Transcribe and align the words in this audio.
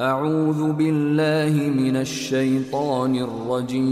أعوذ 0.00 0.72
بالله 0.72 1.70
من 1.72 1.96
الشيطان 1.96 3.16
الرجيم 3.16 3.86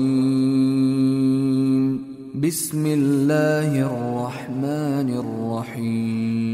بسم 2.41 2.87
الله 2.87 3.81
الرحمن 3.89 5.09
الرحيم 5.25 6.45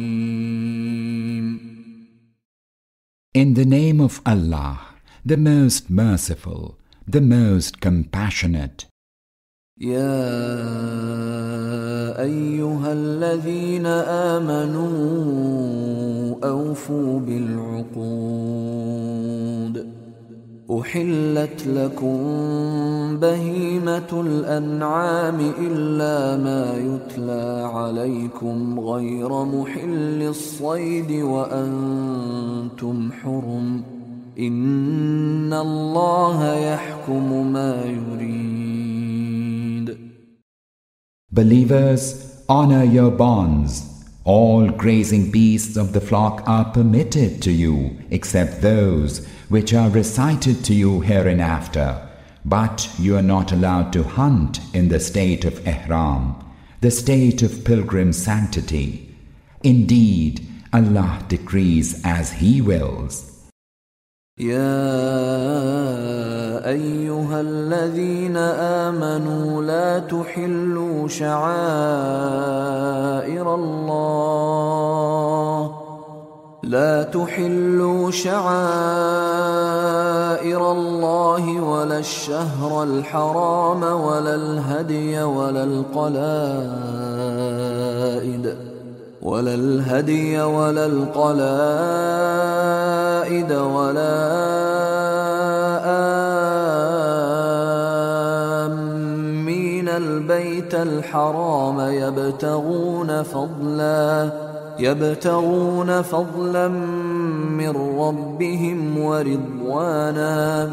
In 3.35 3.55
the 3.55 3.65
name 3.65 4.01
of 4.01 4.21
Allah, 4.25 4.79
the 5.27 5.37
most 5.37 5.91
merciful, 5.91 6.79
the 7.09 7.21
most 7.21 7.81
compassionate. 7.81 8.87
يا 9.81 10.31
أيها 12.23 12.93
الذين 12.93 13.87
آمنوا 14.37 16.10
أوفوا 16.45 17.21
بالعقود. 17.21 18.01
أحلت 20.81 21.67
لكم 21.67 22.17
بهيمة 23.21 24.21
الأنعام 24.21 25.41
إلا 25.61 26.37
ما 26.37 26.75
يتلى 26.79 27.71
عليكم 27.75 28.81
غير 28.81 29.45
محل 29.45 30.23
الصيد 30.23 31.13
وأنتم 31.23 33.13
حرم. 33.13 33.83
إن 34.39 35.53
الله 35.53 36.55
يحكم 36.55 37.53
ما 37.53 37.85
يريد. 37.85 38.51
Believers, 41.33 42.03
honor 42.49 42.85
your 42.85 43.11
bonds. 43.11 43.90
All 44.25 44.69
grazing 44.69 45.31
beasts 45.31 45.77
of 45.77 45.93
the 45.93 46.01
flock 46.01 46.43
are 46.47 46.67
permitted 46.67 47.41
to 47.43 47.51
you, 47.51 47.99
except 48.11 48.61
those 48.61 49.27
which 49.49 49.73
are 49.73 49.89
recited 49.89 50.63
to 50.65 50.75
you 50.75 51.01
hereinafter. 51.01 52.07
But 52.45 52.91
you 52.99 53.17
are 53.17 53.23
not 53.23 53.51
allowed 53.51 53.93
to 53.95 54.03
hunt 54.03 54.61
in 54.75 54.89
the 54.89 55.01
state 55.01 55.45
of 55.45 55.67
ihram, 55.67 56.37
the 56.81 56.91
state 56.91 57.43
of 57.43 57.65
pilgrim 57.65 58.13
sanctity. 58.13 59.15
Indeed, 59.63 60.47
Allah 60.73 61.25
decrees 61.29 62.01
as 62.05 62.33
He 62.33 62.61
wills. 62.61 63.30
يا 64.41 64.81
أيها 66.69 67.41
الذين 67.41 68.37
آمنوا 68.87 69.63
لا 69.63 69.99
تحلوا 69.99 71.09
شعائر 71.09 71.45
الله. 73.55 74.61
لا 76.63 77.03
تحلوا 77.03 78.11
شعائر 78.11 78.43
الله 80.73 81.61
ولا 81.61 81.99
الشهر 81.99 82.83
الحرام 82.83 83.83
ولا 83.83 84.35
الهدي 84.35 85.23
ولا 85.23 85.65
القلائد. 85.65 86.31
ولا 89.23 89.55
الهدي 89.55 90.41
ولا 90.41 90.87
القلائد 90.87 91.53
ولا 93.53 94.41
آمين 98.67 99.89
البيت 99.89 100.75
الحرام 100.75 101.81
يبتغون 101.81 103.23
فضلا 103.23 104.31
يبتغون 104.79 106.03
فضلا 106.03 106.69
من 107.59 107.99
ربهم 108.01 109.05
ورضوانا 109.05 110.71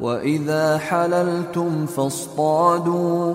وإذا 0.00 0.78
حللتم 0.78 1.86
فاصطادوا 1.86 3.34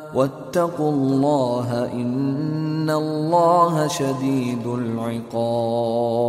واتقوا 0.14 0.92
الله 0.92 1.92
إن 1.92 2.90
الله 2.90 3.88
شديد 3.88 4.66
العقاب 4.66 6.26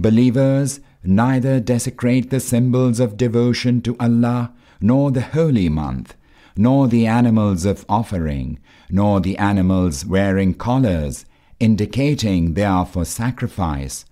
Believers, 0.00 0.78
neither 1.02 1.58
desecrate 1.58 2.30
the 2.30 2.38
symbols 2.38 3.00
of 3.00 3.16
devotion 3.16 3.80
to 3.82 3.96
Allah, 3.98 4.52
nor 4.80 5.10
the 5.10 5.22
holy 5.22 5.68
month, 5.68 6.14
nor 6.56 6.86
the 6.86 7.04
animals 7.06 7.64
of 7.64 7.84
offering, 7.88 8.60
nor 8.90 9.20
the 9.20 9.36
animals 9.38 10.06
wearing 10.06 10.54
collars, 10.54 11.24
indicating 11.58 12.54
they 12.54 12.64
are 12.64 12.86
for 12.86 13.04
sacrifice, 13.04 14.04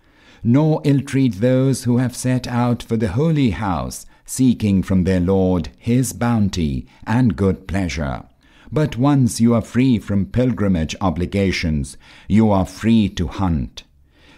nor 0.42 0.80
ill 0.84 1.00
treat 1.00 1.40
those 1.40 1.84
who 1.84 1.98
have 1.98 2.16
set 2.16 2.48
out 2.48 2.82
for 2.82 2.96
the 2.96 3.12
holy 3.12 3.50
house, 3.50 4.06
seeking 4.31 4.81
from 4.81 5.03
their 5.03 5.19
Lord 5.19 5.67
His 5.77 6.13
bounty 6.13 6.87
and 7.05 7.35
good 7.35 7.67
pleasure. 7.67 8.23
But 8.71 8.95
once 8.95 9.41
you 9.41 9.53
are 9.53 9.61
free 9.61 9.99
from 9.99 10.25
pilgrimage 10.25 10.95
obligations, 11.01 11.97
you 12.29 12.49
are 12.49 12.65
free 12.65 13.09
to 13.09 13.27
hunt. 13.27 13.83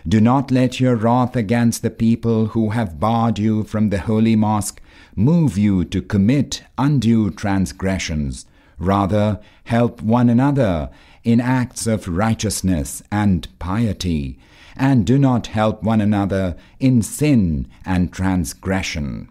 Do 0.08 0.20
not 0.20 0.50
let 0.50 0.80
your 0.80 0.96
wrath 0.96 1.36
against 1.36 1.84
the 1.84 1.92
people 1.92 2.48
who 2.48 2.72
have 2.72 3.00
barred 3.00 3.38
you 3.38 3.64
from 3.64 3.90
the 3.90 4.00
holy 4.00 4.36
mosque 4.36 4.82
move 5.16 5.60
you 5.60 5.86
to 5.86 6.02
commit 6.02 6.64
undue 6.76 7.30
transgressions. 7.30 8.48
Rather, 8.80 9.40
help 9.66 10.02
one 10.02 10.28
another 10.28 10.90
in 11.24 11.40
acts 11.40 11.86
of 11.86 12.08
righteousness 12.08 13.04
and 13.12 13.48
piety, 13.60 14.40
and 14.76 15.06
do 15.06 15.20
not 15.20 15.48
help 15.48 15.84
one 15.84 16.02
another 16.02 16.56
in 16.80 17.04
sin 17.04 17.68
and 17.86 18.12
transgression. 18.12 19.30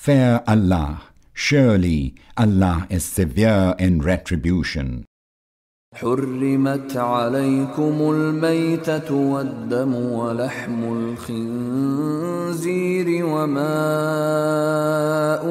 Fear 0.00 0.40
Allah. 0.46 1.12
Surely 1.34 2.14
Allah 2.34 2.86
is 2.88 3.04
severe 3.04 3.74
in 3.78 4.00
retribution. 4.00 5.04
حرمت 5.94 6.96
عليكم 6.96 8.10
الميتة 8.12 9.14
والدم 9.14 9.94
ولحم 9.94 10.92
الخنزير 11.28 12.66
وما 13.26 13.76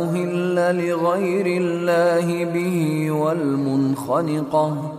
أهل 0.04 0.56
لغير 0.88 1.46
الله 1.62 2.46
به 2.46 3.12
والمنخنقة 3.12 4.99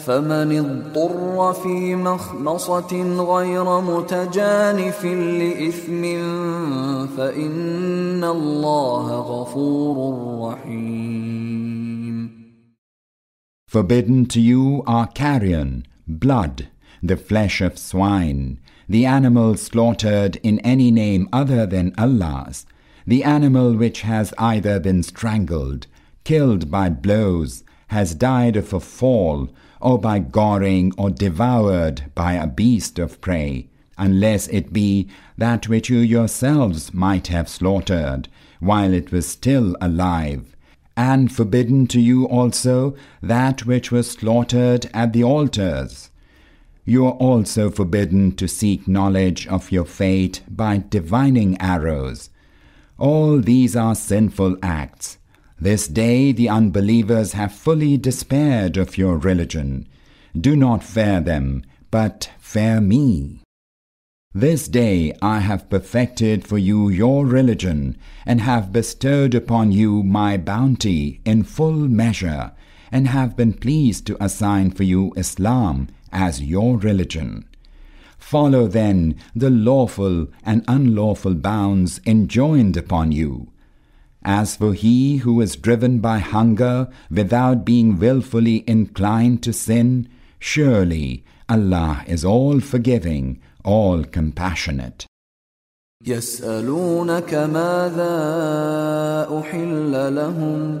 فمن 0.00 0.58
اضطر 0.58 1.52
في 1.52 1.94
مخمصة 1.94 2.92
غير 3.34 3.80
متجانف 3.80 5.04
لإثم 5.04 6.02
فإن 7.16 8.24
الله 8.24 9.20
غفور 9.20 9.96
رحيم 10.48 11.56
Forbidden 13.68 14.26
to 14.26 14.40
you 14.40 14.82
are 14.86 15.08
carrion, 15.08 15.84
blood, 16.06 16.68
the 17.02 17.16
flesh 17.16 17.60
of 17.60 17.76
swine, 17.76 18.58
the 18.88 19.04
animals 19.04 19.60
slaughtered 19.62 20.36
in 20.36 20.60
any 20.60 20.90
name 20.90 21.28
other 21.32 21.66
than 21.66 21.92
Allah's, 21.98 22.64
The 23.06 23.22
animal 23.22 23.74
which 23.74 24.00
has 24.00 24.34
either 24.36 24.80
been 24.80 25.04
strangled, 25.04 25.86
killed 26.24 26.70
by 26.72 26.88
blows, 26.88 27.62
has 27.88 28.16
died 28.16 28.56
of 28.56 28.72
a 28.72 28.80
fall, 28.80 29.48
or 29.81 29.99
by 29.99 30.19
goring 30.19 30.93
or 30.97 31.09
devoured 31.09 32.03
by 32.15 32.33
a 32.33 32.47
beast 32.47 32.99
of 32.99 33.19
prey, 33.21 33.67
unless 33.97 34.47
it 34.47 34.71
be 34.73 35.07
that 35.37 35.67
which 35.67 35.89
you 35.89 35.99
yourselves 35.99 36.93
might 36.93 37.27
have 37.27 37.49
slaughtered 37.49 38.27
while 38.59 38.93
it 38.93 39.11
was 39.11 39.27
still 39.27 39.75
alive, 39.81 40.55
and 40.95 41.31
forbidden 41.31 41.87
to 41.87 41.99
you 41.99 42.25
also 42.25 42.95
that 43.21 43.65
which 43.65 43.91
was 43.91 44.11
slaughtered 44.11 44.89
at 44.93 45.13
the 45.13 45.23
altars. 45.23 46.11
You 46.85 47.05
are 47.05 47.13
also 47.13 47.69
forbidden 47.69 48.35
to 48.35 48.47
seek 48.47 48.87
knowledge 48.87 49.47
of 49.47 49.71
your 49.71 49.85
fate 49.85 50.41
by 50.47 50.83
divining 50.89 51.59
arrows. 51.61 52.29
All 52.97 53.39
these 53.39 53.75
are 53.75 53.95
sinful 53.95 54.57
acts. 54.61 55.17
This 55.61 55.87
day 55.87 56.31
the 56.31 56.49
unbelievers 56.49 57.33
have 57.33 57.53
fully 57.53 57.95
despaired 57.95 58.77
of 58.77 58.97
your 58.97 59.19
religion. 59.19 59.87
Do 60.35 60.55
not 60.55 60.83
fear 60.83 61.21
them, 61.21 61.61
but 61.91 62.31
fear 62.39 62.81
me. 62.81 63.43
This 64.33 64.67
day 64.67 65.13
I 65.21 65.37
have 65.41 65.69
perfected 65.69 66.47
for 66.47 66.57
you 66.57 66.89
your 66.89 67.27
religion, 67.27 67.95
and 68.25 68.41
have 68.41 68.73
bestowed 68.73 69.35
upon 69.35 69.71
you 69.71 70.01
my 70.01 70.35
bounty 70.35 71.21
in 71.25 71.43
full 71.43 71.87
measure, 71.87 72.53
and 72.91 73.09
have 73.09 73.37
been 73.37 73.53
pleased 73.53 74.07
to 74.07 74.23
assign 74.23 74.71
for 74.71 74.81
you 74.81 75.13
Islam 75.15 75.89
as 76.11 76.41
your 76.41 76.75
religion. 76.79 77.45
Follow 78.17 78.65
then 78.65 79.15
the 79.35 79.51
lawful 79.51 80.25
and 80.43 80.65
unlawful 80.67 81.35
bounds 81.35 82.01
enjoined 82.07 82.77
upon 82.77 83.11
you. 83.11 83.51
As 84.22 84.56
for 84.56 84.74
he 84.74 85.18
who 85.18 85.40
is 85.40 85.56
driven 85.56 86.00
by 86.00 86.18
hunger 86.18 86.88
without 87.10 87.64
being 87.64 87.98
wilfully 87.98 88.64
inclined 88.66 89.42
to 89.44 89.52
sin, 89.52 90.08
surely 90.38 91.24
Allah 91.48 92.04
is 92.08 92.24
all 92.24 92.60
forgiving, 92.60 93.40
all 93.64 94.04
compassionate. 94.04 95.06
يسألونك 96.06 97.34
ماذا 97.34 98.14
أحل 99.40 100.14
لهم 100.14 100.80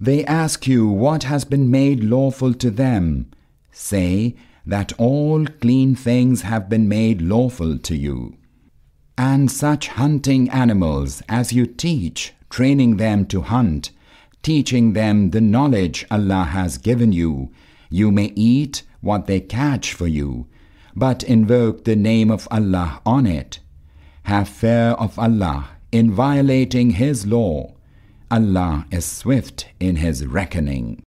They 0.00 0.24
ask 0.24 0.66
you 0.66 0.88
what 0.88 1.22
has 1.24 1.44
been 1.44 1.70
made 1.70 2.02
lawful 2.02 2.54
to 2.54 2.70
them. 2.70 3.30
Say 3.70 4.34
that 4.66 4.92
all 4.98 5.46
clean 5.60 5.94
things 5.94 6.42
have 6.42 6.68
been 6.68 6.88
made 6.88 7.22
lawful 7.22 7.78
to 7.78 7.94
you. 7.96 8.34
and 9.18 9.50
such 9.50 9.88
hunting 9.88 10.48
animals 10.50 11.22
as 11.28 11.52
you 11.52 11.66
teach, 11.66 12.32
training 12.50 12.96
them 12.96 13.26
to 13.26 13.42
hunt, 13.42 13.90
teaching 14.42 14.94
them 14.94 15.30
the 15.30 15.40
knowledge 15.40 16.04
Allah 16.10 16.44
has 16.44 16.78
given 16.78 17.12
you. 17.12 17.52
You 17.90 18.10
may 18.10 18.32
eat 18.34 18.82
what 19.00 19.26
they 19.26 19.40
catch 19.40 19.92
for 19.92 20.06
you, 20.06 20.46
but 20.94 21.22
invoke 21.22 21.84
the 21.84 21.96
name 21.96 22.30
of 22.30 22.48
Allah 22.50 23.00
on 23.04 23.26
it. 23.26 23.60
Have 24.24 24.48
fear 24.48 24.90
of 24.98 25.18
Allah 25.18 25.70
in 25.90 26.10
violating 26.10 26.90
His 26.92 27.26
law. 27.26 27.74
Allah 28.30 28.86
is 28.90 29.04
swift 29.04 29.66
in 29.78 29.96
His 29.96 30.26
reckoning. 30.26 31.02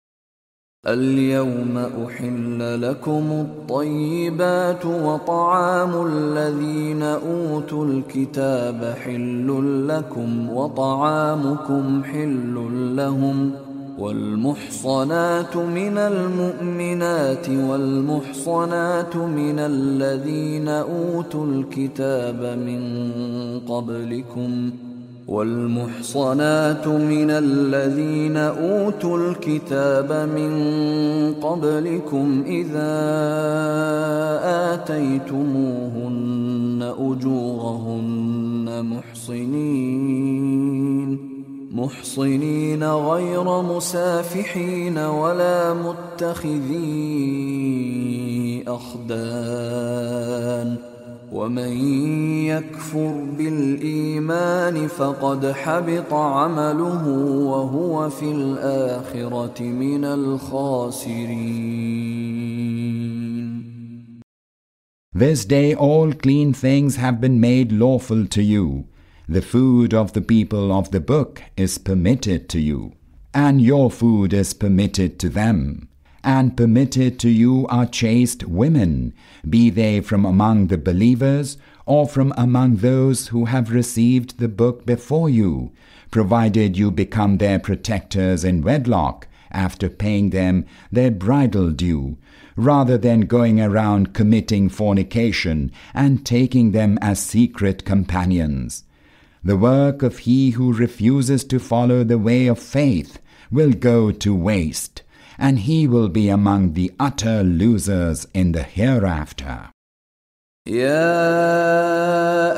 اليوم 0.87 1.77
أحل 1.77 2.81
لكم 2.81 3.25
الطيبات 3.31 4.85
وطعام 4.85 6.07
الذين 6.07 7.03
أوتوا 7.03 7.85
الكتاب 7.85 8.95
حل 9.05 9.87
لكم 9.87 10.49
وطعامكم 10.49 12.03
حل 12.03 12.55
لهم 12.95 13.51
والمحصنات 14.00 15.56
من 15.56 15.98
المؤمنات 15.98 17.48
والمحصنات 17.48 19.16
من 19.16 19.58
الذين 19.58 20.68
أوتوا 20.68 21.46
الكتاب 21.46 22.58
من 22.58 22.80
قبلكم 23.68 24.70
ۖ 24.86 24.90
والمحصنات 25.30 26.88
من 26.88 27.30
الذين 27.30 28.36
أوتوا 28.36 29.18
الكتاب 29.18 30.12
من 30.12 30.52
قبلكم 31.34 32.44
إذا 32.46 33.00
آتيتموهن 34.74 36.12
أجورهن 36.98 38.84
محصنين 38.84 40.50
محصنين 41.70 42.84
غير 42.84 43.62
مسافحين 43.62 44.98
ولا 44.98 45.74
متخذي 45.74 46.74
اخدان 48.68 50.76
ومن 51.32 51.76
يكفر 52.46 53.24
بالايمان 53.38 54.88
فقد 54.88 55.52
حبط 55.52 56.12
عمله 56.12 57.08
وهو 57.46 58.10
في 58.10 58.32
الاخره 58.32 59.62
من 59.62 60.04
الخاسرين 60.04 61.70
This 65.12 65.44
day 65.44 65.74
all 65.74 66.12
clean 66.12 66.52
things 66.52 66.94
have 66.96 67.20
been 67.20 67.40
made 67.40 67.72
lawful 67.72 68.26
to 68.26 68.42
you. 68.42 68.84
The 69.30 69.42
food 69.42 69.94
of 69.94 70.12
the 70.12 70.22
people 70.22 70.72
of 70.72 70.90
the 70.90 70.98
book 70.98 71.40
is 71.56 71.78
permitted 71.78 72.48
to 72.48 72.58
you, 72.58 72.94
and 73.32 73.62
your 73.62 73.88
food 73.88 74.32
is 74.32 74.52
permitted 74.52 75.20
to 75.20 75.28
them 75.28 75.88
and 76.24 76.56
permitted 76.56 77.20
to 77.20 77.30
you 77.30 77.64
are 77.68 77.86
chaste 77.86 78.48
women, 78.48 79.14
be 79.48 79.70
they 79.70 80.00
from 80.00 80.24
among 80.24 80.66
the 80.66 80.78
believers 80.78 81.58
or 81.86 82.08
from 82.08 82.34
among 82.36 82.78
those 82.78 83.28
who 83.28 83.44
have 83.44 83.70
received 83.70 84.40
the 84.40 84.48
book 84.48 84.84
before 84.84 85.30
you, 85.30 85.70
provided 86.10 86.76
you 86.76 86.90
become 86.90 87.38
their 87.38 87.60
protectors 87.60 88.42
in 88.42 88.62
wedlock 88.62 89.28
after 89.52 89.88
paying 89.88 90.30
them 90.30 90.66
their 90.90 91.12
bridal 91.12 91.70
due, 91.70 92.18
rather 92.56 92.98
than 92.98 93.20
going 93.20 93.60
around 93.60 94.12
committing 94.12 94.68
fornication 94.68 95.70
and 95.94 96.26
taking 96.26 96.72
them 96.72 96.98
as 97.00 97.20
secret 97.20 97.84
companions. 97.84 98.82
The 99.43 99.57
work 99.57 100.01
of 100.01 100.19
he 100.19 100.51
who 100.51 100.73
refuses 100.73 101.43
to 101.45 101.59
follow 101.59 102.03
the 102.03 102.17
way 102.17 102.47
of 102.47 102.57
faith 102.59 103.19
will 103.51 103.73
go 103.73 104.11
to 104.11 104.33
waste 104.33 105.03
and 105.37 105.59
he 105.59 105.87
will 105.87 106.09
be 106.09 106.29
among 106.29 106.73
the 106.73 106.91
utter 106.99 107.43
losers 107.43 108.27
in 108.33 108.53
the 108.53 108.63
hereafter. 108.63 109.69
يا 110.67 111.01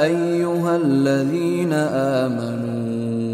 أيها 0.04 0.76
الذين 0.76 1.74
آمنوا 2.24 3.28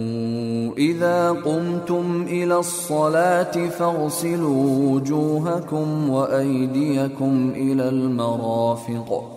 إذا 0.77 1.31
قمتم 1.31 2.25
إلى 2.27 2.57
الصلاة 2.57 3.69
فاغسلوا 3.69 4.91
وجوهكم 4.91 6.10
وأيديكم 6.10 7.53
إلى 7.55 7.89
المرافق 7.89 9.37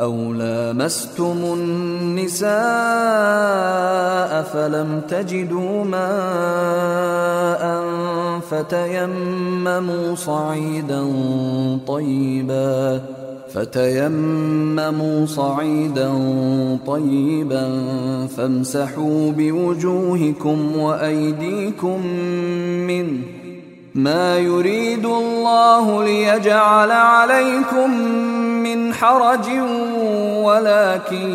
أو 0.00 0.32
لامستم 0.32 1.38
النساء 1.44 2.48
فلم 4.42 5.00
تجدوا 5.08 5.84
ماء 5.84 7.58
فتيمموا 8.50 10.14
صعيدا 10.14 11.04
طيبا 11.86 13.00
فتيمموا 13.54 15.26
صعيدا 15.26 16.12
طيبا 16.86 17.66
فامسحوا 18.36 19.32
بوجوهكم 19.32 20.76
وأيديكم 20.76 22.06
منه 22.86 23.37
ما 23.98 24.38
يريد 24.38 25.06
الله 25.06 26.04
ليجعل 26.04 26.90
عليكم 26.90 27.90
من 28.62 28.94
حرج 28.94 29.48
ولكن 30.46 31.30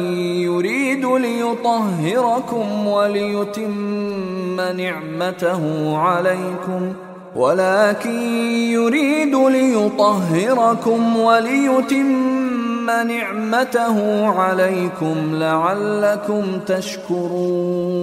يريد 0.48 1.06
ليطهركم 1.06 2.88
وليتم 2.88 4.62
نعمته 4.78 5.98
عليكم 5.98 6.94
ولكن 7.36 8.22
يريد 8.72 9.36
ليطهركم 9.36 11.18
وليتم 11.18 12.86
نعمته 12.86 14.28
عليكم 14.28 15.16
لعلكم 15.36 16.60
تشكرون. 16.68 17.94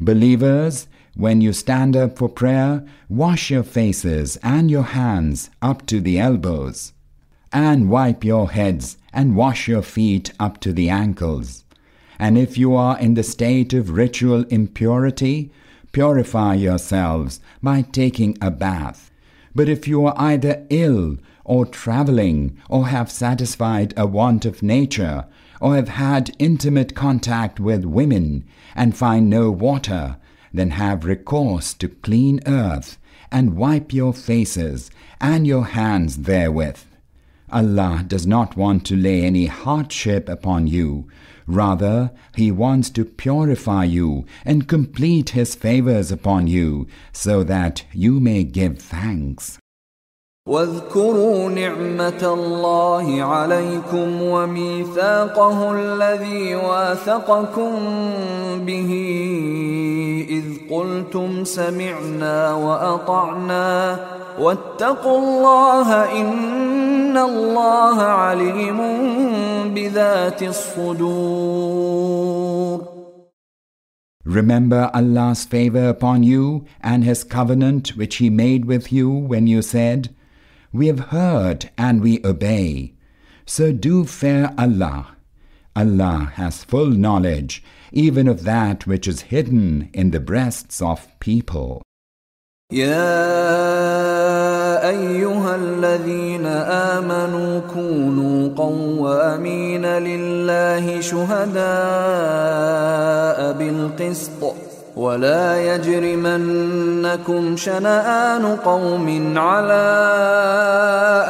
Believers, 0.00 0.76
when 1.16 1.40
you 1.40 1.52
stand 1.52 1.96
up 1.96 2.18
for 2.18 2.28
prayer, 2.28 2.84
wash 3.08 3.50
your 3.50 3.62
faces 3.62 4.36
and 4.42 4.70
your 4.70 4.82
hands 4.82 5.50
up 5.62 5.86
to 5.86 6.00
the 6.00 6.18
elbows, 6.18 6.92
and 7.52 7.88
wipe 7.88 8.24
your 8.24 8.50
heads 8.50 8.96
and 9.12 9.36
wash 9.36 9.68
your 9.68 9.82
feet 9.82 10.32
up 10.40 10.58
to 10.60 10.72
the 10.72 10.88
ankles. 10.88 11.64
And 12.18 12.36
if 12.36 12.58
you 12.58 12.74
are 12.74 12.98
in 12.98 13.14
the 13.14 13.22
state 13.22 13.72
of 13.72 13.90
ritual 13.90 14.44
impurity, 14.44 15.52
purify 15.92 16.54
yourselves 16.54 17.40
by 17.62 17.82
taking 17.82 18.36
a 18.40 18.50
bath. 18.50 19.10
But 19.54 19.68
if 19.68 19.86
you 19.86 20.04
are 20.06 20.14
either 20.16 20.66
ill 20.68 21.18
or 21.44 21.66
traveling, 21.66 22.58
or 22.70 22.88
have 22.88 23.10
satisfied 23.10 23.92
a 23.96 24.06
want 24.06 24.46
of 24.46 24.62
nature, 24.62 25.26
or 25.60 25.76
have 25.76 25.90
had 25.90 26.34
intimate 26.38 26.94
contact 26.94 27.60
with 27.60 27.84
women 27.84 28.44
and 28.74 28.96
find 28.96 29.28
no 29.28 29.50
water, 29.50 30.16
then 30.54 30.70
have 30.70 31.04
recourse 31.04 31.74
to 31.74 31.88
clean 31.88 32.40
earth 32.46 32.96
and 33.30 33.56
wipe 33.56 33.92
your 33.92 34.14
faces 34.14 34.90
and 35.20 35.46
your 35.46 35.64
hands 35.64 36.18
therewith. 36.18 36.78
Allah 37.50 38.04
does 38.06 38.26
not 38.26 38.56
want 38.56 38.86
to 38.86 38.96
lay 38.96 39.22
any 39.22 39.46
hardship 39.46 40.28
upon 40.28 40.66
you. 40.66 41.08
Rather, 41.46 42.12
He 42.36 42.50
wants 42.50 42.88
to 42.90 43.04
purify 43.04 43.84
you 43.84 44.24
and 44.44 44.68
complete 44.68 45.30
His 45.30 45.54
favors 45.54 46.10
upon 46.10 46.46
you 46.46 46.86
so 47.12 47.44
that 47.44 47.84
you 47.92 48.20
may 48.20 48.44
give 48.44 48.78
thanks. 48.78 49.58
واذكروا 50.48 51.48
نعمة 51.48 52.34
الله 52.34 53.22
عليكم 53.22 54.22
وميثاقه 54.22 55.72
الذي 55.72 56.54
واثقكم 56.54 57.72
به 58.58 58.90
إذ 60.28 60.44
قلتم 60.70 61.44
سمعنا 61.44 62.54
وأطعنا 62.54 64.00
واتقوا 64.38 65.18
الله 65.18 66.20
إن 66.20 67.16
الله 67.16 68.02
عليم 68.02 68.78
بذات 69.74 70.42
الصدور. 70.42 72.04
Remember 74.26 74.90
Allah's 74.92 75.44
favor 75.46 75.88
upon 75.88 76.22
you 76.22 76.66
and 76.82 77.02
His 77.02 77.24
covenant 77.24 77.96
which 77.96 78.16
He 78.16 78.28
made 78.28 78.66
with 78.66 78.92
you 78.92 79.08
when 79.08 79.46
you 79.46 79.62
said, 79.62 80.14
We 80.73 80.87
have 80.87 81.11
heard 81.11 81.69
and 81.77 82.01
we 82.01 82.21
obey. 82.23 82.93
So 83.45 83.71
do 83.71 84.05
fear 84.05 84.53
Allah. 84.57 85.15
Allah 85.75 86.31
has 86.35 86.63
full 86.63 86.89
knowledge 86.89 87.63
even 87.91 88.27
of 88.27 88.43
that 88.43 88.85
which 88.85 89.07
is 89.07 89.21
hidden 89.21 89.89
in 89.93 90.11
the 90.11 90.19
breasts 90.19 90.81
of 90.81 91.07
people. 91.19 91.81
يا 92.71 93.09
ايها 94.89 95.55
الذين 95.55 96.45
امنوا 96.45 97.59
كونوا 97.59 98.49
قوامين 98.55 99.85
لله 99.85 101.01
شهداء 101.01 101.59
بالقسط 103.53 104.55
ولا 104.96 105.74
يجرمنكم 105.74 107.56
شنآن 107.56 108.56
قوم 108.56 109.38
على 109.38 109.86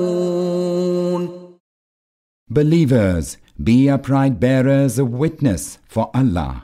Believers, 2.54 3.36
be 3.62 3.88
upright 3.88 4.40
bearers 4.40 4.98
of 4.98 5.08
witness 5.08 5.78
for 5.88 6.10
Allah, 6.14 6.54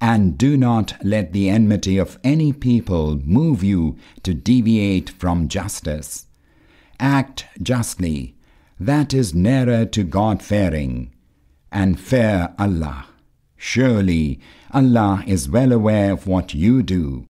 and 0.00 0.38
do 0.38 0.56
not 0.56 0.94
let 1.04 1.32
the 1.32 1.48
enmity 1.48 1.98
of 1.98 2.18
any 2.22 2.52
people 2.52 3.16
move 3.24 3.62
you 3.62 3.96
to 4.22 4.34
deviate 4.34 5.10
from 5.10 5.48
justice. 5.48 6.26
Act 7.00 7.46
justly, 7.62 8.36
that 8.78 9.12
is 9.12 9.34
nearer 9.34 9.84
to 9.84 10.04
God 10.04 10.42
fearing, 10.42 11.12
and 11.72 11.98
fear 11.98 12.54
Allah. 12.58 13.06
Surely 13.56 14.40
Allah 14.72 15.24
is 15.26 15.48
well 15.48 15.72
aware 15.72 16.12
of 16.12 16.26
what 16.26 16.54
you 16.54 16.82
do. 16.82 17.27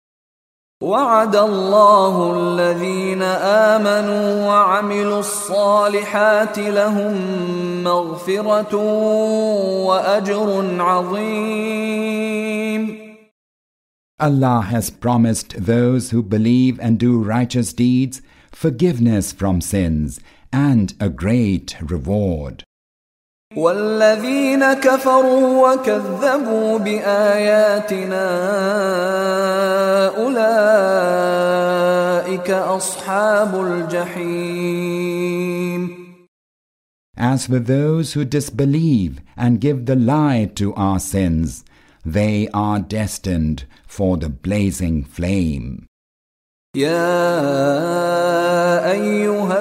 وعد 0.83 1.37
الله 1.37 2.14
الذين 2.37 3.23
آمنوا 3.23 4.47
وعملوا 4.47 5.21
الصالحات 5.21 6.59
لهم 6.59 7.14
مغفرة 7.85 8.76
وأجر 9.87 10.81
عظيم 10.81 12.31
Allah 14.19 14.61
has 14.71 14.90
promised 14.90 15.55
those 15.67 16.11
who 16.11 16.23
believe 16.23 16.81
and 16.81 16.99
do 16.99 17.23
righteous 17.23 17.75
deeds 17.75 18.23
forgiveness 18.50 19.33
from 19.33 19.61
sins 19.61 20.19
and 20.52 20.95
a 20.99 21.11
great 21.11 21.76
reward. 21.83 22.64
والذين 23.57 24.73
كفروا 24.73 25.73
وكذبوا 25.73 26.79
بآياتنا 26.79 28.26
أولئك 30.71 31.71
أصحاب 32.50 33.61
الجحيم 33.67 35.11
As 37.17 37.47
for 37.47 37.59
those 37.59 38.14
who 38.14 38.25
disbelieve 38.25 39.21
and 39.37 39.61
give 39.61 39.85
the 39.85 39.97
lie 39.97 40.50
to 40.55 40.73
our 40.75 40.99
sins, 40.99 41.64
they 42.02 42.49
are 42.55 42.79
destined 42.79 43.67
for 43.87 44.17
the 44.17 44.31
blazing 44.31 45.05
flame. 45.05 45.87
يا 46.76 47.11
أيها 48.90 49.61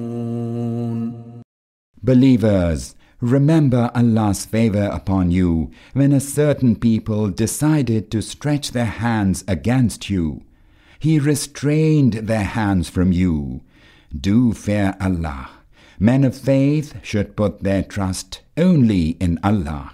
Believers, 2.03 2.95
remember 3.19 3.91
Allah's 3.93 4.45
favor 4.45 4.89
upon 4.91 5.29
you 5.29 5.69
when 5.93 6.11
a 6.11 6.19
certain 6.19 6.75
people 6.75 7.29
decided 7.29 8.09
to 8.09 8.21
stretch 8.21 8.71
their 8.71 8.85
hands 8.85 9.43
against 9.47 10.09
you. 10.09 10.43
He 10.99 11.19
restrained 11.19 12.13
their 12.13 12.43
hands 12.43 12.89
from 12.89 13.11
you. 13.11 13.61
Do 14.19 14.53
fear 14.53 14.95
Allah. 14.99 15.49
Men 15.99 16.23
of 16.23 16.35
faith 16.35 16.95
should 17.03 17.35
put 17.35 17.61
their 17.61 17.83
trust 17.83 18.41
only 18.57 19.09
in 19.19 19.39
Allah. 19.43 19.93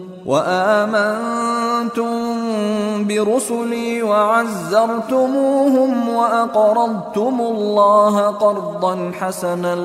وآمنتم 0.25 2.11
برسلي 3.07 4.03
وعزرتموهم 4.03 6.09
وأقرضتم 6.09 7.41
الله 7.41 8.27
قرضا 8.27 9.11
حسنا 9.19 9.75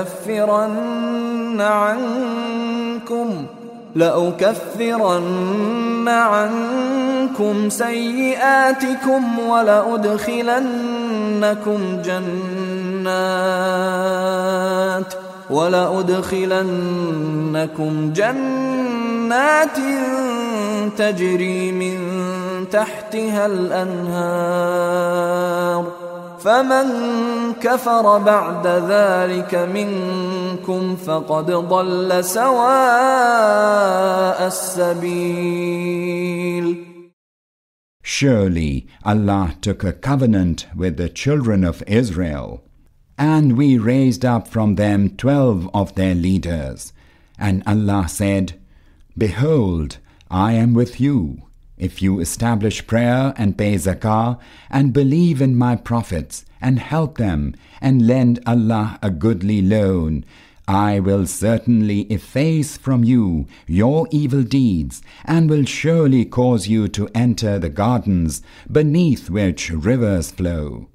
لأكفرن 0.00 1.60
عنكم 1.60 3.46
لأكفرن 3.94 5.28
عنكم 6.08 7.68
سيئاتكم 7.68 9.38
ولأدخلنكم 9.38 10.58
جنات 12.04 13.66
ولأدخلنكم 15.50 16.72
جنات 18.12 19.78
تجري 20.96 21.72
من 21.72 21.98
تحتها 22.70 23.46
الأنهار. 23.46 25.06
فمن 26.38 26.86
كفر 27.60 28.18
بعد 28.18 28.66
ذلك 28.66 29.54
منكم 29.54 30.96
فقد 30.96 31.50
ضل 31.50 32.24
سواء 32.24 32.66
السبيل. 34.46 35.96
Surely 38.02 38.86
Allah 39.04 39.54
took 39.60 39.82
a 39.82 39.92
covenant 39.92 40.66
with 40.76 40.96
the 40.96 41.08
children 41.08 41.64
of 41.64 41.82
Israel. 41.88 42.65
And 43.18 43.56
we 43.56 43.78
raised 43.78 44.24
up 44.24 44.46
from 44.48 44.74
them 44.74 45.10
twelve 45.16 45.70
of 45.72 45.94
their 45.94 46.14
leaders. 46.14 46.92
And 47.38 47.62
Allah 47.66 48.06
said, 48.08 48.58
Behold, 49.16 49.98
I 50.30 50.52
am 50.52 50.74
with 50.74 51.00
you. 51.00 51.42
If 51.78 52.00
you 52.00 52.20
establish 52.20 52.86
prayer 52.86 53.34
and 53.36 53.58
pay 53.58 53.74
zakah, 53.74 54.38
and 54.70 54.92
believe 54.92 55.42
in 55.42 55.56
my 55.56 55.76
prophets, 55.76 56.44
and 56.60 56.78
help 56.78 57.18
them, 57.18 57.54
and 57.80 58.06
lend 58.06 58.40
Allah 58.46 58.98
a 59.02 59.10
goodly 59.10 59.60
loan, 59.60 60.24
I 60.68 61.00
will 61.00 61.26
certainly 61.26 62.02
efface 62.02 62.76
from 62.76 63.04
you 63.04 63.46
your 63.66 64.08
evil 64.10 64.42
deeds, 64.42 65.02
and 65.24 65.48
will 65.48 65.64
surely 65.64 66.24
cause 66.24 66.66
you 66.66 66.88
to 66.88 67.08
enter 67.14 67.58
the 67.58 67.68
gardens 67.68 68.42
beneath 68.70 69.30
which 69.30 69.70
rivers 69.70 70.30
flow. 70.30 70.88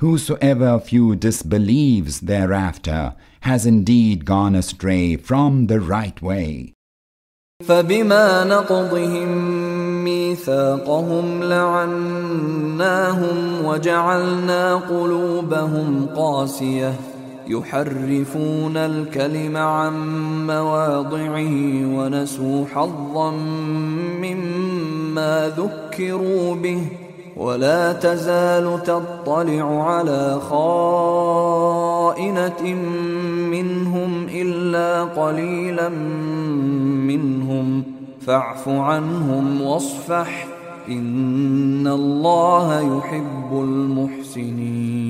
Whosoever 0.00 0.66
of 0.66 0.92
you 0.92 1.16
disbelieves 1.16 2.20
thereafter 2.20 3.14
has 3.40 3.64
indeed 3.64 4.24
gone 4.26 4.54
astray 4.54 5.16
from 5.16 5.66
the 5.68 5.80
right 5.80 6.20
way. 6.20 6.72
فبما 7.64 8.44
نقضهم 8.44 9.28
ميثاقهم 10.04 11.42
لعناهم 11.42 12.86
وجعلنا 13.64 14.74
قلوبهم 14.74 16.06
قاسيه 16.16 16.94
يحرفون 17.48 18.76
الكلم 18.76 19.56
عن 19.56 19.92
مواضعه 20.46 21.86
ونسوا 21.96 22.66
حظا 22.66 23.30
مما 24.20 25.52
ذكروا 25.56 26.54
به 26.54 26.99
ولا 27.37 27.93
تزال 27.93 28.83
تطلع 28.83 29.83
على 29.83 30.39
خائنة 30.49 31.83
منهم 33.51 34.27
إلا 34.29 35.03
قليلا 35.03 35.89
منهم 37.09 37.83
فاعف 38.21 38.69
عنهم 38.69 39.61
واصفح 39.61 40.47
إن 40.87 41.87
الله 41.87 42.97
يحب 42.97 43.53
المحسنين 43.53 45.01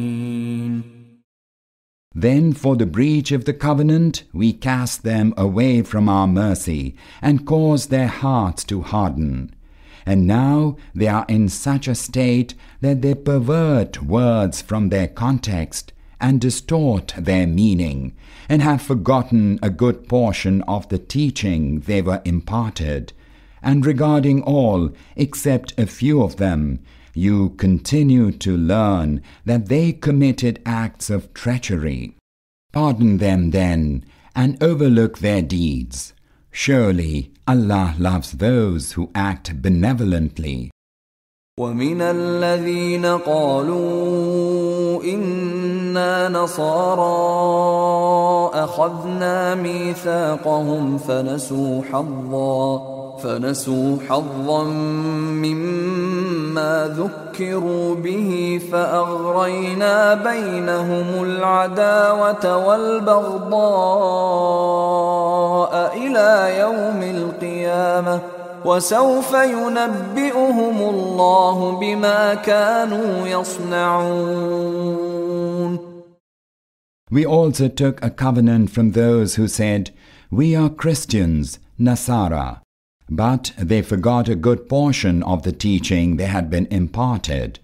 Then 2.14 2.52
for 2.54 2.76
the 2.76 2.86
breach 2.86 3.32
of 3.32 3.46
the 3.46 3.54
covenant 3.54 4.26
we 4.34 4.52
cast 4.52 5.04
them 5.04 5.34
away 5.38 5.82
from 5.82 6.10
our 6.10 6.28
mercy 6.28 6.94
and 7.22 7.48
caused 7.48 7.90
their 7.90 8.08
hearts 8.08 8.66
to 8.66 8.82
harden. 8.82 9.56
And 10.06 10.26
now 10.26 10.78
they 10.96 11.08
are 11.08 11.26
in 11.28 11.50
such 11.50 11.88
a 11.88 11.96
state 11.96 12.54
that 12.82 13.02
they 13.02 13.16
pervert 13.16 14.02
words 14.02 14.62
from 14.62 14.90
their 14.90 15.08
context 15.08 15.94
and 16.20 16.40
distort 16.40 17.14
their 17.18 17.48
meaning, 17.48 18.16
and 18.48 18.62
have 18.62 18.82
forgotten 18.82 19.60
a 19.62 19.70
good 19.70 20.08
portion 20.08 20.62
of 20.64 20.88
the 20.90 21.00
teaching 21.00 21.80
they 21.82 22.02
were 22.02 22.22
imparted. 22.26 23.14
And 23.64 23.86
regarding 23.86 24.44
all, 24.44 24.92
except 25.16 25.78
a 25.80 25.88
few 25.88 26.22
of 26.22 26.38
them, 26.38 26.80
you 27.14 27.50
continue 27.52 28.32
to 28.32 28.56
learn 28.56 29.22
that 29.46 29.68
they 29.68 29.92
committed 29.92 30.62
acts 30.66 31.10
of 31.10 31.34
treachery. 31.34 32.16
Pardon 32.72 33.18
them 33.18 33.52
then, 33.52 34.06
and 34.36 34.62
overlook 34.64 35.20
their 35.20 35.42
deeds. 35.42 36.14
Surely 36.51 37.33
Allah 37.47 37.95
loves 37.99 38.33
those 38.33 38.93
who 38.93 39.11
act 39.15 39.63
benevolently. 39.63 40.71
ومن 41.61 42.01
الذين 42.03 43.07
قالوا 43.07 45.05
إنا 45.05 46.29
نصارى 46.29 47.15
أخذنا 48.65 49.55
ميثاقهم 49.55 50.99
فنسوا 50.99 51.83
حظا 51.83 53.00
فنسوا 53.24 53.98
حظا 54.10 54.64
مما 55.44 56.96
ذكروا 56.98 57.96
به 57.96 58.62
فأغرينا 58.72 60.14
بينهم 60.14 61.24
العداوة 61.24 62.68
والبغضاء 62.68 63.62
إلى 65.98 66.60
يوم 66.60 67.04
القيامة 67.04 68.22
وسوف 68.66 69.34
ينبئهم 69.34 70.78
الله 70.90 71.80
بما 71.80 72.34
كانوا 72.34 73.28
يصنعون 73.28 75.12
We 77.12 77.26
also 77.26 77.68
took 77.68 78.02
a 78.02 78.10
covenant 78.10 78.70
from 78.70 78.92
those 78.92 79.36
who 79.36 79.50
said, 79.50 79.92
We 80.32 80.56
are 80.56 80.70
Christians, 80.70 81.60
Nasara. 81.78 82.62
But 83.14 83.52
they 83.58 83.82
forgot 83.82 84.30
a 84.30 84.36
good 84.36 84.70
portion 84.70 85.22
of 85.24 85.44
the 85.44 85.52
teaching 85.52 86.16
they 86.16 86.28
had 86.28 86.50
been 86.50 86.66
imparted. 86.68 87.60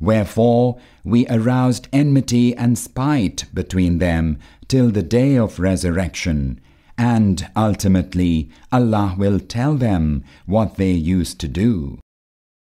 Wherefore 0.00 0.78
we 1.04 1.24
aroused 1.28 1.86
enmity 1.92 2.54
and 2.56 2.76
spite 2.76 3.44
between 3.54 3.98
them 3.98 4.38
till 4.66 4.90
the 4.90 5.04
day 5.04 5.36
of 5.36 5.60
resurrection, 5.60 6.60
and 6.98 7.48
ultimately 7.54 8.50
Allah 8.72 9.14
will 9.16 9.38
tell 9.38 9.76
them 9.76 10.24
what 10.46 10.76
they 10.78 10.90
used 10.90 11.38
to 11.40 11.48
do. 11.48 12.00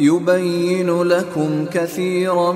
يبين 0.00 1.02
لكم 1.02 1.64
كثيرا 1.72 2.52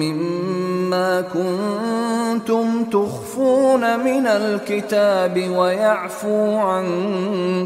مما 0.00 1.20
كنتم 1.20 2.84
تخفون 2.84 4.00
من 4.00 4.26
الكتاب 4.26 5.50
ويعفو 5.56 6.56
عن 6.56 6.86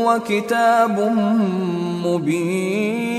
وكتاب 0.07 0.99
مبين. 2.05 3.11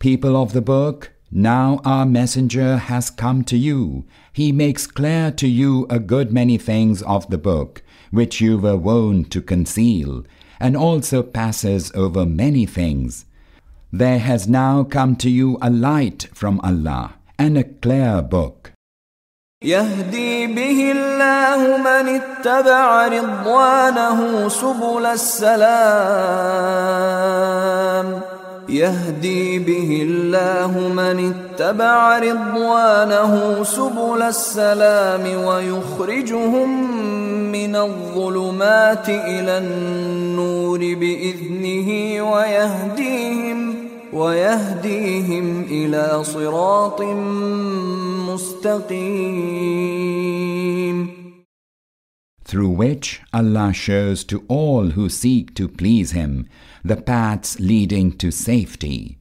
People 0.00 0.34
of 0.34 0.52
the 0.54 0.62
book, 0.62 0.98
now 1.31 1.81
our 1.83 2.05
messenger 2.05 2.77
has 2.77 3.09
come 3.09 3.43
to 3.45 3.57
you. 3.57 4.05
He 4.31 4.51
makes 4.51 4.87
clear 4.87 5.31
to 5.31 5.47
you 5.47 5.85
a 5.89 5.99
good 5.99 6.31
many 6.31 6.57
things 6.57 7.01
of 7.01 7.29
the 7.29 7.37
book, 7.37 7.83
which 8.11 8.39
you 8.39 8.57
were 8.57 8.77
wont 8.77 9.31
to 9.31 9.41
conceal, 9.41 10.23
and 10.59 10.77
also 10.77 11.23
passes 11.23 11.91
over 11.93 12.25
many 12.25 12.65
things. 12.65 13.25
There 13.91 14.19
has 14.19 14.47
now 14.47 14.83
come 14.83 15.15
to 15.17 15.29
you 15.29 15.57
a 15.61 15.69
light 15.69 16.27
from 16.33 16.59
Allah 16.61 17.15
and 17.37 17.57
a 17.57 17.63
clear 17.63 18.21
book. 18.21 18.71
يهدي 19.63 20.47
به 20.47 20.91
الله 20.91 21.77
من 21.77 22.09
اتبع 22.15 23.07
رضوانه 23.07 24.49
سبل 24.49 25.05
السلام 25.05 25.65
يهدي 28.70 29.58
به 29.58 30.02
الله 30.02 30.88
من 30.88 31.32
اتبع 31.32 32.18
رضوانه 32.18 33.62
سبل 33.64 34.22
السلام 34.22 35.44
ويخرجهم 35.44 36.92
من 37.52 37.76
الظلمات 37.76 39.08
إلى 39.08 39.58
النور 39.58 40.78
بإذنه 40.78 42.22
ويهديهم 42.32 43.74
ويهديهم 44.12 45.62
إلى 45.62 46.24
صراط 46.24 47.02
مستقيم. 48.30 49.80
Through 52.44 52.70
which 52.70 53.20
Allah 53.32 53.72
shows 53.72 54.24
to 54.24 54.42
all 54.48 54.90
who 54.96 55.08
seek 55.08 55.54
to 55.54 55.68
please 55.68 56.10
Him 56.10 56.48
the 56.83 56.97
paths 56.97 57.59
leading 57.59 58.11
to 58.17 58.31
safety. 58.31 59.17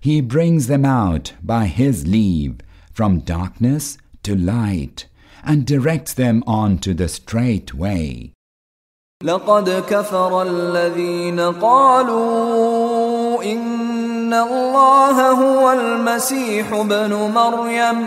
He 0.00 0.20
brings 0.20 0.66
them 0.66 0.84
out 0.84 1.32
by 1.42 1.66
His 1.66 2.06
leave 2.06 2.58
from 2.92 3.20
darkness 3.20 3.98
to 4.22 4.36
light 4.36 5.06
and 5.44 5.66
directs 5.66 6.14
them 6.14 6.42
on 6.46 6.78
to 6.78 6.94
the 6.94 7.08
straight 7.08 7.74
way. 7.74 8.32
لقد 9.22 9.84
كفر 9.88 10.42
الذين 10.42 11.40
قالوا 11.40 13.44
إن 13.44 14.34
الله 14.34 15.30
هو 15.30 15.72
المسيح 15.72 16.72
ابن 16.72 17.14
مريم 17.14 18.06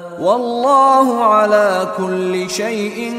والله 0.20 1.24
على 1.24 1.94
كل 1.96 2.50
شيء 2.50 3.14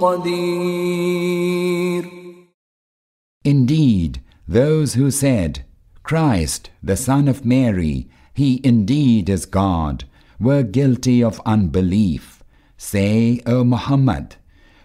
قدير 0.00 1.78
Indeed, 3.44 4.20
those 4.46 4.94
who 4.94 5.10
said, 5.10 5.64
Christ, 6.02 6.70
the 6.82 6.96
Son 6.96 7.28
of 7.28 7.44
Mary, 7.44 8.08
he 8.34 8.60
indeed 8.62 9.28
is 9.28 9.46
God, 9.46 10.04
were 10.38 10.62
guilty 10.62 11.22
of 11.22 11.40
unbelief. 11.46 12.42
Say, 12.76 13.40
O 13.46 13.64
Muhammad, 13.64 14.36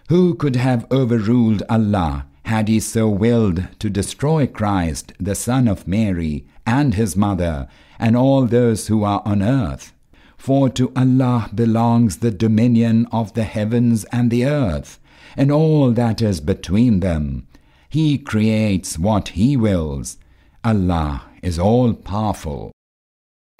who 0.08 0.34
could 0.34 0.56
have 0.56 0.86
overruled 0.90 1.62
Allah 1.68 2.26
had 2.44 2.68
he 2.68 2.78
so 2.80 3.08
willed 3.08 3.68
to 3.78 3.88
destroy 3.88 4.46
Christ, 4.46 5.12
the 5.18 5.34
Son 5.34 5.66
of 5.66 5.88
Mary, 5.88 6.46
and 6.66 6.94
his 6.94 7.16
mother, 7.16 7.68
and 7.98 8.16
all 8.16 8.44
those 8.44 8.88
who 8.88 9.02
are 9.02 9.22
on 9.24 9.42
earth? 9.42 9.92
For 10.38 10.68
to 10.70 10.92
Allah 10.94 11.50
belongs 11.54 12.18
the 12.18 12.30
dominion 12.30 13.06
of 13.10 13.32
the 13.34 13.44
heavens 13.44 14.04
and 14.12 14.30
the 14.30 14.44
earth, 14.44 15.00
and 15.36 15.50
all 15.50 15.90
that 15.92 16.20
is 16.20 16.40
between 16.40 17.00
them. 17.00 17.46
He 17.88 18.18
creates 18.18 18.98
what 18.98 19.28
He 19.28 19.56
wills. 19.56 20.18
Allah 20.62 21.22
is 21.42 21.58
all 21.58 21.94
powerful. 21.94 22.72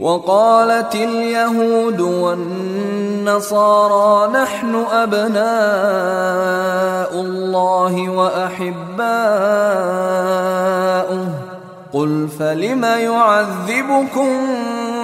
وقالت 0.01 0.95
اليهود 0.95 2.01
والنصارى 3.21 3.63
نحن 4.33 4.75
أبناء 4.75 5.45
الله 7.21 8.09
وأحباؤه 8.09 8.95
قل 11.93 12.29
فلم 12.29 12.85
يعذبكم 12.85 14.31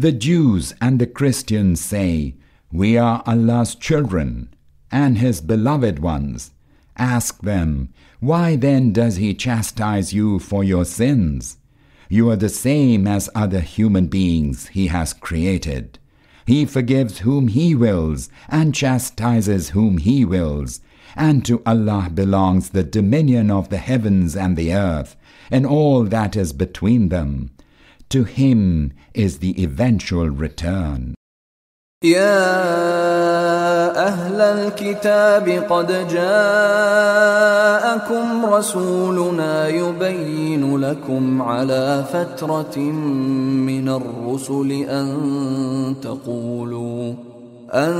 The 0.00 0.12
Jews 0.12 0.72
and 0.80 0.98
the 0.98 1.06
Christians 1.06 1.78
say, 1.78 2.34
We 2.72 2.96
are 2.96 3.22
Allah's 3.26 3.74
children 3.74 4.48
and 4.90 5.18
His 5.18 5.42
beloved 5.42 5.98
ones. 5.98 6.52
Ask 6.96 7.42
them, 7.42 7.92
Why 8.18 8.56
then 8.56 8.94
does 8.94 9.16
He 9.16 9.34
chastise 9.34 10.14
you 10.14 10.38
for 10.38 10.64
your 10.64 10.86
sins? 10.86 11.58
You 12.08 12.30
are 12.30 12.36
the 12.36 12.48
same 12.48 13.06
as 13.06 13.28
other 13.34 13.60
human 13.60 14.06
beings 14.06 14.68
He 14.68 14.86
has 14.86 15.12
created. 15.12 15.98
He 16.46 16.64
forgives 16.64 17.18
whom 17.18 17.48
He 17.48 17.74
wills 17.74 18.30
and 18.48 18.74
chastises 18.74 19.68
whom 19.76 19.98
He 19.98 20.24
wills. 20.24 20.80
And 21.14 21.44
to 21.44 21.60
Allah 21.66 22.08
belongs 22.08 22.70
the 22.70 22.84
dominion 22.84 23.50
of 23.50 23.68
the 23.68 23.76
heavens 23.76 24.34
and 24.34 24.56
the 24.56 24.72
earth, 24.72 25.14
and 25.50 25.66
all 25.66 26.04
that 26.04 26.36
is 26.36 26.54
between 26.54 27.10
them. 27.10 27.50
To 28.10 28.24
him 28.24 28.92
is 29.14 29.38
the 29.38 29.54
eventual 29.62 30.28
return. 30.30 31.14
يا 32.04 32.42
أهل 34.08 34.40
الكتاب 34.40 35.48
قد 35.70 36.08
جاءكم 36.08 37.46
رسولنا 38.46 39.68
يبين 39.68 40.76
لكم 40.76 41.42
على 41.42 42.04
فترة 42.12 42.78
من 42.78 43.88
الرسل 43.88 44.72
أن 44.72 45.94
تقولوا 46.02 47.14
أن 47.70 47.94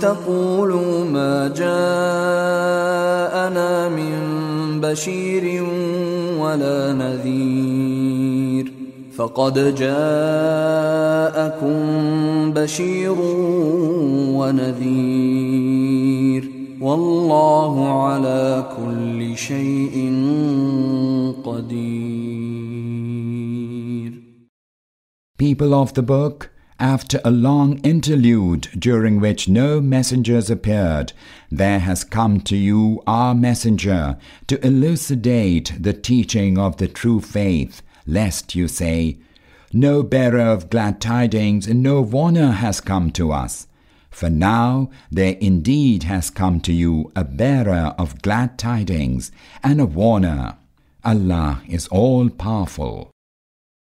تقولوا 0.00 1.04
ما 1.04 1.48
جاءنا 1.48 2.68
من 3.88 4.16
بشير 4.80 5.64
ولا 6.38 6.92
نذير 6.92 8.75
فقد 9.15 9.75
جاءكم 9.75 11.73
بشير 12.53 13.15
ونذير 14.37 15.81
والله 16.81 18.03
على 18.03 18.69
كل 18.77 19.37
شيء 19.37 19.95
قدير 21.43 22.61
People 25.37 25.73
of 25.73 25.93
the 25.95 26.03
book, 26.03 26.51
after 26.79 27.19
a 27.25 27.31
long 27.31 27.79
interlude 27.79 28.69
during 28.77 29.19
which 29.19 29.49
no 29.49 29.81
messengers 29.81 30.49
appeared, 30.49 31.13
there 31.49 31.79
has 31.79 32.03
come 32.03 32.39
to 32.41 32.55
you 32.55 33.01
our 33.07 33.33
messenger 33.35 34.17
to 34.47 34.63
elucidate 34.65 35.73
the 35.79 35.93
teaching 35.93 36.57
of 36.59 36.77
the 36.77 36.87
true 36.87 37.21
faith 37.21 37.81
lest 38.05 38.55
you 38.55 38.67
say, 38.67 39.17
No 39.73 40.03
bearer 40.03 40.41
of 40.41 40.69
glad 40.69 40.99
tidings 41.01 41.67
and 41.67 41.81
no 41.81 42.01
warner 42.01 42.51
has 42.51 42.81
come 42.81 43.11
to 43.11 43.31
us. 43.31 43.67
For 44.09 44.29
now 44.29 44.89
there 45.09 45.37
indeed 45.39 46.03
has 46.03 46.29
come 46.29 46.59
to 46.61 46.73
you 46.73 47.11
a 47.15 47.23
bearer 47.23 47.95
of 47.97 48.21
glad 48.21 48.57
tidings 48.57 49.31
and 49.63 49.79
a 49.79 49.85
warner. 49.85 50.57
Allah 51.03 51.63
is 51.67 51.87
all 51.87 52.29
powerful. 52.29 53.11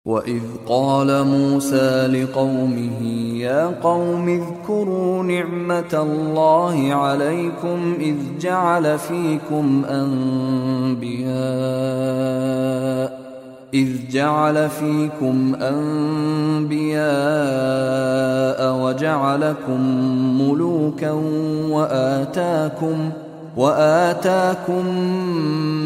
وإذ 0.05 0.41
قال 0.67 1.23
موسى 1.27 2.07
لقومه 2.07 3.01
يا 3.37 3.65
قوم 3.81 4.29
اذكروا 4.29 5.23
نعمة 5.23 5.93
الله 5.93 6.93
عليكم 6.93 7.95
إذ 7.99 8.15
جعل 8.39 8.99
فيكم 8.99 9.85
أنبياء 9.85 11.25
إذ 13.74 14.10
جعل 14.10 14.70
فيكم 14.70 15.54
أنبياء 15.54 17.00
وجعلكم 18.82 19.80
ملوكا 20.40 21.10
وآتاكم 21.70 23.10
وآتاكم 23.56 24.86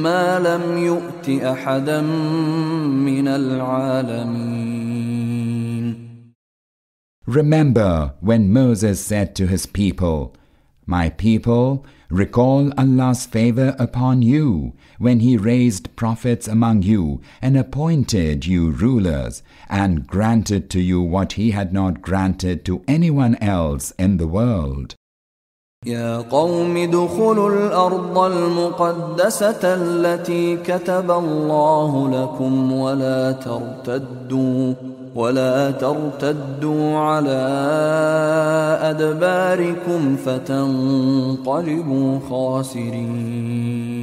ما 0.03 0.39
لم 0.39 0.79
يؤت 0.79 1.29
أحدا 1.43 2.01
من 2.01 3.29
العالمين. 3.29 4.85
Remember 7.27 8.13
when 8.21 8.53
Moses 8.53 9.01
said 9.01 9.35
to 9.37 9.47
his 9.47 9.67
people, 9.67 10.35
My 10.86 11.10
people, 11.10 11.86
recall 12.10 12.72
Allah's 12.78 13.26
favor 13.26 13.76
upon 13.78 14.24
you 14.24 14.74
when 14.98 15.20
He 15.20 15.38
raised 15.38 15.96
prophets 15.96 16.48
among 16.48 16.82
you 16.82 17.22
and 17.42 17.56
appointed 17.56 18.48
you 18.48 18.72
rulers 18.72 19.44
and 19.70 20.08
granted 20.08 20.70
to 20.72 20.82
you 20.82 21.02
what 21.02 21.34
He 21.34 21.52
had 21.52 21.72
not 21.72 22.02
granted 22.02 22.66
to 22.66 22.84
anyone 22.88 23.36
else 23.36 23.92
in 24.00 24.18
the 24.18 24.28
world. 24.28 24.96
يا 25.86 26.18
قوم 26.18 26.78
ادخلوا 26.78 27.50
الأرض 27.50 28.18
المقدسة 28.18 29.60
التي 29.64 30.58
كتب 30.58 31.12
الله 31.12 32.10
لكم 32.10 32.72
ولا 32.72 33.32
ترتدوا 33.32 34.74
ولا 35.15 35.71
ترتدوا 35.71 36.99
على 36.99 37.45
أدباركم 38.83 40.17
فتنقلبوا 40.17 42.19
خاسرين 42.31 43.95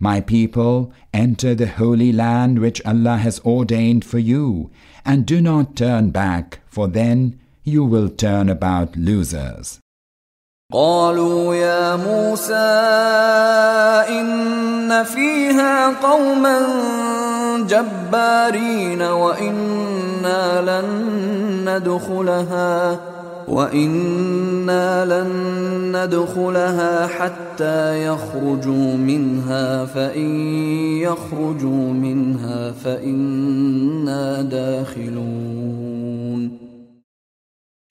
My 0.00 0.20
people, 0.20 0.92
enter 1.14 1.54
the 1.54 1.66
holy 1.66 2.12
land 2.12 2.58
which 2.58 2.84
Allah 2.84 3.16
has 3.16 3.40
ordained 3.40 4.04
for 4.04 4.18
you, 4.18 4.70
and 5.04 5.24
do 5.24 5.40
not 5.40 5.76
turn 5.76 6.10
back, 6.10 6.60
for 6.66 6.88
then 6.88 7.38
you 7.62 7.84
will 7.84 8.10
turn 8.10 8.50
about 8.50 8.96
losers. 8.96 9.78
قالوا 10.72 11.54
يا 11.54 11.96
موسى 11.96 12.54
إن 14.08 15.04
فيها 15.04 15.88
قوما 16.02 16.58
جبارين 17.66 19.02
وإنا 19.02 20.60
لن 20.60 20.88
ندخلها 21.68 23.00
وإنا 23.48 25.04
لن 25.04 25.32
ندخلها 25.96 27.06
حتى 27.06 28.06
يخرجوا 28.06 28.96
منها 28.96 29.84
فإن 29.84 30.30
يخرجوا 30.98 31.92
منها 31.92 32.72
فإنا 32.72 34.42
داخلون 34.42 35.84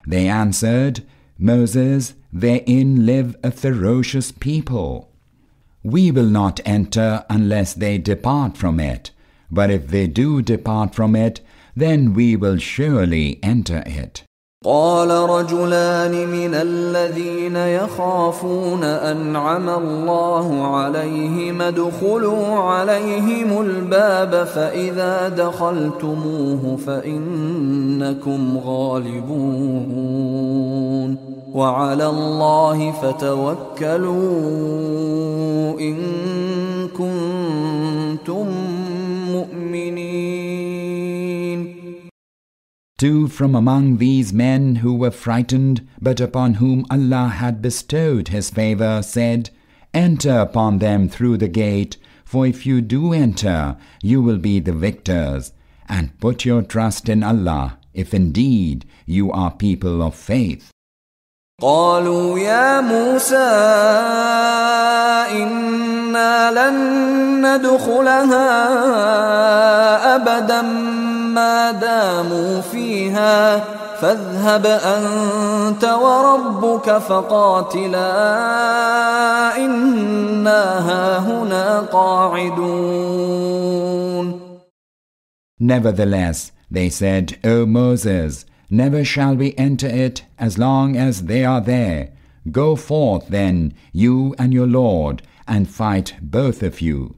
They 0.06 0.28
answered, 0.28 1.04
Moses, 1.40 2.14
therein 2.32 3.06
live 3.06 3.38
a 3.42 3.52
ferocious 3.52 4.32
people. 4.34 5.10
We 5.82 6.12
will 6.12 6.28
not 6.42 6.60
enter 6.66 7.26
unless 7.30 7.74
they 7.74 7.98
depart 7.98 8.58
from 8.58 8.80
it. 8.82 9.12
But 9.54 9.70
if 9.70 9.88
they 9.88 10.08
do 10.08 10.42
depart 10.42 10.96
from 10.96 11.16
it, 11.16 11.42
then 11.76 12.14
we 12.14 12.36
will 12.36 12.58
surely 12.58 13.40
enter 13.44 13.84
it. 13.86 14.24
قال 14.66 15.10
رجلان 15.10 16.28
من 16.28 16.54
الذين 16.54 17.56
يخافون 17.56 18.84
أنعم 18.84 19.70
الله 19.70 20.68
عليهم 20.68 21.62
ادخلوا 21.62 22.48
عليهم 22.48 23.62
الباب 23.62 24.44
فإذا 24.44 25.30
دخلتموه 25.30 26.78
فإنكم 26.86 28.58
غالبون 28.66 30.14
وعلى 31.54 32.08
الله 32.08 32.92
فتوكلوا 32.92 34.20
إن 35.80 35.98
كنتم 36.88 38.48
مؤمنين 39.73 41.09
Two 42.99 43.29
from 43.29 43.55
among 43.55 43.99
these 43.99 44.33
men 44.33 44.77
who 44.77 44.93
were 44.93 45.13
frightened, 45.13 45.87
but 46.01 46.21
upon 46.21 46.55
whom 46.55 46.85
Allah 46.91 47.29
had 47.29 47.63
bestowed 47.63 48.29
His 48.29 48.51
favor, 48.51 49.03
said, 49.03 49.51
Enter 49.95 50.41
upon 50.41 50.79
them 50.79 51.09
through 51.09 51.37
the 51.37 51.47
gate, 51.47 51.97
for 52.25 52.45
if 52.45 52.67
you 52.67 52.81
do 52.81 53.13
enter, 53.13 53.77
you 54.03 54.21
will 54.21 54.39
be 54.39 54.59
the 54.59 54.73
victors. 54.73 55.53
And 55.89 56.19
put 56.19 56.45
your 56.45 56.63
trust 56.63 57.09
in 57.09 57.23
Allah, 57.23 57.79
if 57.95 58.13
indeed 58.13 58.85
you 59.07 59.31
are 59.31 59.53
people 59.53 60.03
of 60.03 60.17
faith. 60.17 60.73
قالوا 61.64 62.40
يا 62.40 62.82
موسى 62.82 63.52
إنا 65.32 66.52
لن 66.52 66.76
ندخلها 67.46 68.50
أبدا 70.16 70.62
ما 71.32 71.72
داموا 71.72 72.62
فيها 72.62 73.64
فاذهب 74.02 74.66
أنت 74.66 75.84
وربك 75.84 76.98
فقاتلا 76.98 78.12
إنا 79.58 80.64
هاهنا 80.90 81.80
قاعدون. 81.80 83.54
Nevertheless, 85.62 86.52
they 86.70 86.90
said, 86.90 87.38
O 87.46 87.66
Moses, 87.66 88.46
Never 88.73 89.05
shall 89.05 89.35
we 89.35 89.55
enter 89.57 89.87
it 89.87 90.25
as 90.39 90.59
long 90.59 90.97
as 90.97 91.25
they 91.25 91.45
are 91.45 91.61
there. 91.61 92.11
Go 92.51 92.77
forth 92.77 93.29
then, 93.29 93.75
you 93.93 94.35
and 94.39 94.53
your 94.53 94.67
Lord, 94.67 95.23
and 95.47 95.69
fight 95.69 96.15
both 96.21 96.63
of 96.63 96.81
you. 96.81 97.17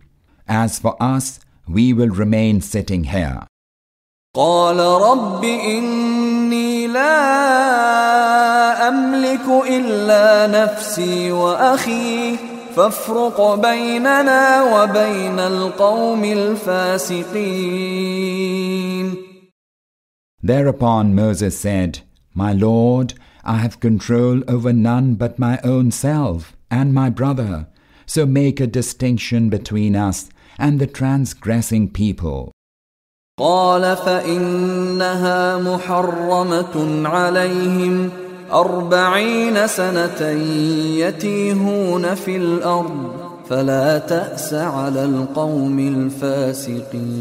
As 0.48 0.78
for 0.78 0.96
us, 1.00 1.40
we 1.68 1.92
will 1.92 2.10
remain 2.10 2.60
sitting 2.60 3.04
here. 3.04 3.46
قال 4.34 4.78
رب 4.78 5.44
إني 5.44 6.86
لا 6.86 7.28
أملك 8.88 9.46
إلا 9.68 10.46
نفسي 10.46 11.32
وأخي 11.32 12.36
فافرق 12.76 13.54
بيننا 13.54 14.62
وبين 14.62 15.38
القوم 15.38 16.24
الفاسقين 16.24 17.30
Thereupon 20.44 21.14
Moses 21.14 21.58
said, 21.58 22.00
My 22.34 22.52
Lord, 22.52 23.14
I 23.44 23.58
have 23.58 23.80
control 23.80 24.42
over 24.48 24.72
none 24.72 25.14
but 25.14 25.38
my 25.38 25.60
own 25.62 25.90
self 25.90 26.56
and 26.70 26.94
my 26.94 27.10
brother, 27.10 27.66
so 28.06 28.24
make 28.26 28.60
a 28.60 28.66
distinction 28.66 29.50
between 29.50 29.94
us 29.96 30.28
and 30.58 30.78
the 30.78 30.86
transgressing 30.86 31.90
people. 31.90 32.52
قال 33.38 33.96
فإنها 33.96 35.58
محرمة 35.58 37.08
عليهم 37.08 38.10
أربعين 38.52 39.66
سنة 39.66 40.20
يتيهون 40.98 42.14
في 42.14 42.36
الأرض 42.36 43.12
فلا 43.48 43.98
تأس 43.98 44.54
على 44.54 45.04
القوم 45.04 45.78
الفاسقين 45.78 47.20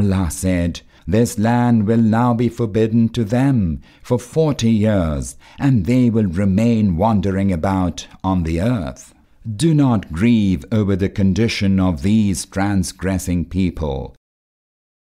Allah 0.00 0.30
said, 0.30 0.80
This 1.06 1.38
land 1.38 1.86
will 1.86 2.02
now 2.02 2.34
be 2.34 2.48
forbidden 2.48 3.08
to 3.10 3.24
them 3.24 3.80
for 4.02 4.18
forty 4.18 4.70
years, 4.70 5.36
and 5.58 5.86
they 5.86 6.10
will 6.10 6.26
remain 6.26 6.96
wandering 6.96 7.52
about 7.52 8.06
on 8.24 8.42
the 8.42 8.60
earth. 8.60 9.14
Do 9.44 9.74
not 9.74 10.12
grieve 10.12 10.64
over 10.70 10.94
the 10.96 11.08
condition 11.08 11.80
of 11.80 12.02
these 12.02 12.46
transgressing 12.46 13.46
people. 13.46 14.14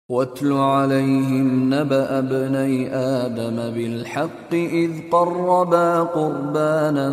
واتل 0.09 0.53
عليهم 0.53 1.75
نبأ 1.75 2.19
ابني 2.19 2.95
آدم 2.95 3.57
بالحق 3.75 4.55
إذ 4.55 4.91
قربا 5.11 6.01
قربانا 6.03 7.09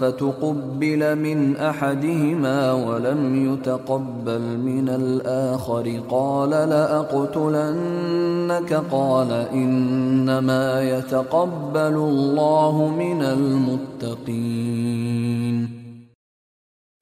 فتقبل 0.00 1.16
من 1.18 1.56
أحدهما 1.56 2.72
ولم 2.72 3.52
يتقبل 3.52 4.40
من 4.58 4.88
الآخر. 4.88 6.00
قال 6.08 6.50
لأقتلنك؟ 6.50 7.92
قال 8.90 9.32
إنما 9.32 10.82
يتقبل 10.82 11.94
الله 11.94 12.88
من 12.88 13.22
المتقين. 13.22 14.40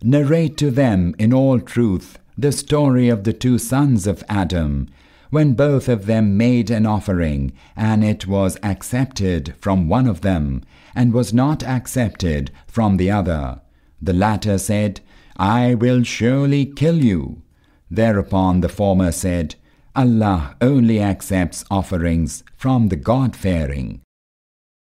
Narrate 0.04 0.56
to 0.56 0.70
them 0.70 1.14
in 1.18 1.32
all 1.32 1.58
truth 1.58 2.18
the 2.38 2.52
story 2.52 3.08
of 3.08 3.24
the 3.24 3.32
two 3.32 3.58
sons 3.58 4.06
of 4.06 4.22
Adam 4.28 4.86
when 5.30 5.54
both 5.54 5.88
of 5.88 6.06
them 6.06 6.36
made 6.36 6.70
an 6.70 6.86
offering, 6.86 7.52
and 7.76 8.02
it 8.04 8.26
was 8.26 8.58
accepted 8.62 9.54
from 9.58 9.88
one 9.88 10.06
of 10.06 10.22
them, 10.22 10.62
and 10.94 11.12
was 11.12 11.32
not 11.32 11.62
accepted 11.62 12.50
from 12.66 12.96
the 12.96 13.10
other. 13.10 13.60
The 14.00 14.12
latter 14.12 14.58
said, 14.58 15.00
I 15.36 15.74
will 15.74 16.02
surely 16.02 16.66
kill 16.66 17.02
you. 17.02 17.42
Thereupon 17.90 18.60
the 18.60 18.68
former 18.68 19.12
said, 19.12 19.54
Allah 19.94 20.56
only 20.60 21.00
accepts 21.00 21.64
offerings 21.70 22.44
from 22.56 22.88
the 22.88 22.96
God-fearing. 22.96 24.00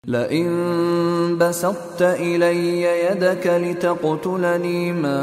لئن 0.07 1.37
بسطت 1.37 2.01
إلي 2.01 2.81
يدك 2.81 3.47
لتقتلني 3.47 4.91
ما 4.91 5.21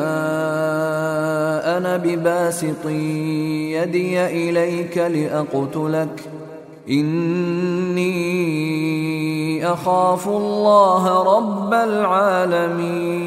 أنا 1.77 1.97
بباسط 1.97 2.87
يدي 2.87 4.27
إليك 4.27 4.99
لأقتلك 4.99 6.31
إني 6.89 8.07
أخاف 9.67 10.29
الله 10.29 11.23
رب 11.37 11.73
العالمين 11.75 13.19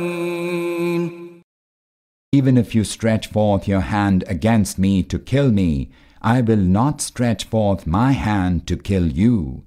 Even 2.34 2.58
if 2.58 2.74
you 2.74 2.86
stretch 2.86 3.28
forth 3.28 3.68
your 3.68 3.82
hand 3.82 4.24
against 4.26 4.80
me 4.80 5.04
to 5.04 5.20
kill 5.20 5.52
me, 5.52 5.90
I 6.22 6.40
will 6.40 6.66
not 6.80 7.02
stretch 7.02 7.44
forth 7.44 7.86
my 7.86 8.14
hand 8.14 8.66
to 8.68 8.78
kill 8.78 9.08
you. 9.08 9.64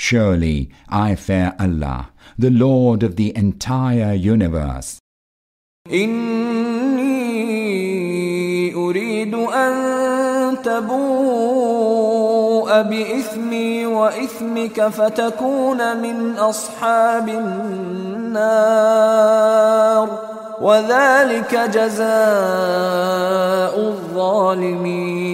Surely 0.00 0.70
I 0.88 1.16
fear 1.16 1.54
Allah, 1.58 2.10
the 2.38 2.50
Lord 2.50 3.02
of 3.02 3.16
the 3.16 3.36
entire 3.36 4.14
universe. 4.14 4.98
إني 5.92 7.14
أريد 8.74 9.34
أن 9.34 10.62
تبوء 10.62 11.98
بإثمي 12.82 13.86
وإثمك 13.86 14.88
فتكون 14.88 15.96
من 15.96 16.36
أصحاب 16.36 17.28
النار 17.28 18.68
وذلك 20.60 21.54
جزاء 21.54 22.08
الظالمين 23.78 25.28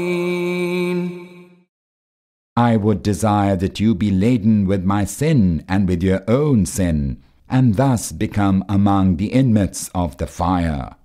I 2.60 2.76
would 2.76 3.02
desire 3.02 3.56
that 3.56 3.80
you 3.80 3.96
be 3.96 4.12
laden 4.12 4.68
with 4.68 4.84
my 4.84 5.06
sin 5.06 5.64
and 5.70 5.88
with 5.88 6.04
your 6.04 6.24
own 6.28 6.66
sin, 6.66 7.24
and 7.48 7.76
thus 7.76 8.12
become 8.12 8.66
among 8.68 9.16
the 9.16 9.32
inmates 9.32 9.90
of 9.96 10.18
the 10.18 10.28
fire. 10.28 10.96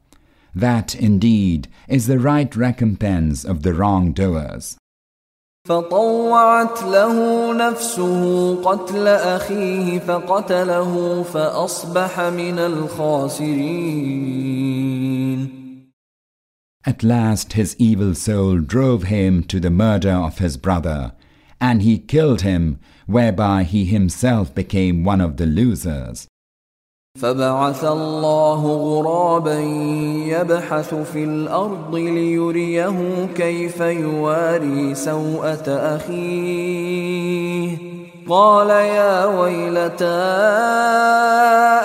That 0.52 0.96
indeed 0.96 1.68
is 1.88 2.08
the 2.08 2.18
right 2.18 2.54
recompense 2.56 3.44
of 3.44 3.62
the 3.62 3.72
wrongdoers. 3.72 4.76
فطوعت 5.68 6.82
له 6.82 7.52
نفسه 7.54 8.54
قتل 8.62 9.08
أخيه 9.08 9.98
فقتله 9.98 11.22
فأصبح 11.22 12.20
من 12.20 12.58
الخاسرين 12.58 13.94
At 16.86 17.02
last 17.02 17.54
his 17.54 17.74
evil 17.78 18.14
soul 18.14 18.58
drove 18.58 19.04
him 19.04 19.42
to 19.44 19.58
the 19.58 19.70
murder 19.70 20.12
of 20.12 20.38
his 20.38 20.58
brother, 20.58 21.12
and 21.60 21.82
he 21.82 21.98
killed 21.98 22.42
him, 22.42 22.78
whereby 23.06 23.62
he 23.62 23.84
himself 23.84 24.54
became 24.54 25.04
one 25.04 25.20
of 25.20 25.36
the 25.36 25.46
losers. 25.46 26.28
فبعث 27.20 27.84
الله 27.84 28.62
غرابا 28.66 29.60
يبحث 30.28 30.94
في 30.94 31.24
الارض 31.24 31.94
ليريه 31.94 33.26
كيف 33.34 33.80
يواري 33.80 34.94
سوءه 34.94 35.68
اخيه 35.96 37.14
قال 38.28 38.70
يا 38.70 39.24
ويلتى 39.24 40.04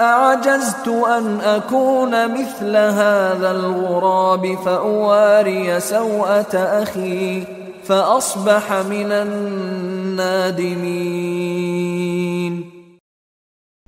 اعجزت 0.02 0.88
ان 0.88 1.40
اكون 1.42 2.34
مثل 2.34 2.76
هذا 2.76 3.52
الغراب 3.52 4.58
فاواري 4.66 5.80
سوءه 5.80 6.56
اخي 6.56 7.44
فاصبح 7.84 8.72
من 8.72 9.12
النادمين 9.12 10.60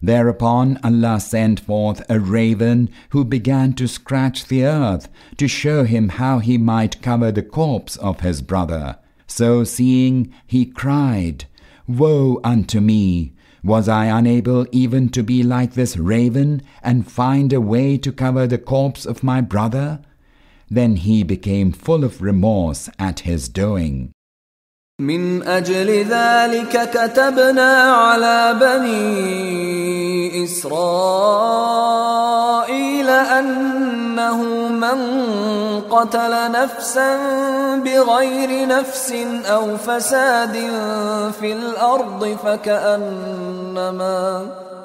Thereupon 0.03 0.79
Allah 0.83 1.19
sent 1.19 1.59
forth 1.59 2.01
a 2.09 2.19
raven 2.19 2.89
who 3.11 3.23
began 3.23 3.73
to 3.73 3.87
scratch 3.87 4.47
the 4.47 4.65
earth 4.65 5.07
to 5.37 5.47
show 5.47 5.83
him 5.83 6.09
how 6.09 6.39
he 6.39 6.57
might 6.57 7.03
cover 7.03 7.31
the 7.31 7.43
corpse 7.43 7.97
of 7.97 8.21
his 8.21 8.41
brother. 8.41 8.97
So 9.27 9.63
seeing, 9.63 10.33
he 10.47 10.65
cried, 10.65 11.45
Woe 11.87 12.41
unto 12.43 12.79
me! 12.79 13.33
Was 13.63 13.87
I 13.87 14.05
unable 14.05 14.65
even 14.71 15.09
to 15.09 15.21
be 15.21 15.43
like 15.43 15.73
this 15.73 15.95
raven 15.97 16.63
and 16.81 17.09
find 17.09 17.53
a 17.53 17.61
way 17.61 17.97
to 17.99 18.11
cover 18.11 18.47
the 18.47 18.57
corpse 18.57 19.05
of 19.05 19.21
my 19.21 19.39
brother? 19.39 20.01
Then 20.69 20.95
he 20.95 21.23
became 21.23 21.71
full 21.71 22.03
of 22.03 22.21
remorse 22.21 22.89
at 22.97 23.19
his 23.21 23.49
doing. 23.49 24.11
من 25.01 25.43
أجل 25.43 26.05
ذلك 26.05 26.89
كتبنا 26.93 27.71
على 27.83 28.55
بني 28.61 30.43
إسرائيل 30.43 31.81
أنه 33.09 34.43
من 34.69 34.99
قتل 35.81 36.51
نفسا 36.51 37.17
بغير 37.77 38.67
نفس 38.67 39.13
أو 39.45 39.77
فساد 39.77 40.53
في 41.39 41.53
الأرض 41.53 42.37
فكأنما 42.43 44.21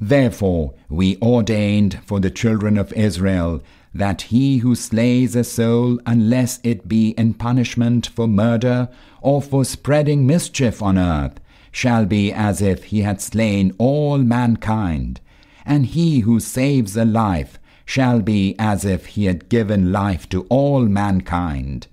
Therefore 0.00 0.74
we 0.88 1.18
ordained 1.20 2.00
for 2.04 2.20
the 2.20 2.30
children 2.30 2.78
of 2.78 2.92
Israel 2.92 3.62
that 3.94 4.22
he 4.22 4.58
who 4.58 4.74
slays 4.74 5.34
a 5.34 5.42
soul 5.42 5.98
unless 6.06 6.60
it 6.62 6.86
be 6.86 7.10
in 7.10 7.34
punishment 7.34 8.06
for 8.06 8.28
murder 8.28 8.88
or 9.20 9.42
for 9.42 9.64
spreading 9.64 10.26
mischief 10.26 10.82
on 10.82 10.98
earth 10.98 11.40
shall 11.72 12.06
be 12.06 12.32
as 12.32 12.62
if 12.62 12.84
he 12.84 13.00
had 13.00 13.20
slain 13.20 13.74
all 13.78 14.18
mankind, 14.18 15.20
and 15.66 15.86
he 15.86 16.20
who 16.20 16.40
saves 16.40 16.96
a 16.96 17.04
life 17.04 17.58
shall 17.84 18.20
be 18.20 18.54
as 18.58 18.84
if 18.84 19.06
he 19.06 19.24
had 19.24 19.48
given 19.48 19.92
life 19.92 20.28
to 20.28 20.42
all 20.48 20.82
mankind. 20.82 21.86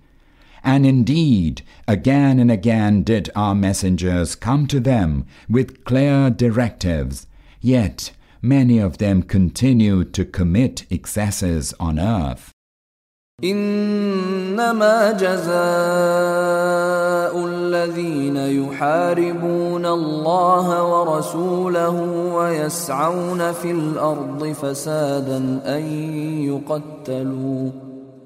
And 0.63 0.85
indeed, 0.85 1.61
again 1.87 2.39
and 2.39 2.51
again 2.51 3.03
did 3.03 3.29
our 3.35 3.55
messengers 3.55 4.35
come 4.35 4.67
to 4.67 4.79
them 4.79 5.25
with 5.49 5.83
clear 5.85 6.29
directives, 6.29 7.27
yet 7.64 8.12
many 8.42 8.78
of 8.78 8.98
them 8.98 9.22
continued 9.22 10.14
to 10.14 10.24
commit 10.24 10.86
excesses 10.90 11.74
on 11.78 11.98
earth. 11.98 12.52
انما 13.44 15.12
جزاء 15.12 15.50
الذين 17.46 18.36
يحاربون 18.36 19.86
الله 19.86 20.84
ورسوله 20.84 22.00
ويسعون 22.34 23.52
في 23.52 23.70
الارض 23.70 24.52
فسادا 24.52 25.60
ان 25.64 25.82
يقتلوا 26.44 27.70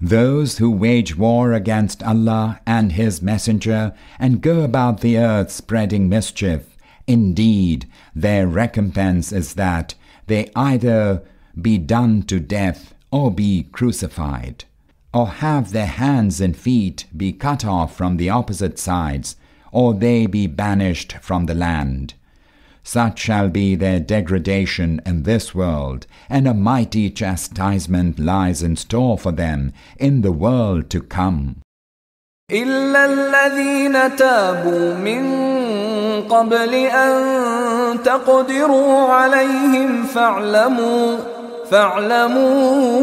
Those 0.00 0.56
who 0.56 0.70
wage 0.70 1.16
war 1.16 1.52
against 1.52 2.02
Allah 2.02 2.60
and 2.66 2.92
His 2.92 3.20
Messenger 3.20 3.92
and 4.18 4.40
go 4.40 4.62
about 4.62 5.00
the 5.00 5.18
earth 5.18 5.50
spreading 5.50 6.08
mischief, 6.08 6.74
indeed 7.06 7.86
their 8.14 8.46
recompense 8.46 9.30
is 9.30 9.54
that 9.54 9.94
they 10.26 10.50
either 10.56 11.22
be 11.60 11.76
done 11.76 12.22
to 12.22 12.40
death 12.40 12.94
or 13.10 13.30
be 13.30 13.64
crucified, 13.72 14.64
or 15.12 15.28
have 15.28 15.72
their 15.72 15.86
hands 15.86 16.40
and 16.40 16.56
feet 16.56 17.04
be 17.14 17.32
cut 17.32 17.64
off 17.64 17.94
from 17.94 18.16
the 18.16 18.30
opposite 18.30 18.78
sides, 18.78 19.36
or 19.70 19.92
they 19.92 20.26
be 20.26 20.46
banished 20.46 21.12
from 21.20 21.44
the 21.44 21.54
land. 21.54 22.14
Such 22.89 23.19
shall 23.19 23.49
be 23.49 23.75
their 23.75 23.99
degradation 23.99 25.01
in 25.05 25.23
this 25.23 25.55
world, 25.55 26.05
and 26.29 26.47
a 26.47 26.53
mighty 26.53 27.09
chastisement 27.09 28.19
lies 28.19 28.61
in 28.61 28.75
store 28.75 29.17
for 29.17 29.31
them 29.31 29.73
in 29.97 30.21
the 30.21 30.31
world 30.31 30.89
to 30.91 31.01
come. 31.01 31.55
إلا 32.51 33.05
الذين 33.05 34.15
تابوا 34.15 34.93
من 34.93 35.23
قبل 36.29 36.73
أن 36.73 38.03
تقدروا 38.03 39.07
عليهم 39.07 40.03
فاعلموا 40.03 41.17
فاعلموا 41.71 42.95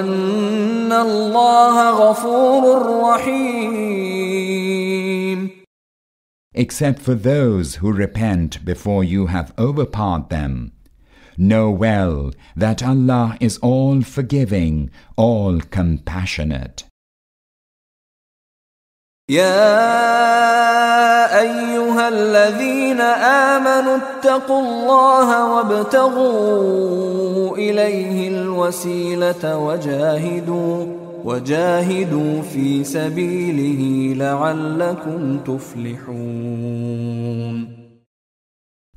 أن 0.00 0.92
الله 0.92 1.90
غفور 1.90 2.62
رحيم 3.02 4.71
except 6.54 7.00
for 7.00 7.14
those 7.14 7.76
who 7.76 7.92
repent 7.92 8.64
before 8.64 9.04
you 9.04 9.26
have 9.26 9.52
overpowered 9.58 10.28
them. 10.28 10.72
Know 11.36 11.70
well 11.70 12.32
that 12.56 12.82
Allah 12.82 13.36
is 13.40 13.58
all 13.58 14.02
forgiving, 14.02 14.90
all 15.16 15.60
compassionate. 15.60 16.84
يا 19.30 20.18
أيها 21.40 22.08
الذين 22.08 23.00
آمنوا 23.00 23.96
اتقوا 23.96 24.60
الله 24.60 25.54
وابتغوا 25.54 27.56
إليه 27.56 28.28
الوسيلة 28.28 29.58
وجاهدوا 29.58 31.01
وجاهدوا 31.24 32.42
في 32.42 32.84
سبيله 32.84 34.14
لعلكم 34.14 35.38
تفلحون 35.38 36.88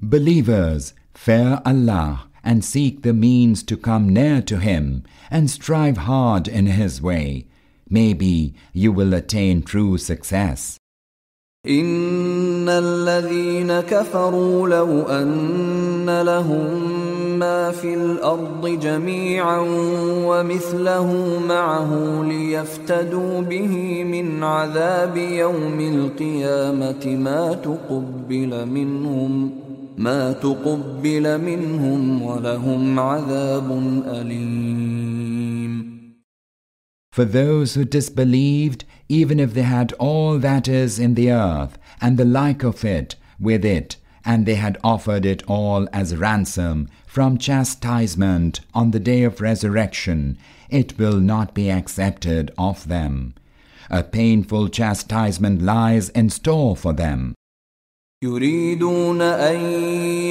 Believers, 0.04 0.94
fear 1.14 1.62
Allah 1.64 2.14
and 2.44 2.66
seek 2.66 3.04
the 3.04 3.14
means 3.14 3.64
to 3.64 3.78
come 3.78 4.10
near 4.10 4.42
to 4.42 4.58
Him 4.58 5.04
and 5.30 5.50
strive 5.50 5.98
hard 5.98 6.48
in 6.48 6.66
His 6.66 7.02
way. 7.02 7.46
Maybe 7.90 8.54
you 8.74 8.92
will 8.92 9.14
attain 9.14 9.62
true 9.62 9.98
success. 9.98 10.78
إن 11.68 12.70
الذين 12.70 13.82
كفروا 13.82 14.70
لو 14.70 15.02
أن 15.02 16.22
لهم 16.22 17.15
ما 17.40 17.72
في 17.72 17.94
الأرض 17.94 18.68
جميعا 18.68 19.60
ومثله 20.26 21.40
معه 21.48 22.24
ليفتدوا 22.24 23.42
به 23.42 24.04
من 24.04 24.44
عذاب 24.44 25.18
يوم 25.18 25.80
القيامة 25.80 27.06
ما 27.06 27.54
تقبل 27.54 28.66
منهم 28.66 29.52
ما 29.98 30.32
تقبل 30.32 31.42
منهم 31.42 32.22
ولهم 32.22 33.00
عذاب 33.00 33.72
أليم 34.08 35.92
For 37.14 37.26
those 37.26 37.74
who 37.74 37.84
disbelieved, 37.84 38.86
even 39.10 39.38
if 39.38 39.54
they 39.54 39.64
had 39.64 39.92
all 40.00 40.40
that 40.40 40.70
is 40.70 40.98
in 40.98 41.16
the 41.16 41.30
earth 41.30 41.78
and 42.00 42.18
the 42.18 42.24
like 42.24 42.64
of 42.64 42.86
it 42.86 43.16
with 43.38 43.66
it, 43.66 43.98
and 44.24 44.46
they 44.46 44.56
had 44.56 44.78
offered 44.84 45.26
it 45.26 45.44
all 45.48 45.88
as 45.92 46.16
ransom 46.16 46.88
from 47.16 47.38
chastisement 47.38 48.62
on 48.74 48.92
the 48.92 49.00
day 49.00 49.24
of 49.24 49.42
resurrection, 49.42 50.38
it 50.70 50.98
will 50.98 51.20
not 51.20 51.54
be 51.54 51.70
accepted 51.70 52.52
of 52.58 52.88
them. 52.88 53.34
A 53.90 54.04
painful 54.04 54.70
chastisement 54.70 55.62
lies 55.62 56.10
in 56.10 56.30
store 56.30 56.76
for 56.78 56.94
them. 56.94 57.34
يريدون 58.24 59.22
أن 59.22 59.56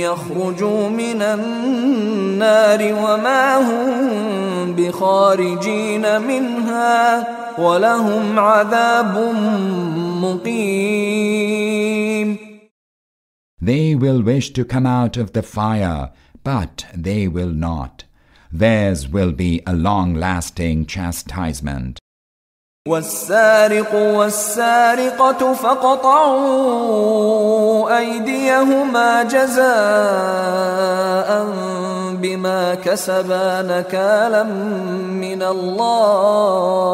يخرجوا 0.01 0.88
من 0.88 1.22
النار 1.22 2.82
وما 2.82 3.57
هم 3.57 4.72
بخارجين 4.72 6.20
منها 6.22 7.26
ولهم 7.59 8.38
عذاب 8.38 9.34
مقيم 10.22 11.70
They 13.62 13.94
will 13.94 14.22
wish 14.22 14.53
to 14.53 14.64
come 14.64 14.86
out 14.86 15.16
of 15.18 15.32
the 15.32 15.42
fire, 15.42 16.12
but 16.44 16.86
they 16.94 17.28
will 17.28 17.53
not. 17.53 18.05
Theirs 18.53 19.09
will 19.09 19.32
be 19.32 19.62
a 19.66 19.72
long-lasting 19.74 20.86
chastisement. 20.86 21.98
والسارق 22.88 23.94
والسارقة 23.94 25.53
فقطعوا 25.53 26.78
أيديهما 27.98 29.22
جزاء 29.22 29.70
بما 32.16 32.74
كسبا 32.74 33.62
نكالا 33.62 34.42
من 34.42 35.42
الله 35.42 36.90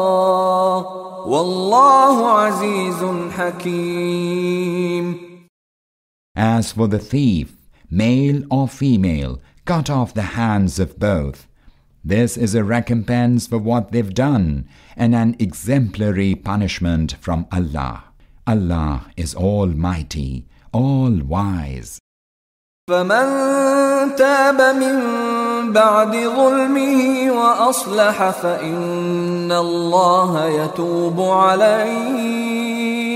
والله 1.27 2.31
عزيز 2.31 3.05
حكيم 3.37 5.27
As 6.35 6.71
for 6.71 6.87
the 6.87 6.99
thief, 6.99 7.47
male 7.91 8.43
or 8.49 8.67
female, 8.67 9.41
cut 9.65 9.89
off 9.89 10.13
the 10.13 10.37
hands 10.41 10.79
of 10.79 10.99
both. 10.99 11.47
This 12.03 12.37
is 12.37 12.55
a 12.55 12.63
recompense 12.63 13.47
for 13.47 13.57
what 13.57 13.91
they've 13.91 14.13
done 14.13 14.67
and 14.95 15.13
an 15.13 15.35
exemplary 15.39 16.35
punishment 16.35 17.15
from 17.19 17.47
Allah. 17.51 18.05
Allah 18.45 19.11
is 19.17 19.35
almighty, 19.35 20.45
all 20.71 21.11
wise. 21.21 21.99
فمن 22.89 24.15
تاب 24.15 24.61
من 24.75 24.97
بعد 25.73 26.15
ظلمه 26.15 27.31
وأصلح 27.31 28.29
فإن 28.29 29.51
الله 29.51 30.45
يتوب 30.47 31.21
عليه 31.21 33.10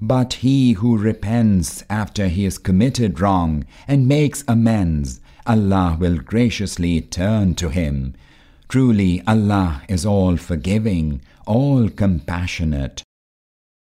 but 0.00 0.34
he 0.34 0.72
who 0.72 0.96
repents 0.96 1.84
after 1.90 2.28
he 2.28 2.44
has 2.44 2.56
committed 2.58 3.20
wrong 3.20 3.66
and 3.86 4.08
makes 4.08 4.44
amends, 4.48 5.20
Allah 5.46 5.96
will 6.00 6.16
graciously 6.16 7.00
turn 7.02 7.54
to 7.56 7.68
him. 7.68 8.14
Truly 8.68 9.22
Allah 9.26 9.82
is 9.88 10.06
all 10.06 10.36
forgiving, 10.38 11.20
all 11.46 11.90
compassionate. 11.90 13.02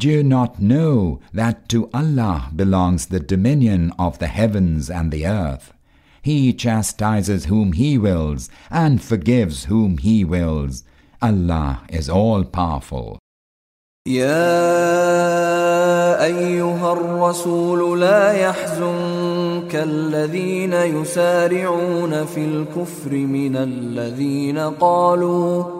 Do 0.00 0.08
you 0.08 0.22
not 0.22 0.60
know 0.60 1.20
that 1.32 1.68
to 1.70 1.88
Allah 1.94 2.50
belongs 2.54 3.06
the 3.06 3.20
dominion 3.20 3.92
of 3.98 4.18
the 4.18 4.26
heavens 4.26 4.90
and 4.90 5.10
the 5.10 5.26
earth? 5.26 5.72
He 6.22 6.52
chastises 6.52 7.46
whom 7.46 7.72
He 7.72 7.96
wills 7.96 8.50
and 8.70 9.00
forgives 9.00 9.64
whom 9.64 9.98
He 9.98 10.24
wills. 10.24 10.84
Allah 11.22 11.82
is 11.88 12.10
all 12.10 12.44
powerful. 12.44 13.18
يا 14.06 14.46
ايها 16.24 16.92
الرسول 16.92 18.00
لا 18.00 18.32
يحزنك 18.32 19.74
الذين 19.74 20.72
يسارعون 20.72 22.24
في 22.24 22.44
الكفر 22.44 23.12
من 23.12 23.56
الذين 23.56 24.58
قالوا 24.58 25.79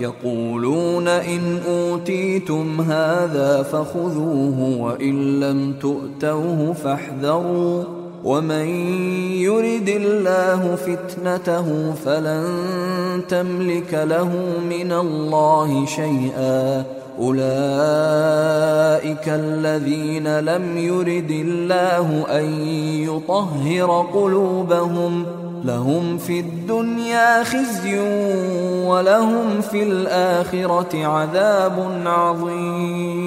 يقولون 0.00 1.08
إن 1.08 1.60
أوتيتم 1.68 2.80
هذا 2.80 3.62
فخذوه 3.62 4.78
وإن 4.80 5.40
لم 5.40 5.72
تؤتوه 5.80 6.72
فاحذروا 6.72 7.84
ومن 8.24 8.66
يرد 9.46 9.88
الله 9.88 10.74
فتنته 10.74 11.92
فلن 12.04 12.44
تملك 13.28 13.94
له 13.94 14.30
من 14.70 14.92
الله 14.92 15.86
شيئا 15.86 16.84
اولئك 17.18 18.76
الذين 19.28 20.40
لم 20.40 20.78
يرد 20.78 21.30
الله 21.30 22.26
ان 22.38 22.44
يطهر 23.08 24.06
قلوبهم 24.14 25.26
لهم 25.64 26.18
في 26.18 26.40
الدنيا 26.40 27.44
خزي 27.44 27.98
ولهم 28.86 29.60
في 29.60 29.82
الاخره 29.82 31.06
عذاب 31.06 32.02
عظيم 32.06 33.26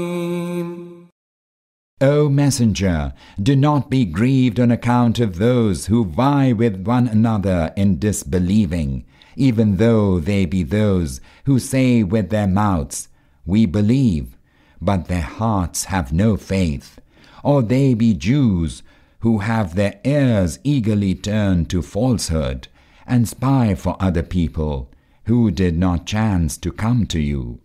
O 2.01 2.29
Messenger, 2.29 3.13
do 3.43 3.57
not 3.57 3.89
be 3.89 4.05
grieved 4.05 4.57
on 4.57 4.71
account 4.71 5.19
of 5.19 5.37
those 5.37 5.87
who 5.87 6.05
vie 6.05 6.53
with 6.53 6.87
one 6.87 7.09
another 7.09 7.73
in 7.75 7.99
disbelieving, 7.99 9.03
even 9.35 9.75
though 9.75 10.17
they 10.17 10.45
be 10.45 10.63
those 10.63 11.19
who 11.45 11.59
say 11.59 12.01
with 12.03 12.29
their 12.29 12.47
mouths, 12.47 13.09
We 13.50 13.66
believe, 13.66 14.38
but 14.80 15.08
their 15.08 15.24
hearts 15.24 15.86
have 15.86 16.14
no 16.14 16.38
faith, 16.38 17.00
or 17.43 17.64
they 17.64 17.95
be 17.95 18.14
Jews 18.14 18.84
who 19.22 19.39
have 19.39 19.74
their 19.74 20.00
ears 20.04 20.60
eagerly 20.64 21.16
turned 21.16 21.68
to 21.72 21.82
falsehood, 21.82 22.68
and 23.08 23.28
spy 23.28 23.74
for 23.74 23.97
other 24.00 24.22
people 24.22 24.91
who 25.26 25.50
did 25.50 25.76
not 25.80 26.06
chance 26.06 26.58
to 26.58 26.72
come 26.72 27.08
to 27.08 27.20
you, 27.20 27.60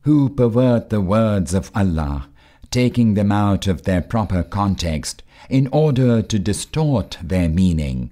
who 0.00 0.28
pervert 0.28 0.90
the 0.90 1.00
words 1.00 1.54
of 1.54 1.70
Allah 1.72 2.28
taking 2.72 3.14
them 3.14 3.30
out 3.30 3.68
of 3.68 3.82
their 3.82 4.02
proper 4.02 4.42
context 4.42 5.22
in 5.48 5.68
order 5.68 6.20
to 6.20 6.38
distort 6.38 7.16
their 7.22 7.48
meaning. 7.48 8.10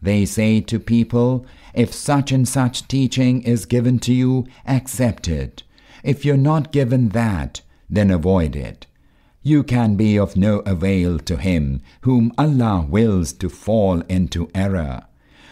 They 0.00 0.24
say 0.24 0.60
to 0.62 0.78
people, 0.80 1.46
if 1.74 1.92
such 1.92 2.32
and 2.32 2.48
such 2.48 2.88
teaching 2.88 3.42
is 3.42 3.66
given 3.66 3.98
to 4.00 4.14
you, 4.14 4.46
accept 4.66 5.28
it. 5.28 5.62
If 6.03 6.25
you're 6.25 6.37
not 6.37 6.71
given 6.71 7.09
that, 7.09 7.61
then 7.89 8.11
avoid 8.11 8.55
it. 8.55 8.85
You 9.41 9.63
can 9.63 9.95
be 9.95 10.19
of 10.19 10.35
no 10.35 10.59
avail 10.59 11.17
to 11.19 11.37
him 11.37 11.81
whom 12.01 12.33
Allah 12.37 12.85
wills 12.87 13.33
to 13.33 13.49
fall 13.49 14.01
into 14.01 14.49
error. 14.53 15.03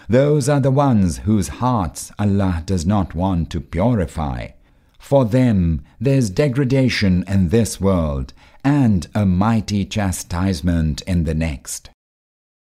Those 0.09 0.49
are 0.49 0.59
the 0.59 0.71
ones 0.71 1.19
whose 1.19 1.47
hearts 1.47 2.11
Allah 2.19 2.61
does 2.65 2.85
not 2.85 3.15
want 3.15 3.49
to 3.51 3.59
purify. 3.59 4.49
For 4.99 5.25
them 5.25 5.83
there's 5.99 6.29
degradation 6.29 7.23
in 7.27 7.49
this 7.49 7.81
world 7.81 8.33
and 8.63 9.07
a 9.15 9.25
mighty 9.25 9.85
chastisement 9.85 11.01
in 11.01 11.23
the 11.23 11.33
next. 11.33 11.89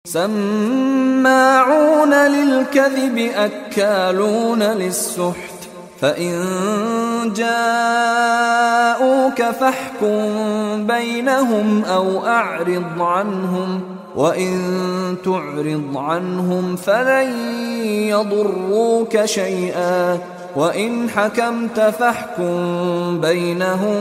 سماعون 0.06 2.14
للكذب 2.14 3.18
أكالون 3.18 4.62
للسحت 4.62 5.55
فإن 5.99 6.33
جاءوك 7.35 9.41
فاحكم 9.41 10.87
بينهم 10.87 11.83
أو 11.85 12.25
أعرض 12.25 13.01
عنهم 13.01 13.81
وإن 14.15 14.57
تعرض 15.25 15.97
عنهم 15.97 16.75
فلن 16.75 17.31
يضروك 17.87 19.25
شيئا 19.25 20.19
وإن 20.55 21.09
حكمت 21.09 21.79
فاحكم 21.79 23.21
بينهم 23.21 23.97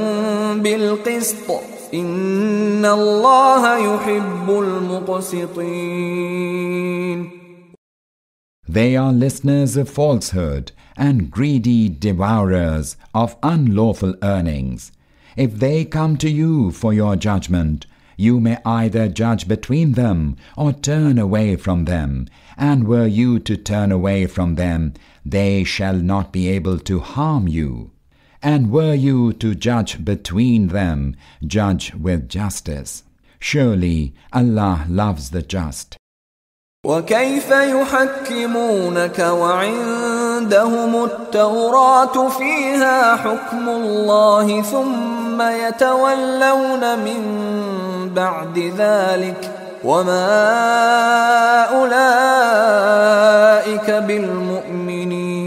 بالقسط 0.62 1.50
إن 1.94 2.84
الله 2.84 3.76
يحب 3.76 4.50
المقسطين 5.86 7.30
They 8.68 8.96
are 8.96 9.12
listeners 9.12 9.76
of 9.76 9.88
falsehood 9.88 10.72
and 10.96 11.30
greedy 11.30 11.88
devourers 11.88 12.96
of 13.14 13.36
unlawful 13.42 14.14
earnings. 14.22 14.92
If 15.36 15.54
they 15.54 15.84
come 15.84 16.16
to 16.18 16.30
you 16.30 16.70
for 16.70 16.94
your 16.94 17.16
judgment, 17.16 17.86
you 18.16 18.40
may 18.40 18.58
either 18.64 19.08
judge 19.08 19.46
between 19.46 19.92
them 19.92 20.36
or 20.56 20.72
turn 20.72 21.18
away 21.18 21.56
from 21.56 21.84
them. 21.84 22.28
And 22.56 22.88
were 22.88 23.06
you 23.06 23.38
to 23.40 23.56
turn 23.56 23.92
away 23.92 24.26
from 24.26 24.54
them, 24.54 24.94
they 25.24 25.64
shall 25.64 25.96
not 25.96 26.32
be 26.32 26.48
able 26.48 26.78
to 26.80 27.00
harm 27.00 27.46
you. 27.46 27.90
And 28.42 28.70
were 28.70 28.94
you 28.94 29.32
to 29.34 29.54
judge 29.54 30.04
between 30.04 30.68
them, 30.68 31.16
judge 31.46 31.92
with 31.94 32.28
justice. 32.28 33.02
Surely 33.38 34.14
Allah 34.32 34.86
loves 34.88 35.30
the 35.30 35.42
just. 35.42 35.98
وكيف 36.84 37.50
يحكمونك 37.50 39.18
وعندهم 39.18 41.04
التوراة 41.04 42.28
فيها 42.28 43.16
حكم 43.16 43.68
الله 43.68 44.62
ثم 44.62 45.42
يتولون 45.42 46.98
من 46.98 47.20
بعد 48.14 48.58
ذلك 48.58 49.50
وما 49.84 50.26
أولئك 51.64 53.10
بالمؤمنين 53.90 55.46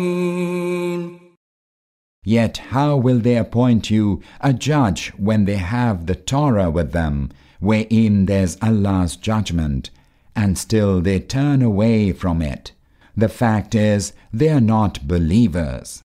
Yet 2.25 2.57
how 2.69 2.95
will 2.95 3.19
they 3.19 3.37
appoint 3.37 3.89
you 3.89 4.21
a 4.39 4.53
judge 4.53 5.13
when 5.17 5.45
they 5.45 5.55
have 5.55 6.05
the 6.05 6.13
Torah 6.13 6.69
with 6.69 6.91
them, 6.91 7.31
wherein 7.59 8.27
there's 8.27 8.55
Allah's 8.61 9.15
judgment, 9.15 9.89
and 10.38 10.58
still 10.58 11.00
they 11.00 11.20
turn 11.20 11.62
away 11.62 12.12
from 12.12 12.42
it? 12.42 12.72
The 13.16 13.28
fact 13.28 13.74
is, 13.74 14.12
they 14.32 14.48
are 14.48 14.60
not 14.60 15.06
believers. 15.06 16.00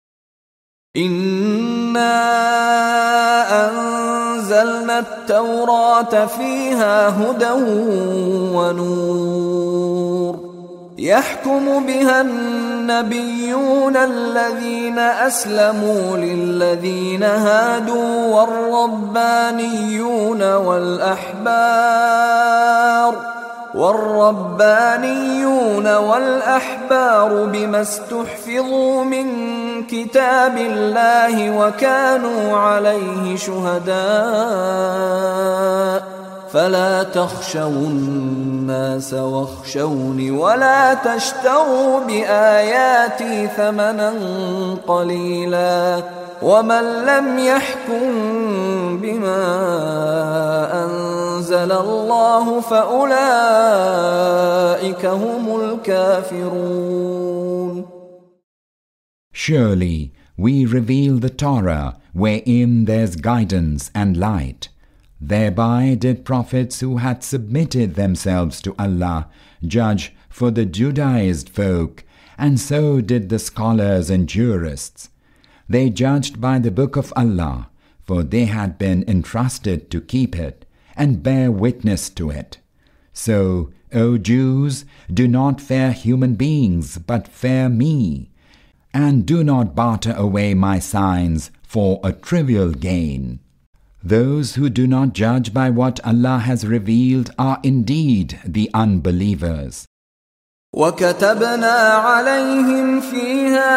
إنا 0.97 2.19
أنزلنا 3.65 4.99
التوراة 4.99 6.25
فيها 6.25 7.09
هدى 7.09 7.51
ونور 8.55 10.49
يحكم 10.97 11.85
بها 11.85 12.21
النبيون 12.21 13.97
الذين 13.97 14.99
أسلموا 14.99 16.17
للذين 16.17 17.23
هادوا 17.23 18.35
والربانيون 18.35 20.53
والأحبار 20.53 21.39
والربانيون 23.74 25.46
والأحبار 25.96 27.44
بما 27.44 27.80
استحفظوا 27.80 29.04
من 29.04 29.26
كتاب 29.86 30.58
الله 30.58 31.50
وكانوا 31.50 32.56
عليه 32.56 33.36
شهداء 33.36 33.94
فلا 36.54 37.02
تخشوا 37.02 37.86
الناس 37.86 39.14
واخشوني 39.14 40.30
ولا 40.30 40.94
تشتروا 40.94 42.00
بآياتي 42.00 43.46
ثمنا 43.46 44.14
قليلا 44.86 46.02
ومن 46.42 47.04
لم 47.06 47.38
يحكم 47.38 48.02
بما 49.02 49.44
أنزل 50.84 51.72
الله 51.72 52.60
فأولئك 52.60 53.06
هم 55.06 55.60
الكافرون. 55.60 57.04
Surely 59.32 60.12
we 60.36 60.64
reveal 60.64 61.18
the 61.18 61.30
Torah 61.30 61.96
wherein 62.12 62.84
there's 62.84 63.16
guidance 63.16 63.90
and 63.94 64.16
light. 64.16 64.68
Thereby 65.26 65.94
did 65.94 66.26
prophets 66.26 66.80
who 66.80 66.98
had 66.98 67.24
submitted 67.24 67.94
themselves 67.94 68.60
to 68.60 68.74
Allah 68.78 69.28
judge 69.66 70.14
for 70.28 70.50
the 70.50 70.66
Judaized 70.66 71.48
folk, 71.48 72.04
and 72.36 72.60
so 72.60 73.00
did 73.00 73.30
the 73.30 73.38
scholars 73.38 74.10
and 74.10 74.28
jurists. 74.28 75.08
They 75.66 75.88
judged 75.88 76.42
by 76.42 76.58
the 76.58 76.70
book 76.70 76.96
of 76.96 77.10
Allah, 77.16 77.70
for 78.04 78.22
they 78.22 78.44
had 78.44 78.76
been 78.76 79.02
entrusted 79.08 79.90
to 79.92 80.02
keep 80.02 80.38
it 80.38 80.66
and 80.94 81.22
bear 81.22 81.50
witness 81.50 82.10
to 82.10 82.28
it. 82.28 82.58
So, 83.14 83.70
O 83.94 84.18
Jews, 84.18 84.84
do 85.10 85.26
not 85.26 85.58
fear 85.58 85.92
human 85.92 86.34
beings, 86.34 86.98
but 86.98 87.28
fear 87.28 87.70
me, 87.70 88.28
and 88.92 89.24
do 89.24 89.42
not 89.42 89.74
barter 89.74 90.12
away 90.12 90.52
my 90.52 90.78
signs 90.80 91.50
for 91.62 91.98
a 92.04 92.12
trivial 92.12 92.72
gain. 92.72 93.40
Those 94.03 94.55
who 94.55 94.69
do 94.69 94.87
not 94.87 95.13
judge 95.13 95.53
by 95.53 95.69
what 95.69 95.99
Allah 96.05 96.39
has 96.39 96.65
revealed 96.65 97.31
are 97.37 97.59
indeed 97.63 98.39
the 98.45 98.69
unbelievers. 98.73 99.85
وكتبنا 100.73 101.77
عليهم 101.93 103.01
فيها 103.01 103.71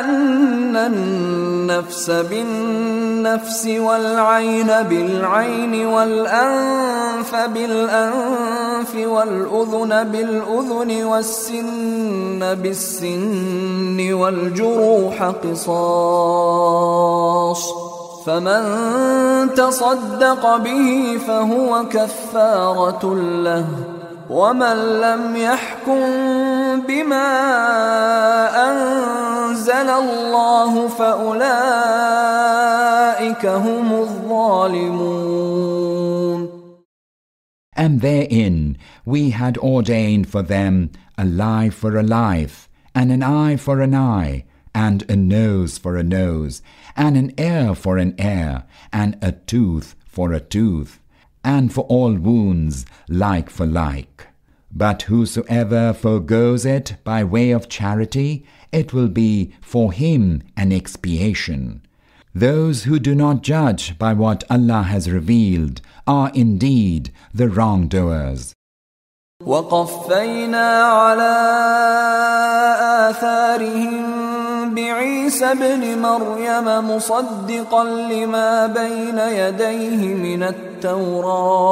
أن 0.00 0.76
النفس 0.76 2.10
بالنفس 2.10 3.66
والعين 3.66 4.66
بالعين 4.66 5.86
والأنف 5.86 7.34
بالأنف 7.34 8.94
والأذن 8.94 10.04
بالأذن 10.12 11.04
والسن 11.04 12.54
بالسن 12.54 14.12
والجروح 14.12 15.22
قصاص 15.22 16.48
فمن 18.25 18.63
تصدق 19.55 20.57
به 20.57 21.17
فهو 21.27 21.85
كفارة 21.89 23.15
له 23.43 23.67
ومن 24.29 24.77
لم 25.01 25.35
يحكم 25.35 26.01
بما 26.87 27.29
أنزل 28.69 29.89
الله 29.89 30.87
فأولئك 30.87 31.43
هم 33.45 33.93
الظالمون 33.93 35.43
And 37.75 38.01
therein 38.01 38.77
we 39.05 39.31
had 39.31 39.57
ordained 39.57 40.29
for 40.29 40.43
them 40.43 40.91
a 41.17 41.25
life 41.25 41.73
for 41.73 41.97
a 41.97 42.03
life, 42.03 42.69
and 42.95 43.11
an 43.11 43.23
eye 43.23 43.55
for 43.57 43.81
an 43.81 43.95
eye, 43.95 44.45
and 44.74 45.08
a 45.10 45.16
nose 45.16 45.78
for 45.78 45.96
a 45.96 46.02
nose, 46.02 46.62
and 46.96 47.16
an 47.16 47.32
ear 47.38 47.74
for 47.74 47.98
an 47.98 48.14
ear, 48.18 48.64
and 48.92 49.18
a 49.22 49.32
tooth 49.32 49.94
for 50.06 50.32
a 50.32 50.40
tooth, 50.40 51.00
and 51.44 51.72
for 51.72 51.82
all 51.82 52.14
wounds 52.14 52.86
like 53.08 53.50
for 53.50 53.66
like. 53.66 54.26
But 54.70 55.02
whosoever 55.02 55.92
forgoes 55.94 56.64
it 56.66 56.96
by 57.02 57.24
way 57.24 57.50
of 57.50 57.68
charity, 57.68 58.46
it 58.70 58.92
will 58.92 59.08
be 59.08 59.54
for 59.60 59.92
him 59.92 60.42
an 60.56 60.72
expiation. 60.72 61.82
Those 62.34 62.84
who 62.84 62.98
do 62.98 63.14
not 63.14 63.42
judge 63.42 63.98
by 63.98 64.12
what 64.12 64.44
Allah 64.50 64.82
has 64.82 65.10
revealed 65.10 65.80
are 66.06 66.30
indeed 66.34 67.10
the 67.32 67.48
wrongdoers. 67.48 68.52
وقفينا 69.42 70.82
على 70.82 71.34
آثارهم 73.10 74.31
بعيسى 74.65 75.45
ابن 75.45 76.01
مريم 76.01 76.89
مصدقا 76.95 77.83
لما 77.83 78.67
بين 78.67 79.19
يديه 79.19 80.13
من 80.13 80.43
التوراة 80.43 81.63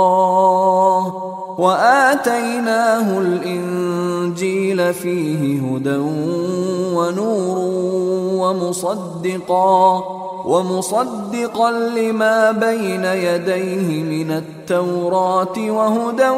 وآتيناه 1.57 3.19
الإنجيل 3.19 4.93
فيه 4.93 5.61
هدى 5.61 5.97
ونور 6.95 7.57
ومصدقا 8.41 10.03
ومصدقا 10.45 11.71
لما 11.71 12.51
بين 12.51 13.05
يديه 13.05 14.03
من 14.03 14.31
التوراة 14.31 15.57
وهدى 15.57 16.29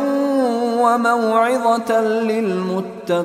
وموعظة 0.82 2.02
للمتقين. 2.02 3.24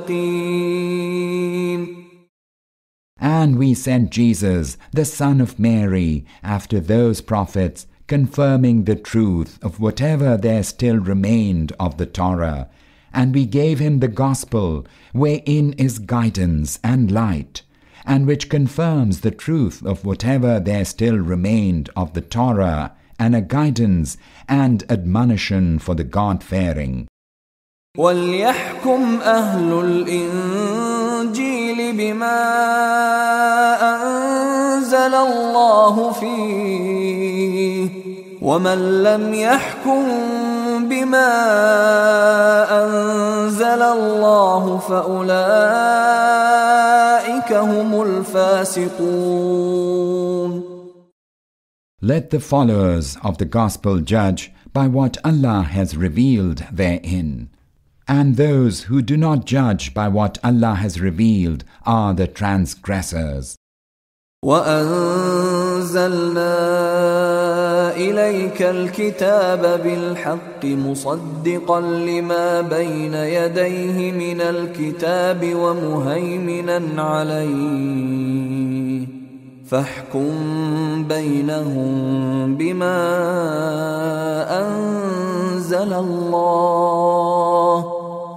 And 3.20 3.58
we 3.58 3.74
sent 3.74 4.12
Jesus, 4.12 4.78
the 4.92 5.06
Son 5.06 5.40
of 5.40 5.60
Mary, 5.60 6.26
after 6.44 6.80
those 6.80 7.22
prophets, 7.22 7.88
confirming 8.08 8.84
the 8.84 8.96
truth 8.96 9.58
of 9.62 9.80
whatever 9.80 10.38
there 10.38 10.64
still 10.64 10.98
remained 10.98 11.72
of 11.80 11.98
the 11.98 12.06
Torah. 12.06 12.70
And 13.14 13.34
we 13.34 13.46
gave 13.46 13.80
him 13.80 14.00
the 14.00 14.08
gospel, 14.08 14.86
wherein 15.14 15.74
is 15.74 16.00
guidance 16.00 16.80
and 16.84 17.12
light, 17.12 17.62
and 18.06 18.28
which 18.28 18.50
confirms 18.50 19.22
the 19.22 19.32
truth 19.32 19.86
of 19.86 20.04
whatever 20.04 20.60
there 20.60 20.84
still 20.84 21.18
remained 21.18 21.90
of 21.96 22.14
the 22.14 22.22
Torah, 22.22 22.94
and 23.20 23.36
a 23.36 23.42
guidance 23.42 24.18
and 24.50 24.84
admonition 24.90 25.80
for 25.80 25.96
the 25.96 26.04
God 26.04 26.44
fearing. 26.44 27.08
وليحكم 27.98 29.22
أهل 29.22 29.80
الإنجيل 29.80 31.67
بما 31.93 32.41
أنزل 33.95 35.15
الله 35.15 36.13
فيه 36.13 37.89
ومن 38.43 39.03
لم 39.03 39.35
يحكم 39.35 40.05
بما 40.89 41.35
أنزل 42.85 43.83
الله 43.83 44.79
فأولئك 44.79 45.29
هم 47.53 48.03
الفاسقون 48.03 49.59
Let 52.01 52.31
the 52.31 52.39
followers 52.39 53.17
of 53.25 53.39
the 53.39 53.45
gospel 53.45 53.99
judge 53.99 54.53
by 54.73 54.87
what 54.87 55.19
Allah 55.25 55.63
has 55.63 55.97
revealed 55.97 56.65
therein. 56.73 57.51
And 58.09 58.37
those 58.37 58.85
who 58.85 59.03
do 59.03 59.19
not 59.19 59.45
judge 59.45 59.93
by 59.93 60.09
what 60.09 60.39
Allah 60.43 60.77
has 60.77 60.99
revealed 60.99 61.65
are 61.85 62.15
the 62.15 62.27
transgressors. 62.27 63.59
وأنزلنا 64.45 66.39
إليك 67.97 68.63
الكتاب 68.63 69.81
بالحق 69.85 70.65
مصدقا 70.65 71.81
لما 71.81 72.61
بين 72.61 73.15
يديه 73.15 74.13
من 74.13 74.41
الكتاب 74.41 75.55
ومهيمنا 75.55 77.03
عليه 77.03 79.07
فاحكم 79.67 80.35
بينهم 81.09 82.57
بما 82.57 82.99
أنزل 84.61 85.93
الله 85.93 87.98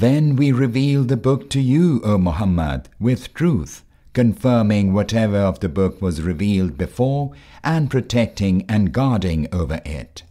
Then 0.00 0.36
we 0.36 0.52
reveal 0.52 1.02
the 1.02 1.16
book 1.16 1.50
to 1.50 1.60
you, 1.60 2.00
O 2.04 2.18
Muhammad, 2.18 2.88
with 3.00 3.34
truth, 3.34 3.82
confirming 4.12 4.92
whatever 4.92 5.38
of 5.38 5.58
the 5.58 5.68
book 5.68 6.00
was 6.00 6.22
revealed 6.22 6.78
before 6.78 7.32
and 7.64 7.90
protecting 7.90 8.64
and 8.68 8.92
guarding 8.92 9.48
over 9.50 9.80
it. 9.84 10.22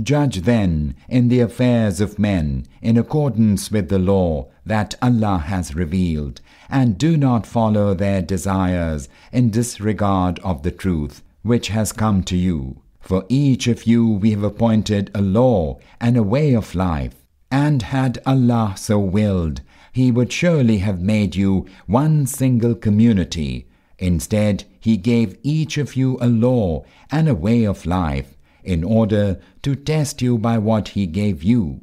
Judge 0.00 0.42
then 0.42 0.94
in 1.08 1.26
the 1.26 1.40
affairs 1.40 2.00
of 2.00 2.20
men 2.20 2.66
in 2.80 2.96
accordance 2.96 3.68
with 3.68 3.88
the 3.88 3.98
law 3.98 4.46
that 4.64 4.94
Allah 5.02 5.38
has 5.38 5.74
revealed, 5.74 6.40
and 6.70 6.96
do 6.96 7.16
not 7.16 7.48
follow 7.48 7.94
their 7.94 8.22
desires 8.22 9.08
in 9.32 9.50
disregard 9.50 10.38
of 10.44 10.62
the 10.62 10.70
truth 10.70 11.24
which 11.42 11.66
has 11.70 11.90
come 11.90 12.22
to 12.22 12.36
you. 12.36 12.80
For 13.00 13.24
each 13.28 13.66
of 13.66 13.88
you 13.88 14.08
we 14.08 14.30
have 14.30 14.44
appointed 14.44 15.10
a 15.16 15.20
law 15.20 15.80
and 16.00 16.16
a 16.16 16.22
way 16.22 16.54
of 16.54 16.76
life, 16.76 17.25
and 17.50 17.82
had 17.82 18.18
Allah 18.26 18.74
so 18.76 18.98
willed, 18.98 19.60
He 19.92 20.10
would 20.10 20.32
surely 20.32 20.78
have 20.78 21.00
made 21.00 21.36
you 21.36 21.66
one 21.86 22.26
single 22.26 22.74
community. 22.74 23.66
Instead, 23.98 24.64
He 24.80 24.96
gave 24.96 25.38
each 25.42 25.78
of 25.78 25.96
you 25.96 26.18
a 26.20 26.26
law 26.26 26.84
and 27.10 27.28
a 27.28 27.34
way 27.34 27.64
of 27.64 27.86
life 27.86 28.36
in 28.64 28.82
order 28.82 29.40
to 29.62 29.74
test 29.74 30.20
you 30.20 30.38
by 30.38 30.58
what 30.58 30.88
He 30.88 31.06
gave 31.06 31.42
you. 31.42 31.80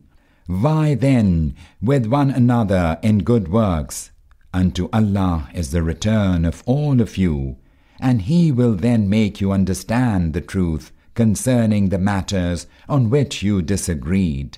Vie 0.47 0.95
then 0.95 1.55
with 1.81 2.05
one 2.05 2.29
another 2.29 2.99
in 3.01 3.19
good 3.19 3.47
works. 3.47 4.11
Unto 4.53 4.89
Allah 4.91 5.49
is 5.53 5.71
the 5.71 5.81
return 5.81 6.45
of 6.45 6.61
all 6.65 7.01
of 7.01 7.17
you, 7.17 7.57
and 7.99 8.23
He 8.23 8.51
will 8.51 8.75
then 8.75 9.09
make 9.09 9.39
you 9.39 9.51
understand 9.51 10.33
the 10.33 10.41
truth 10.41 10.91
concerning 11.15 11.89
the 11.89 11.97
matters 11.97 12.67
on 12.89 13.09
which 13.09 13.41
you 13.41 13.61
disagreed. 13.61 14.57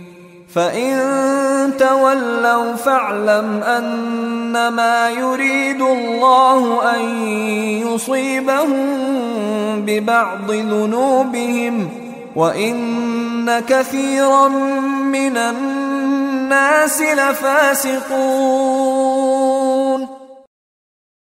فان 0.53 1.77
تولوا 1.77 2.75
فاعلم 2.75 3.63
انما 3.63 5.09
يريد 5.09 5.81
الله 5.81 6.95
ان 6.95 7.05
يصيبهم 7.87 8.71
ببعض 9.85 10.51
ذنوبهم 10.51 11.89
وان 12.35 13.59
كثيرا 13.59 14.47
من 15.11 15.37
الناس 15.37 17.01
لفاسقون 17.01 18.51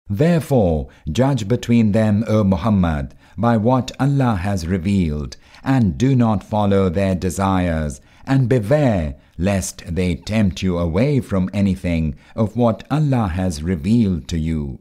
Therefore, 0.09 0.87
judge 1.11 1.47
between 1.47 1.91
them, 1.93 2.23
O 2.27 2.43
Muhammad, 2.43 3.15
by 3.35 3.57
what 3.57 3.91
Allah 3.99 4.35
has 4.35 4.67
revealed, 4.67 5.37
and 5.63 5.97
do 5.97 6.13
not 6.15 6.43
follow 6.43 6.89
their 6.89 7.15
desires, 7.15 7.99
and 8.26 8.48
beware 8.48 9.14
lest 9.38 9.82
they 9.94 10.14
tempt 10.16 10.62
you 10.62 10.76
away 10.78 11.20
from 11.20 11.48
anything 11.52 12.16
of 12.34 12.56
what 12.56 12.84
Allah 12.90 13.28
has 13.28 13.62
revealed 13.62 14.26
to 14.28 14.38
you. 14.38 14.80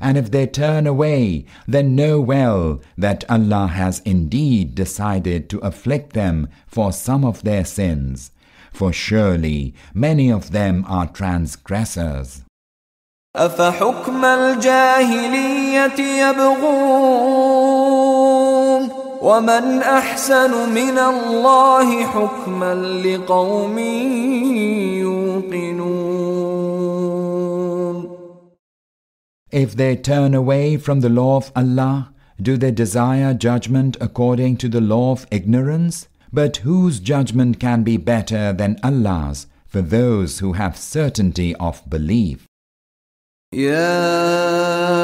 And 0.00 0.16
if 0.16 0.30
they 0.30 0.46
turn 0.46 0.86
away, 0.86 1.44
then 1.66 1.94
know 1.94 2.20
well 2.20 2.80
that 2.96 3.24
Allah 3.28 3.66
has 3.68 4.00
indeed 4.04 4.74
decided 4.74 5.50
to 5.50 5.58
afflict 5.58 6.14
them 6.14 6.48
for 6.66 6.92
some 6.92 7.24
of 7.24 7.42
their 7.42 7.64
sins. 7.64 8.30
For 8.72 8.92
surely 8.92 9.74
many 9.92 10.30
of 10.30 10.52
them 10.52 10.84
are 10.86 11.06
transgressors. 11.06 12.42
أفحكم 13.36 14.24
الجاهلية 14.24 16.00
يبغون 16.00 17.73
ومن 19.24 19.82
أحسن 19.82 20.50
من 20.74 20.98
الله 20.98 22.06
حكما 22.06 22.74
لقوم 23.04 23.78
If 29.52 29.74
they 29.74 29.96
turn 29.96 30.32
away 30.34 30.76
from 30.76 31.00
the 31.00 31.08
law 31.08 31.36
of 31.36 31.50
Allah, 31.56 32.12
do 32.40 32.56
they 32.56 32.70
desire 32.70 33.34
judgment 33.34 33.96
according 34.00 34.58
to 34.58 34.68
the 34.68 34.80
law 34.80 35.10
of 35.12 35.26
ignorance? 35.30 36.08
But 36.32 36.58
whose 36.58 37.00
judgment 37.00 37.58
can 37.58 37.82
be 37.82 37.96
better 37.96 38.52
than 38.52 38.78
Allah's 38.84 39.48
for 39.66 39.82
those 39.82 40.38
who 40.38 40.52
have 40.52 40.76
certainty 40.76 41.54
of 41.56 41.82
belief? 41.90 42.46
يا 43.52 45.03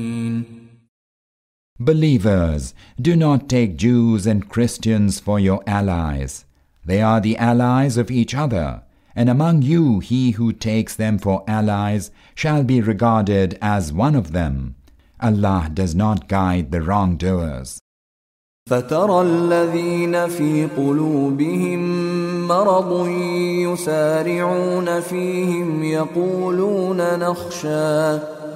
Believers, 1.80 2.74
do 3.00 3.16
not 3.16 3.48
take 3.48 3.76
Jews 3.76 4.26
and 4.26 4.48
Christians 4.48 5.20
for 5.20 5.38
your 5.38 5.62
allies. 5.66 6.44
They 6.84 7.02
are 7.02 7.20
the 7.20 7.36
allies 7.36 7.96
of 7.96 8.10
each 8.10 8.34
other. 8.34 8.82
and 9.16 9.30
among 9.30 9.62
you 9.62 9.98
he 10.00 10.32
who 10.32 10.52
takes 10.52 10.94
them 10.94 11.18
for 11.18 11.42
allies 11.48 12.10
shall 12.34 12.62
be 12.62 12.82
regarded 12.82 13.58
as 13.62 13.92
one 13.92 14.14
of 14.14 14.32
them. 14.32 14.76
Allah 15.18 15.70
does 15.72 15.94
not 15.94 16.28
guide 16.28 16.70
the 16.70 16.82
wrongdoers. 16.82 17.78
فترى 18.68 19.22
الذين 19.22 20.28
في 20.28 20.66
قلوبهم 20.76 21.80
مرض 22.48 23.08
يسارعون 23.66 25.00
فيهم 25.00 25.84
يقولون 25.84 27.18
نخشى 27.18 28.18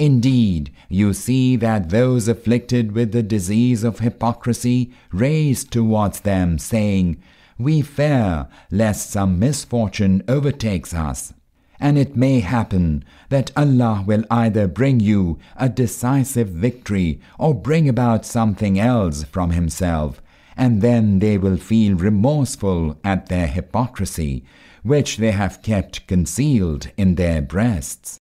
Indeed, 0.00 0.72
you 0.88 1.12
see 1.12 1.56
that 1.56 1.90
those 1.90 2.26
afflicted 2.26 2.92
with 2.92 3.12
the 3.12 3.22
disease 3.22 3.84
of 3.84 3.98
hypocrisy 3.98 4.94
raise 5.12 5.62
towards 5.62 6.20
them, 6.20 6.58
saying, 6.58 7.22
we 7.58 7.82
fear 7.82 8.48
lest 8.70 9.10
some 9.10 9.38
misfortune 9.38 10.22
overtakes 10.26 10.94
us. 10.94 11.34
And 11.78 11.98
it 11.98 12.16
may 12.16 12.40
happen 12.40 13.04
that 13.28 13.50
Allah 13.54 14.02
will 14.06 14.24
either 14.30 14.66
bring 14.66 15.00
you 15.00 15.38
a 15.54 15.68
decisive 15.68 16.48
victory 16.48 17.20
or 17.38 17.54
bring 17.54 17.86
about 17.86 18.24
something 18.24 18.78
else 18.80 19.24
from 19.24 19.50
Himself, 19.50 20.22
and 20.56 20.80
then 20.80 21.18
they 21.18 21.36
will 21.36 21.58
feel 21.58 21.94
remorseful 21.94 22.98
at 23.04 23.26
their 23.26 23.46
hypocrisy, 23.46 24.46
which 24.82 25.18
they 25.18 25.32
have 25.32 25.60
kept 25.60 26.06
concealed 26.06 26.90
in 26.96 27.16
their 27.16 27.42
breasts. 27.42 28.19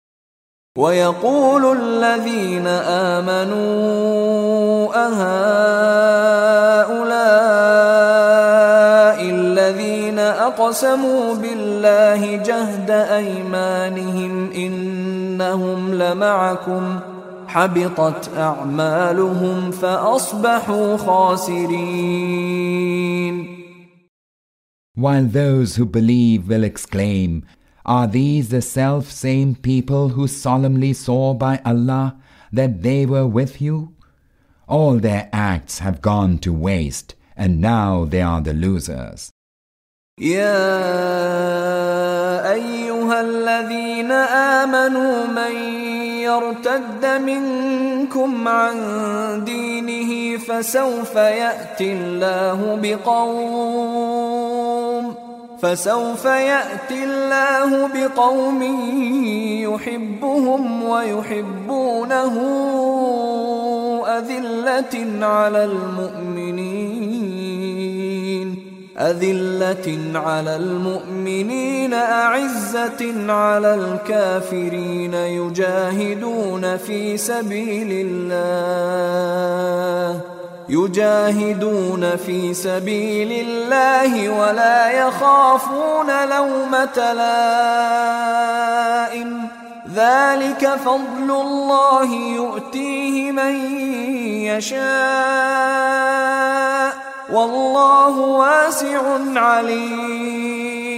ويقول 0.77 1.77
الذين 1.77 2.67
آمنوا 3.17 3.67
أهؤلاء 4.95 6.39
الذين 9.21 10.19
أقسموا 10.19 11.35
بالله 11.35 12.35
جهد 12.35 12.89
أيمانهم 12.89 14.51
إنهم 14.51 15.93
لمعكم 15.93 16.99
حبطت 17.47 18.29
أعمالهم 18.37 19.71
فأصبحوا 19.71 20.97
خاسرين. 20.97 22.61
While 24.95 25.25
those 25.25 25.75
who 25.75 25.85
believe 25.85 26.47
will 26.47 26.63
exclaim, 26.63 27.43
Are 27.84 28.08
these 28.08 28.48
the 28.48 28.62
self 28.62 29.10
same 29.12 29.54
people 29.54 30.08
who 30.10 30.26
solemnly 30.26 30.92
swore 30.92 31.36
by 31.36 31.60
Allah 31.64 32.16
that 32.52 32.82
they 32.82 33.06
were 33.06 33.26
with 33.26 33.60
you? 33.60 33.94
All 34.68 34.98
their 34.98 35.28
acts 35.32 35.78
have 35.78 36.02
gone 36.02 36.38
to 36.38 36.52
waste, 36.52 37.14
and 37.36 37.60
now 37.60 38.04
they 38.04 38.22
are 38.22 38.40
the 38.40 38.52
losers. 38.52 39.30
يا 40.18 40.72
أيها 42.52 43.20
الذين 43.20 44.10
آمنوا 44.62 45.26
من 45.26 45.56
يرتد 46.24 47.06
منكم 47.06 48.48
عن 48.48 49.44
دينه 49.44 50.38
فسوف 50.38 51.14
يأتي 51.14 51.92
الله 51.92 52.78
بقوم 52.82 54.29
فسوف 55.61 56.25
يأتي 56.25 57.03
الله 57.03 57.87
بقوم 57.87 58.63
يحبهم 59.61 60.83
ويحبونه 60.83 62.35
أذلة 64.07 65.25
على 65.25 65.65
المؤمنين 65.65 67.11
أذلة 68.97 70.19
على 70.19 70.55
المؤمنين 70.55 71.93
أعزة 71.93 73.31
على 73.33 73.75
الكافرين 73.75 75.13
يجاهدون 75.13 76.77
في 76.77 77.17
سبيل 77.17 78.07
الله. 78.07 80.30
يجاهدون 80.70 82.16
في 82.16 82.54
سبيل 82.54 83.46
الله 83.48 84.28
ولا 84.28 84.90
يخافون 84.90 86.28
لومة 86.28 87.12
لائم 87.12 88.46
ذلك 89.94 90.66
فضل 90.68 91.30
الله 91.30 92.14
يؤتيه 92.14 93.32
من 93.32 93.54
يشاء 94.46 94.86
والله 97.32 98.18
واسع 98.18 99.18
عليم 99.36 100.96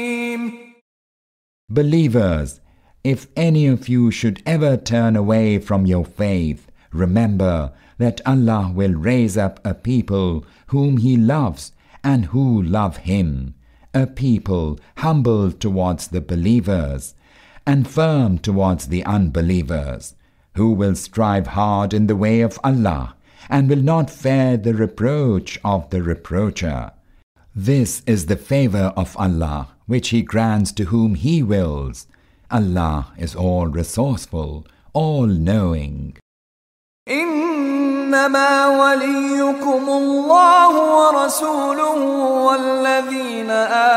Believers, 1.71 2.61
if 3.05 3.27
any 3.37 3.67
of 3.67 3.89
you 3.89 4.11
should 4.11 4.43
ever 4.47 4.77
turn 4.79 5.17
away 5.17 5.59
from 5.59 5.85
your 5.85 6.05
faith, 6.05 6.67
remember 6.93 7.73
that 8.04 8.20
Allah 8.26 8.70
will 8.76 8.92
raise 8.92 9.38
up 9.38 9.62
a 9.64 9.74
people 9.74 10.46
whom 10.68 10.98
He 10.98 11.16
loves 11.16 11.72
and 12.04 12.26
who 12.26 12.62
love 12.62 12.98
Him, 12.98 13.56
a 13.94 14.06
people 14.06 14.78
humble 14.98 15.54
towards 15.54 16.10
the 16.10 16.20
believers 16.20 17.16
and 17.66 17.88
firm 17.88 18.40
towards 18.40 18.90
the 18.90 19.06
unbelievers, 19.06 20.16
who 20.56 20.74
will 20.74 20.96
strive 20.96 21.48
hard 21.48 21.94
in 21.94 22.08
the 22.08 22.18
way 22.18 22.42
of 22.42 22.60
Allah 22.62 23.16
and 23.50 23.70
will 23.70 23.82
not 23.82 24.10
fear 24.10 24.58
the 24.58 24.74
reproach 24.74 25.58
of 25.64 25.90
the 25.90 26.04
reproacher. 26.04 26.92
This 27.56 28.02
is 28.06 28.26
the 28.26 28.36
favor 28.36 28.92
of 28.98 29.16
Allah 29.16 29.70
which 29.86 30.10
He 30.10 30.24
grants 30.24 30.74
to 30.74 30.86
whom 30.92 31.16
He 31.16 31.42
wills. 31.42 32.08
Allah 32.52 33.14
is 33.18 33.34
all 33.34 33.68
resourceful, 33.68 34.68
all 34.92 35.26
knowing. 35.26 36.18
إنما 38.13 38.67
وليكم 38.69 39.85
الله 39.89 40.73
ورسوله 40.99 42.01
والذين 42.47 43.51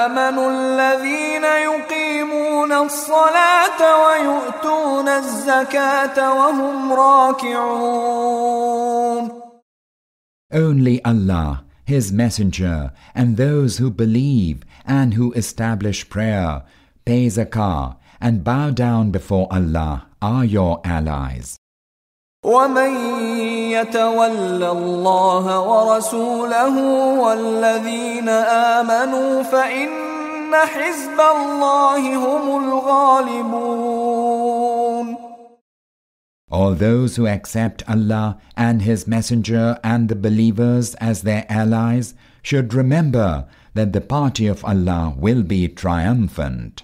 آمنوا 0.03 0.47
الذين 0.51 1.43
يقيمون 1.43 2.71
الصلاة 2.71 3.81
ويؤتون 4.05 5.07
الزكاة 5.07 6.33
وهم 6.33 6.93
راكعون 6.93 8.11
Only 10.53 10.99
Allah, 11.05 11.63
His 11.85 12.11
Messenger, 12.11 12.91
and 13.15 13.37
those 13.37 13.77
who 13.77 13.89
believe 13.89 14.63
and 14.85 15.13
who 15.13 15.31
establish 15.31 16.09
prayer, 16.09 16.63
pay 17.05 17.27
zakah, 17.27 17.95
and 18.19 18.43
bow 18.43 18.69
down 18.71 19.11
before 19.11 19.47
Allah 19.49 20.07
are 20.21 20.43
your 20.43 20.81
allies. 20.83 21.57
ومن 22.45 22.95
يتول 23.71 24.63
الله 24.63 25.59
ورسوله 25.61 26.75
والذين 27.19 28.29
آمنوا 28.29 29.43
فإن 29.43 29.89
حزب 30.55 31.19
الله 31.19 32.15
هم 32.15 32.63
الغالبون 32.63 34.01
All 36.51 36.73
those 36.75 37.15
who 37.15 37.27
accept 37.27 37.83
Allah 37.87 38.37
and 38.57 38.81
His 38.81 39.07
Messenger 39.07 39.79
and 39.83 40.09
the 40.09 40.15
believers 40.15 40.95
as 40.95 41.21
their 41.21 41.45
allies 41.47 42.13
should 42.43 42.73
remember 42.73 43.47
that 43.73 43.93
the 43.93 44.01
party 44.01 44.47
of 44.47 44.65
Allah 44.65 45.13
will 45.17 45.43
be 45.43 45.69
triumphant. 45.69 46.83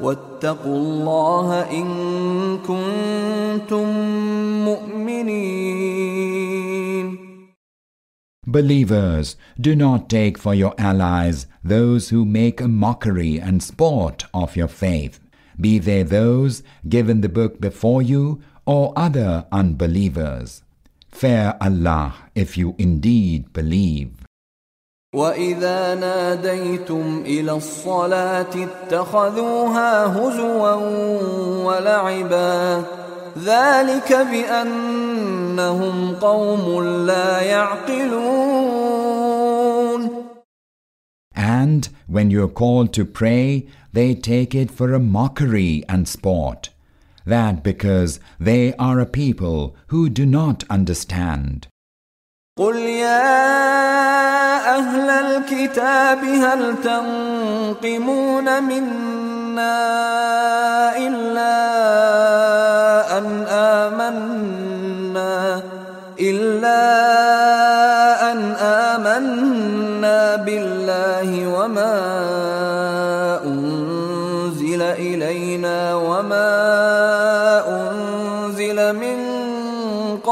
واتقوا 0.00 0.76
الله 0.76 1.60
إن 1.70 1.86
كنتم 2.58 3.86
مؤمنين 4.64 6.40
Believers, 8.46 9.36
do 9.60 9.76
not 9.76 10.08
take 10.08 10.36
for 10.36 10.54
your 10.54 10.74
allies 10.76 11.46
those 11.62 12.08
who 12.08 12.24
make 12.24 12.60
a 12.60 12.66
mockery 12.66 13.38
and 13.38 13.62
sport 13.62 14.24
of 14.34 14.56
your 14.56 14.66
faith, 14.66 15.20
be 15.60 15.78
they 15.78 16.02
those 16.02 16.64
given 16.88 17.20
the 17.20 17.28
book 17.28 17.60
before 17.60 18.02
you 18.02 18.42
or 18.66 18.92
other 18.96 19.46
unbelievers. 19.52 20.62
Fear 21.12 21.54
Allah 21.60 22.14
if 22.34 22.56
you 22.56 22.74
indeed 22.78 23.52
believe. 23.52 24.23
واذا 25.15 25.95
ناديتم 25.95 27.23
الى 27.25 27.51
اتخذوها 28.57 30.05
هزوا 30.05 30.73
ولعبا 31.65 32.83
ذلك 33.37 34.13
بانهم 34.31 36.15
قوم 36.15 36.83
لا 37.05 37.41
يعقلون 37.41 38.65
And 41.37 41.89
when 42.07 42.29
you 42.31 42.43
are 42.43 42.55
called 42.61 42.93
to 42.93 43.05
pray, 43.05 43.67
they 43.93 44.15
take 44.15 44.53
it 44.55 44.69
for 44.71 44.93
a 44.93 44.99
mockery 44.99 45.83
and 45.87 46.07
sport. 46.07 46.69
That 47.25 47.63
because 47.63 48.19
they 48.39 48.73
are 48.87 48.99
a 48.99 49.05
people 49.05 49.75
who 49.87 50.09
do 50.09 50.25
not 50.25 50.63
understand. 50.69 51.67
قل 52.57 52.75
يا 52.75 54.24
أهل 54.65 55.09
الكتاب 55.09 56.23
هل 56.23 56.75
تنقمون 56.83 58.63
منا 58.63 59.77
إلا 60.97 61.57
أن 63.17 63.45
آمنا؟ 63.49 65.61
إلا 66.19 66.81
أن 68.31 68.55
آمنا 68.61 70.35
بالله 70.35 71.47
وما 71.47 71.95
أنزل 73.45 74.81
إلينا 74.81 75.95
وما 75.95 76.54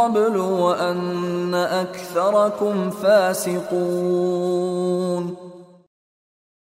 قبل 0.02 0.36
وأن 0.36 1.54
أكثركم 1.54 2.90
فاسقون 2.90 4.18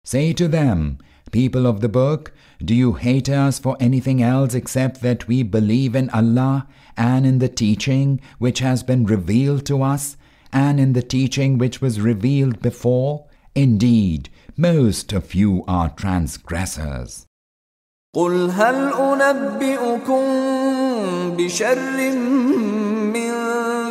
Say 0.06 0.34
to 0.34 0.48
them, 0.48 0.98
people 1.32 1.68
of 1.68 1.82
the 1.82 1.90
book, 1.90 2.32
do 2.64 2.74
you 2.74 2.94
hate 2.94 3.30
us 3.30 3.60
for 3.60 3.78
anything 3.80 4.24
else 4.24 4.54
except 4.56 5.02
that 5.02 5.28
we 5.28 5.44
believe 5.44 5.96
in 5.96 6.10
Allah 6.10 6.68
and 6.98 7.26
in 7.26 7.40
the 7.40 7.48
teaching 7.48 8.20
which 8.40 8.60
has 8.60 8.82
been 8.84 9.06
revealed 9.06 9.66
to 9.68 9.84
us 9.84 10.18
and 10.52 10.80
in 10.80 10.94
the 10.94 11.04
teaching 11.04 11.58
which 11.58 11.80
was 11.80 12.02
revealed 12.02 12.62
before? 12.62 13.28
Indeed, 13.56 14.30
most 14.58 15.14
of 15.14 15.34
you 15.36 15.64
are 15.68 15.90
transgressors. 15.90 17.26
قل 18.16 18.50
هل 18.52 18.94
أنبئكم 18.94 20.24
بشر 21.38 21.80
من 21.98 23.03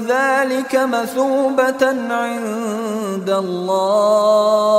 ذلك 0.07 0.75
مثوبة 0.75 1.87
عند 2.09 3.29
الله. 3.29 4.73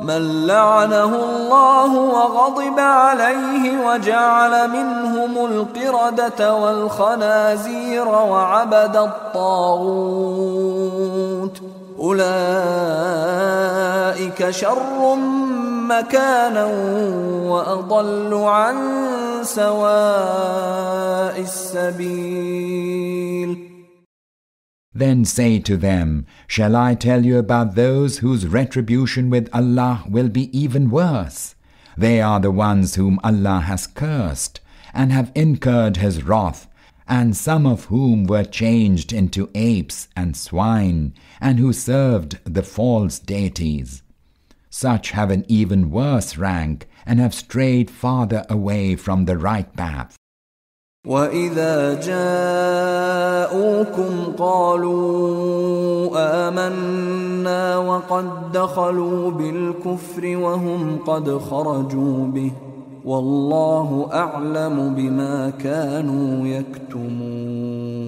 من 0.00 0.46
لعنه 0.46 1.04
الله 1.04 1.92
وغضب 1.94 2.78
عليه 2.78 3.86
وجعل 3.86 4.70
منهم 4.70 5.46
القردة 5.46 6.54
والخنازير 6.54 8.08
وعبد 8.08 8.96
الطاغوت. 8.96 10.18
أولئك 11.99 12.29
شر 14.49 15.15
مكانا 15.87 16.65
وأضل 17.45 18.33
عن 18.33 18.75
سواء 19.43 21.39
السبيل 21.39 22.83
Then 24.95 25.25
say 25.25 25.57
to 25.59 25.75
them, 25.75 26.27
Shall 26.47 26.75
I 26.75 26.93
tell 26.93 27.25
you 27.25 27.39
about 27.39 27.73
those 27.73 28.19
whose 28.19 28.45
retribution 28.45 29.31
with 29.31 29.49
Allah 29.51 30.03
will 30.07 30.29
be 30.29 30.55
even 30.57 30.91
worse? 30.91 31.55
They 31.97 32.21
are 32.21 32.39
the 32.39 32.51
ones 32.51 32.93
whom 32.93 33.19
Allah 33.23 33.61
has 33.61 33.87
cursed 33.87 34.59
and 34.93 35.11
have 35.11 35.31
incurred 35.33 35.97
His 35.97 36.23
wrath, 36.23 36.66
and 37.07 37.35
some 37.35 37.65
of 37.65 37.85
whom 37.85 38.25
were 38.25 38.43
changed 38.43 39.11
into 39.11 39.49
apes 39.55 40.07
and 40.15 40.37
swine, 40.37 41.13
and 41.41 41.59
who 41.59 41.73
served 41.73 42.39
the 42.45 42.63
false 42.63 43.19
deities. 43.19 44.01
Such 44.69 45.11
have 45.11 45.29
an 45.29 45.45
even 45.47 45.91
worse 45.91 46.37
rank 46.37 46.87
and 47.05 47.19
have 47.19 47.33
strayed 47.33 47.91
farther 47.91 48.45
away 48.49 48.95
from 48.95 49.25
the 49.25 49.37
right 49.37 49.75
path. 49.75 50.15
وإذا 51.07 51.93
جاءوكم 53.53 54.33
قالوا 54.37 56.09
آمنا 56.47 57.77
وقد 57.77 58.51
دخلوا 58.51 59.31
بالكفر 59.31 60.37
وهم 60.37 60.97
قد 60.97 61.37
خرجوا 61.37 62.25
به 62.25 62.51
والله 63.07 64.09
أعلم 64.13 64.95
بما 64.95 65.49
كانوا 65.49 66.47
يكتمون 66.47 68.03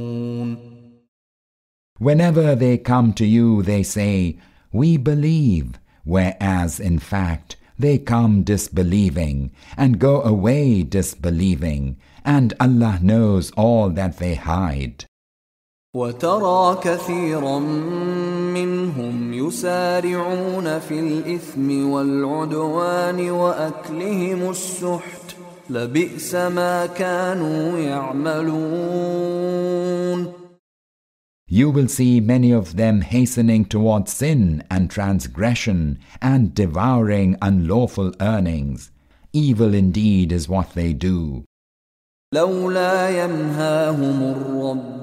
Whenever 1.98 2.56
they 2.56 2.78
come 2.78 3.14
to 3.14 3.26
you, 3.26 3.64
they 3.64 3.82
say, 3.82 4.38
We 4.74 4.98
believe, 4.98 5.80
whereas 6.04 6.80
in 6.80 7.00
fact 7.00 7.56
they 7.80 7.98
come 7.98 8.44
disbelieving 8.44 9.52
and 9.78 10.00
go 10.00 10.22
away 10.22 10.84
disbelieving, 10.84 11.98
and 12.26 12.54
Allah 12.60 13.00
knows 13.02 13.52
all 13.52 13.90
that 13.92 14.18
they 14.18 14.36
hide. 14.36 15.06
وترى 15.96 16.78
كثيرا 16.84 17.60
منهم 18.54 19.34
يسارعون 19.34 20.80
في 20.80 21.00
الإثم 21.00 21.90
والعدوان 21.90 23.30
وأكلهم 23.30 24.50
السحت 24.50 25.36
لبئس 25.70 26.36
ما 26.36 26.86
كانوا 26.86 27.80
يعملون 27.80 29.26
You 31.48 31.70
will 31.70 31.88
see 31.88 32.20
many 32.20 32.52
of 32.52 32.76
them 32.76 33.02
hastening 33.02 33.66
towards 33.66 34.12
sin 34.12 34.64
and 34.70 34.90
transgression 34.90 36.00
and 36.22 36.54
devouring 36.56 37.38
unlawful 37.42 38.12
earnings. 38.20 38.92
Evil 39.32 39.74
indeed 39.74 40.32
is 40.34 40.50
what 40.50 40.74
they 40.74 40.92
do. 40.92 41.46
لولا 42.36 43.24
ينهاهم 43.24 44.20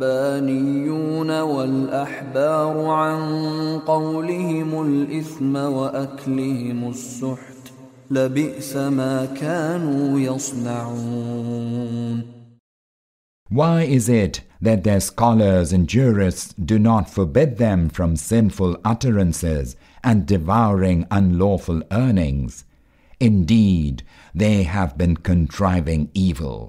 الربانيون 0.01 1.41
والأحبار 1.41 2.87
عن 2.87 3.21
قولهم 3.79 4.87
الإثم 4.87 5.57
وأكلهم 5.57 6.91
السحت 6.91 7.73
لبئس 8.11 8.77
ما 8.77 9.25
كانوا 9.25 10.21
يصنعون 10.21 12.23
Why 13.49 13.83
is 13.83 14.09
it 14.09 14.43
that 14.61 14.85
their 14.85 15.01
scholars 15.01 15.73
and 15.73 15.89
jurists 15.89 16.55
do 16.73 16.79
not 16.79 17.11
forbid 17.11 17.57
them 17.57 17.89
from 17.89 18.17
sinful 18.17 18.77
utterances 18.85 19.77
and 20.05 20.27
devouring 20.27 21.07
unlawful 21.11 21.83
earnings? 21.91 22.65
Indeed, 23.21 24.03
they 24.35 24.65
have 24.65 24.99
been 24.99 25.17
contriving 25.17 26.11
evil. 26.15 26.69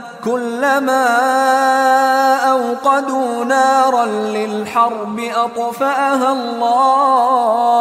كلما 0.24 1.06
أوقدوا 2.50 3.44
نارا 3.44 4.06
للحرب 4.06 5.20
أطفأها 5.20 6.32
الله 6.32 7.76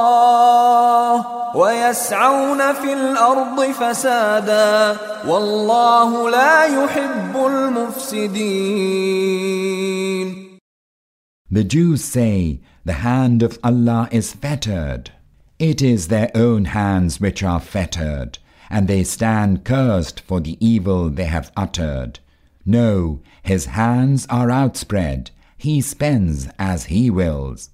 ويسعون 1.55 2.73
في 2.73 2.93
الأرض 2.93 3.61
فسادا 3.71 4.97
والله 5.27 6.29
لا 6.29 6.63
يحب 6.63 7.35
المفسدين 7.35 8.85
The 11.51 11.63
Jews 11.63 12.03
say, 12.03 12.59
The 12.85 12.93
hand 12.93 13.41
of 13.43 13.59
Allah 13.63 14.09
is 14.11 14.33
fettered. 14.33 15.11
It 15.57 15.81
is 15.81 16.07
their 16.09 16.29
own 16.35 16.65
hands 16.65 17.21
which 17.21 17.43
are 17.43 17.61
fettered, 17.61 18.39
and 18.69 18.87
they 18.87 19.03
stand 19.05 19.63
cursed 19.63 20.19
for 20.19 20.41
the 20.41 20.57
evil 20.59 21.09
they 21.09 21.25
have 21.25 21.51
uttered. 21.55 22.19
No, 22.64 23.20
his 23.42 23.66
hands 23.66 24.26
are 24.28 24.50
outspread. 24.50 25.30
He 25.56 25.80
spends 25.80 26.48
as 26.58 26.86
he 26.86 27.10
wills. 27.10 27.70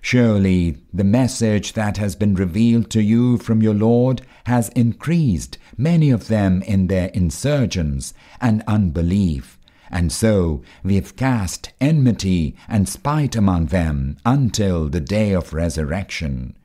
Surely 0.00 0.78
the 0.92 1.04
message 1.04 1.74
that 1.74 1.98
has 1.98 2.16
been 2.16 2.34
revealed 2.34 2.90
to 2.90 3.02
you 3.02 3.36
from 3.36 3.62
your 3.62 3.74
Lord 3.74 4.22
has 4.46 4.70
increased 4.70 5.58
many 5.76 6.10
of 6.10 6.28
them 6.28 6.62
in 6.62 6.86
their 6.86 7.08
insurgence 7.08 8.14
and 8.40 8.62
unbelief. 8.66 9.58
And 9.90 10.10
so 10.10 10.62
we've 10.82 11.16
cast 11.16 11.72
enmity 11.80 12.56
and 12.68 12.88
spite 12.88 13.36
among 13.36 13.66
them 13.66 14.16
until 14.24 14.88
the 14.88 15.00
day 15.00 15.32
of 15.32 15.52
resurrection. 15.52 16.56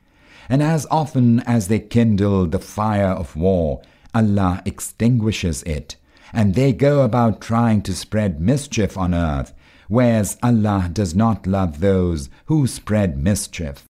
And 0.48 0.62
as 0.62 0.86
often 0.92 1.40
as 1.42 1.68
they 1.68 1.80
kindle 1.80 2.46
the 2.46 2.60
fire 2.60 3.08
of 3.08 3.36
war, 3.36 3.82
Allah 4.14 4.62
extinguishes 4.64 5.64
it, 5.64 5.96
and 6.35 6.55
they 6.55 6.73
go 6.73 7.03
about 7.03 7.41
trying 7.41 7.83
to 7.83 7.93
spread 7.95 8.41
mischief 8.41 8.97
on 8.97 9.15
earth, 9.15 9.53
whereas 9.89 10.37
Allah 10.43 10.89
does 10.93 11.15
not 11.15 11.47
love 11.47 11.81
those 11.81 12.31
who 12.47 12.67
spread 12.67 13.19
mischief. 13.19 13.85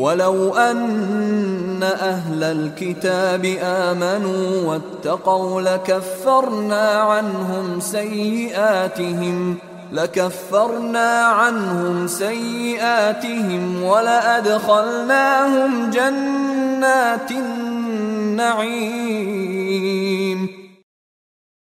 ولو 0.00 0.54
أن 0.54 1.82
أهل 1.82 2.42
الكتاب 2.42 3.44
آمنوا 3.62 4.62
واتقوا 4.62 5.60
لكفرنا 5.62 6.90
عنهم 6.90 7.80
سيئاتهم 7.80 9.56
لكفرنا 9.92 11.24
عنهم 11.24 12.06
سيئاتهم 12.06 13.82
ولأدخلناهم 13.82 15.10
جنات 15.90 17.30
النعيم 17.30 17.84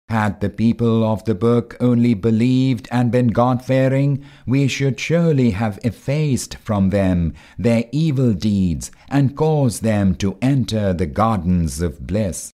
Had 0.10 0.42
the 0.42 0.50
people 0.50 1.04
of 1.04 1.24
the 1.26 1.34
book 1.34 1.76
only 1.80 2.14
believed 2.14 2.88
and 2.92 3.12
been 3.12 3.30
God 3.30 3.66
fearing, 3.66 4.24
we 4.46 4.68
should 4.68 5.00
surely 5.00 5.50
have 5.52 5.80
effaced 5.84 6.58
from 6.58 6.92
them 6.92 7.34
their 7.58 7.86
evil 7.92 8.34
deeds 8.34 8.92
and 9.10 9.36
caused 9.36 9.82
them 9.82 10.14
to 10.16 10.38
enter 10.42 10.94
the 10.94 11.08
gardens 11.08 11.82
of 11.82 12.06
bliss. 12.06 12.52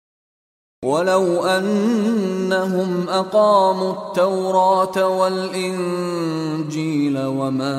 ولو 0.84 1.46
أنهم 1.46 3.08
أقاموا 3.08 3.92
التوراة 3.92 5.18
والإنجيل 5.18 7.18
وما 7.18 7.74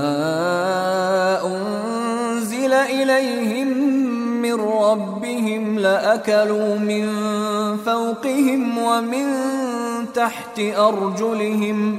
أنزل 1.46 2.74
إليهم 2.74 4.23
من 4.45 4.55
ربهم 4.61 5.79
لأكلوا 5.79 6.77
من 6.77 7.07
فوقهم 7.77 8.79
ومن 8.79 9.27
تحت 10.15 10.61
أرجلهم 10.61 11.99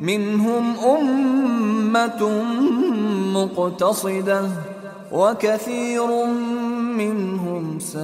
منهم 0.00 0.74
أمة 0.78 2.42
مقتصدة 3.34 4.48
وكثير 5.12 6.26
منهم 6.96 7.78
ساء 7.78 8.02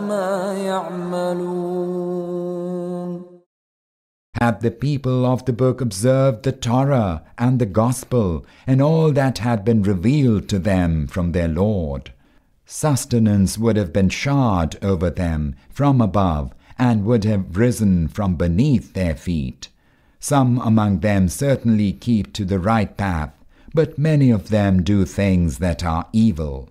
ما 0.00 0.54
يعملون 0.66 1.90
Had 4.40 4.62
the 4.62 4.70
people 4.70 5.26
of 5.26 5.44
the 5.44 5.52
book 5.52 5.82
observed 5.82 6.44
the 6.44 6.52
Torah 6.52 7.22
and 7.36 7.58
the 7.58 7.66
Gospel 7.66 8.46
and 8.66 8.80
all 8.80 9.12
that 9.12 9.38
had 9.38 9.66
been 9.66 9.82
revealed 9.82 10.48
to 10.48 10.58
them 10.58 11.06
from 11.06 11.32
their 11.32 11.48
Lord, 11.48 12.12
sustenance 12.64 13.58
would 13.58 13.76
have 13.76 13.92
been 13.92 14.08
showered 14.08 14.82
over 14.82 15.10
them 15.10 15.56
from 15.68 16.00
above 16.00 16.54
and 16.78 17.04
would 17.04 17.24
have 17.24 17.58
risen 17.58 18.08
from 18.08 18.36
beneath 18.36 18.94
their 18.94 19.14
feet. 19.14 19.68
Some 20.20 20.58
among 20.60 21.00
them 21.00 21.28
certainly 21.28 21.92
keep 21.92 22.32
to 22.32 22.46
the 22.46 22.58
right 22.58 22.96
path, 22.96 23.34
but 23.74 23.98
many 23.98 24.30
of 24.30 24.48
them 24.48 24.82
do 24.82 25.04
things 25.04 25.58
that 25.58 25.84
are 25.84 26.06
evil. 26.14 26.70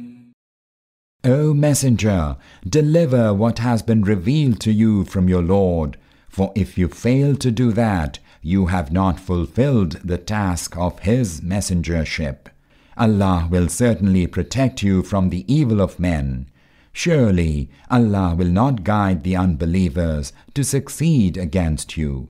O 1.23 1.53
Messenger, 1.53 2.35
deliver 2.67 3.31
what 3.31 3.59
has 3.59 3.83
been 3.83 4.01
revealed 4.01 4.59
to 4.61 4.71
you 4.71 5.05
from 5.05 5.29
your 5.29 5.43
Lord, 5.43 5.97
for 6.27 6.51
if 6.55 6.79
you 6.79 6.87
fail 6.87 7.35
to 7.35 7.51
do 7.51 7.71
that, 7.73 8.17
you 8.41 8.67
have 8.67 8.91
not 8.91 9.19
fulfilled 9.19 9.99
the 10.03 10.17
task 10.17 10.75
of 10.77 10.97
His 10.99 11.41
messengership. 11.41 12.49
Allah 12.97 13.47
will 13.51 13.69
certainly 13.69 14.25
protect 14.25 14.81
you 14.81 15.03
from 15.03 15.29
the 15.29 15.45
evil 15.51 15.79
of 15.79 15.99
men. 15.99 16.47
Surely 16.91 17.69
Allah 17.91 18.33
will 18.35 18.49
not 18.49 18.83
guide 18.83 19.23
the 19.23 19.35
unbelievers 19.35 20.33
to 20.55 20.63
succeed 20.63 21.37
against 21.37 21.97
you. 21.97 22.29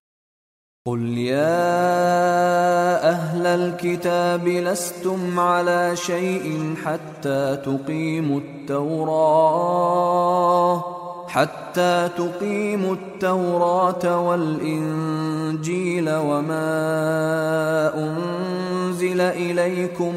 قل 0.85 1.17
يا 1.17 1.59
أهل 3.09 3.45
الكتاب 3.45 4.47
لستم 4.47 5.39
على 5.39 5.95
شيء 5.95 6.75
حتى 6.85 7.57
تقيموا 7.65 8.39
التوراة 8.39 9.61
حتى 11.27 12.09
تقيموا 12.17 12.95
التوراة 12.95 14.19
والإنجيل 14.27 16.09
وما 16.09 16.71
أنزل 17.97 19.21
إليكم 19.21 20.15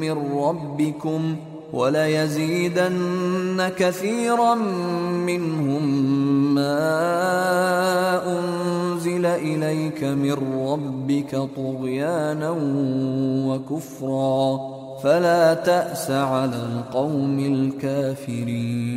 من 0.00 0.38
ربكم 0.38 1.36
وليزيدن 1.73 3.69
كثيرا 3.77 4.55
منهم 5.25 5.83
ما 6.55 6.79
أنزل 8.39 9.25
إليك 9.25 10.03
من 10.03 10.33
ربك 10.67 11.35
طغيانا 11.55 12.55
وكفرا 13.47 14.59
فلا 15.03 15.53
تأس 15.53 16.11
على 16.11 16.55
القوم 16.55 17.39
الكافرين 17.39 18.93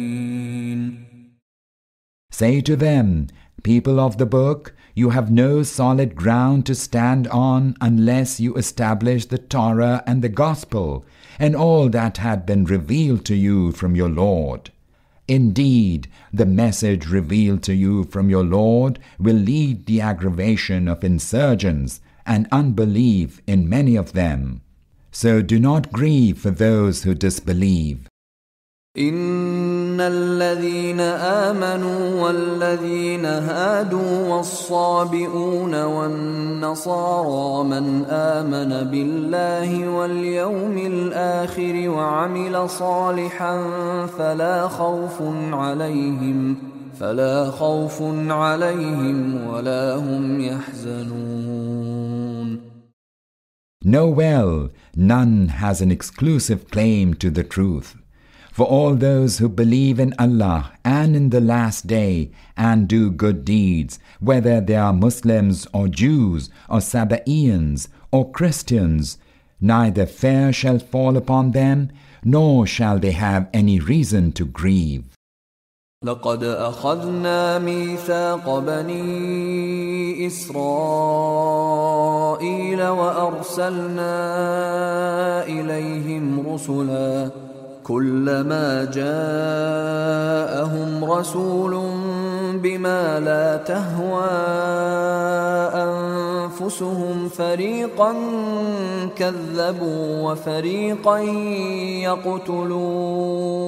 Say 2.30 2.60
to 2.60 2.76
them, 2.76 3.28
People 3.62 3.98
of 3.98 4.18
the 4.18 4.26
book, 4.26 4.74
you 4.94 5.10
have 5.10 5.30
no 5.30 5.62
solid 5.64 6.14
ground 6.14 6.66
to 6.66 6.74
stand 6.74 7.26
on 7.28 7.74
unless 7.80 8.38
you 8.38 8.54
establish 8.54 9.26
the 9.26 9.38
Torah 9.38 10.04
and 10.06 10.22
the 10.22 10.28
Gospel 10.28 11.04
and 11.41 11.55
all 11.55 11.89
that 11.89 12.17
had 12.17 12.45
been 12.45 12.63
revealed 12.65 13.25
to 13.25 13.35
you 13.35 13.71
from 13.71 13.95
your 13.95 14.07
Lord. 14.07 14.69
Indeed, 15.27 16.07
the 16.31 16.45
message 16.45 17.07
revealed 17.07 17.63
to 17.63 17.73
you 17.73 18.03
from 18.03 18.29
your 18.29 18.43
Lord 18.43 18.99
will 19.17 19.37
lead 19.37 19.87
the 19.87 20.01
aggravation 20.01 20.87
of 20.87 21.03
insurgents 21.03 21.99
and 22.27 22.47
unbelief 22.51 23.41
in 23.47 23.67
many 23.67 23.95
of 23.95 24.13
them. 24.13 24.61
So 25.11 25.41
do 25.41 25.59
not 25.59 25.91
grieve 25.91 26.37
for 26.37 26.51
those 26.51 27.01
who 27.01 27.15
disbelieve. 27.15 28.10
إن 28.97 30.01
الذين 30.01 30.99
آمنوا 30.99 32.23
والذين 32.23 33.25
هادوا 33.25 34.27
والصابئون 34.27 35.83
والنصارى 35.83 37.63
من 37.63 38.05
آمن 38.05 38.91
بالله 38.91 39.87
واليوم 39.89 40.77
الآخر 40.77 41.89
وعمل 41.89 42.69
صالحا 42.69 43.67
فلا 44.17 44.67
خوف 44.67 45.21
عليهم 45.53 46.55
فلا 46.99 47.51
خوف 47.51 48.01
عليهم 48.29 49.47
ولا 49.47 49.95
هم 49.95 50.41
يحزنون 50.41 51.91
Know 53.83 54.07
well, 54.09 54.69
none 54.95 55.47
has 55.47 55.81
an 55.81 55.91
exclusive 55.91 56.69
claim 56.69 57.15
to 57.15 57.31
the 57.31 57.43
truth. 57.43 58.00
For 58.56 58.64
all 58.64 58.94
those 58.94 59.36
who 59.36 59.50
believe 59.50 60.00
in 60.00 60.14
Allah 60.18 60.72
and 60.82 61.14
in 61.14 61.28
the 61.28 61.42
last 61.42 61.86
day 61.86 62.30
and 62.56 62.88
do 62.88 63.10
good 63.10 63.44
deeds, 63.44 63.98
whether 64.18 64.62
they 64.62 64.76
are 64.76 64.94
Muslims 64.94 65.66
or 65.74 65.88
Jews 65.88 66.48
or 66.66 66.80
Sabaeans 66.80 67.88
or 68.10 68.30
Christians, 68.32 69.18
neither 69.60 70.06
fear 70.06 70.54
shall 70.54 70.78
fall 70.78 71.18
upon 71.18 71.50
them, 71.50 71.90
nor 72.24 72.66
shall 72.66 72.98
they 72.98 73.12
have 73.12 73.50
any 73.52 73.78
reason 73.78 74.32
to 74.32 74.46
grieve. 74.46 75.04
لقد 76.04 76.44
أخذنا 76.44 77.58
ميثاق 77.58 78.58
بني 78.58 80.26
إسرائيل 80.26 81.22
وأرسلنا 82.82 84.12
إليهم 85.46 86.46
رسلاً 86.48 87.49
كلما 87.83 88.85
جاءهم 88.93 89.11
رسول 91.05 91.71
بما 92.63 93.19
لا 93.19 93.57
تهوى 93.57 94.31
انفسهم 95.73 97.29
فريقا 97.29 98.15
كذبوا 99.15 100.31
وفريقا 100.31 101.19
يقتلون 102.07 103.61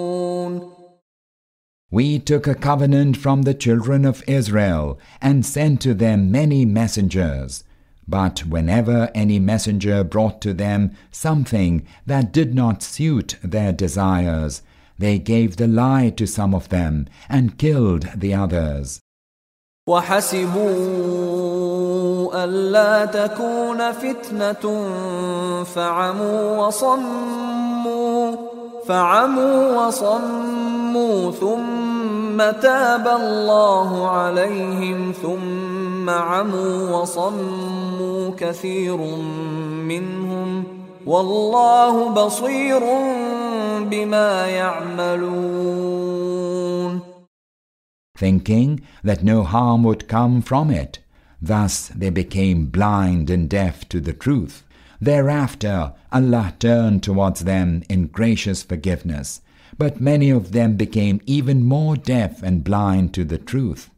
We 1.92 2.18
took 2.18 2.48
a 2.48 2.56
covenant 2.56 3.18
from 3.18 3.44
the 3.44 3.54
children 3.54 4.04
of 4.04 4.24
Israel 4.28 4.98
and 5.22 5.46
sent 5.46 5.80
to 5.82 5.94
them 5.94 6.32
many 6.32 6.66
messengers. 6.66 7.64
But 8.07 8.47
whenever 8.47 9.11
any 9.15 9.39
messenger 9.39 10.03
brought 10.03 10.41
to 10.43 10.55
them 10.55 10.93
something 11.11 11.87
that 12.07 12.33
did 12.33 12.55
not 12.55 12.83
suit 12.83 13.37
their 13.43 13.73
desires, 13.73 14.63
they 14.99 15.19
gave 15.19 15.57
the 15.57 15.69
lie 15.69 16.11
to 16.17 16.27
some 16.27 16.55
of 16.55 16.71
them 16.71 17.07
and 17.29 17.59
killed 17.59 18.09
the 18.17 18.35
others. 18.35 19.01
وحسبوا 19.89 20.69
ألا 22.45 23.05
تكون 23.05 23.93
فتنة 23.93 24.85
فعموا 25.65 26.67
وصموا 26.67 28.52
فعموا 28.87 29.87
وصموا 29.87 31.31
ثم 31.31 32.39
تاب 32.61 33.09
الله 33.09 34.09
عليهم 34.09 35.13
ثم 35.23 36.11
عموا 36.11 36.97
وصموا 36.97 38.31
كثير 38.39 38.97
منهم 39.87 40.65
والله 41.07 42.09
بصير 42.09 42.81
بما 43.91 44.47
يعملون 44.47 45.99
Thinking 48.19 48.81
that 49.05 49.23
no 49.23 49.45
harm 49.45 49.85
would 49.85 50.09
come 50.09 50.43
from 50.43 50.71
it, 50.71 50.99
thus 51.41 51.89
they 51.95 52.11
became 52.11 52.67
blind 52.67 53.31
and 53.31 53.49
deaf 53.49 53.89
to 53.91 54.01
the 54.01 54.13
truth. 54.13 54.65
Thereafter 55.03 55.93
Allah 56.13 56.55
turned 56.59 57.03
towards 57.03 57.41
them 57.45 57.83
in 57.89 58.09
gracious 58.09 58.63
forgiveness, 58.63 59.41
but 59.77 60.01
many 60.01 60.31
of 60.31 60.53
them 60.53 60.77
became 60.77 61.21
even 61.27 61.63
more 61.65 61.97
deaf 61.97 62.43
and 62.43 62.65
blind 62.65 63.15
to 63.15 63.25
the 63.25 63.39
truth. 63.39 63.91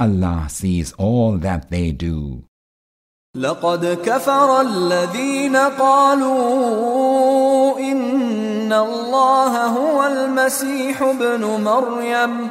Allah 0.00 0.48
sees 0.48 0.92
all 0.94 1.38
that 1.38 1.70
they 1.70 1.92
do. 1.92 2.44
لقد 3.36 3.86
كفر 4.04 4.60
الذين 4.60 5.56
قالوا 5.56 6.42
إن 7.78 8.72
الله 8.72 9.66
هو 9.66 10.04
المسيح 10.06 11.02
ابن 11.02 11.40
مريم 11.44 12.50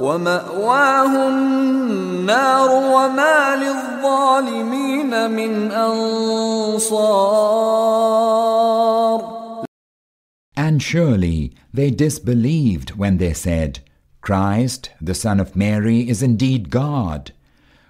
ومأواه 0.00 1.28
النار 1.28 2.70
وما 2.70 3.56
للظالمين 3.56 5.30
من 5.30 5.70
أنصار 5.72 7.24
And 10.56 10.82
surely 10.82 11.54
they 11.72 11.90
disbelieved 11.90 12.96
when 12.96 13.18
they 13.18 13.32
said, 13.32 13.80
Christ, 14.20 14.90
the 15.00 15.14
Son 15.14 15.38
of 15.40 15.54
Mary, 15.56 16.08
is 16.08 16.22
indeed 16.22 16.70
God. 16.70 17.32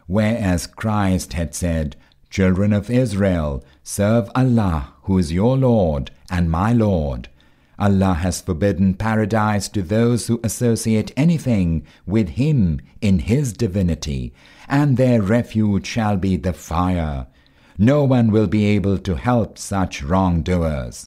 Whereas 0.06 0.66
Christ 0.66 1.34
had 1.34 1.54
said, 1.54 1.96
Children 2.30 2.72
of 2.72 2.90
Israel, 2.90 3.62
serve 3.84 4.30
Allah, 4.34 4.94
who 5.02 5.18
is 5.18 5.32
your 5.32 5.56
Lord 5.56 6.10
and 6.30 6.50
my 6.50 6.72
Lord. 6.72 7.28
Allah 7.78 8.14
has 8.14 8.40
forbidden 8.40 8.94
paradise 8.94 9.68
to 9.70 9.82
those 9.82 10.28
who 10.28 10.40
associate 10.44 11.12
anything 11.16 11.84
with 12.06 12.30
Him 12.30 12.80
in 13.00 13.18
His 13.20 13.52
divinity, 13.52 14.32
and 14.68 14.96
their 14.96 15.20
refuge 15.20 15.86
shall 15.86 16.16
be 16.16 16.36
the 16.36 16.52
fire. 16.52 17.26
No 17.78 18.04
one 18.04 18.30
will 18.30 18.46
be 18.46 18.66
able 18.66 18.98
to 18.98 19.16
help 19.16 19.58
such 19.58 20.02
wrongdoers. 20.02 21.06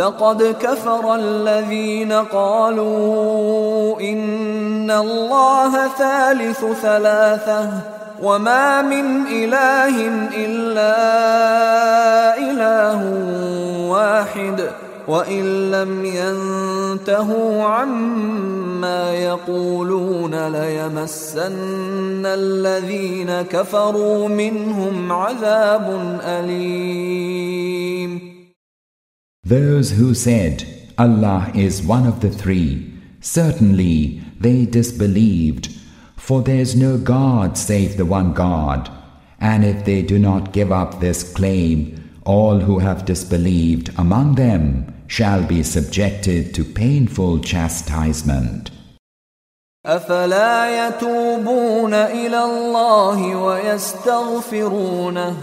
لقد 0.00 0.42
كفر 0.42 1.14
الذين 1.14 2.12
قالوا 2.12 4.00
إن 4.00 4.90
الله 4.90 5.88
ثالث 5.88 6.64
ثلاثة 6.64 7.70
وما 8.22 8.82
من 8.82 9.26
إله 9.26 10.08
إلا 10.36 10.96
إله 12.38 13.00
واحد 13.90 14.83
وإن 15.08 15.70
لم 15.70 16.04
ينتهوا 16.04 17.64
عما 17.64 19.14
يقولون 19.14 20.48
ليمسن 20.48 22.26
الذين 22.26 23.42
كفروا 23.42 24.28
منهم 24.28 25.12
عذاب 25.12 26.20
أليم 26.24 28.20
Those 29.42 29.92
who 29.92 30.14
said, 30.14 30.64
Allah 30.96 31.50
is 31.54 31.82
one 31.82 32.06
of 32.06 32.20
the 32.20 32.30
three, 32.30 32.92
certainly 33.20 34.20
they 34.38 34.64
disbelieved, 34.64 35.70
for 36.16 36.42
there 36.42 36.60
is 36.60 36.76
no 36.76 36.98
God 36.98 37.58
save 37.58 37.96
the 37.96 38.04
one 38.04 38.32
God. 38.32 38.90
And 39.40 39.64
if 39.64 39.84
they 39.84 40.02
do 40.02 40.18
not 40.18 40.52
give 40.52 40.70
up 40.70 41.00
this 41.00 41.24
claim, 41.32 42.00
all 42.24 42.60
who 42.60 42.78
have 42.78 43.06
disbelieved 43.06 43.90
among 43.98 44.34
them 44.34 44.93
shall 45.06 45.42
be 45.42 45.62
subjected 45.62 46.54
to 46.54 46.64
painful 46.64 47.38
chastisement. 47.40 48.70
أفلا 49.86 50.88
يتوبون 50.88 51.94
إلى 51.94 52.44
الله 52.44 53.36
ويستغفرونه 53.36 55.36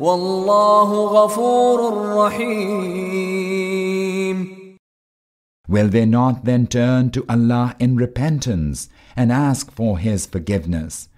والله 0.00 1.06
غفور 1.06 2.06
رحيم 2.16 3.76
Will 5.68 5.88
they 5.88 6.06
not 6.06 6.44
then 6.44 6.68
turn 6.68 7.10
to 7.10 7.24
Allah 7.28 7.74
in 7.80 7.96
repentance 7.96 8.88
and 9.16 9.32
ask 9.32 9.72
for 9.72 9.98
His 9.98 10.24
forgiveness? 10.26 11.08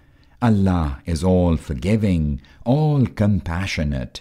Allah 0.40 1.02
is 1.04 1.22
all 1.22 1.56
forgiving, 1.56 2.40
all 2.64 3.04
compassionate. 3.06 4.20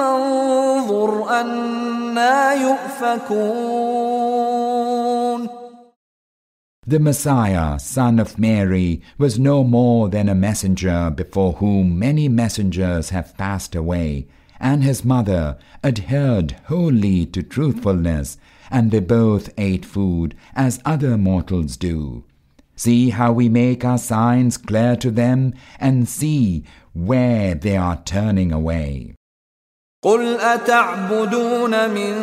انظر 0.00 1.40
أنا 1.40 2.52
يؤفكون 2.52 4.28
The 6.86 6.98
Messiah, 6.98 7.78
son 7.78 8.18
of 8.18 8.38
Mary, 8.38 9.02
was 9.18 9.38
no 9.38 9.62
more 9.62 10.08
than 10.08 10.26
a 10.26 10.34
messenger 10.34 11.10
before 11.14 11.52
whom 11.54 11.98
many 11.98 12.30
messengers 12.30 13.10
have 13.10 13.36
passed 13.36 13.74
away, 13.74 14.26
and 14.58 14.82
his 14.82 15.04
mother 15.04 15.58
adhered 15.84 16.52
wholly 16.68 17.26
to 17.26 17.42
truthfulness, 17.42 18.38
and 18.70 18.90
they 18.90 19.00
both 19.00 19.52
ate 19.58 19.84
food 19.84 20.34
as 20.56 20.80
other 20.86 21.18
mortals 21.18 21.76
do. 21.76 22.24
See 22.74 23.10
how 23.10 23.32
we 23.32 23.50
make 23.50 23.84
our 23.84 23.98
signs 23.98 24.56
clear 24.56 24.96
to 24.96 25.10
them, 25.10 25.52
and 25.78 26.08
see 26.08 26.64
where 26.94 27.54
they 27.54 27.76
are 27.76 28.00
turning 28.06 28.50
away. 28.50 29.14
قل 30.02 30.40
أتعبدون 30.40 31.90
من 31.90 32.14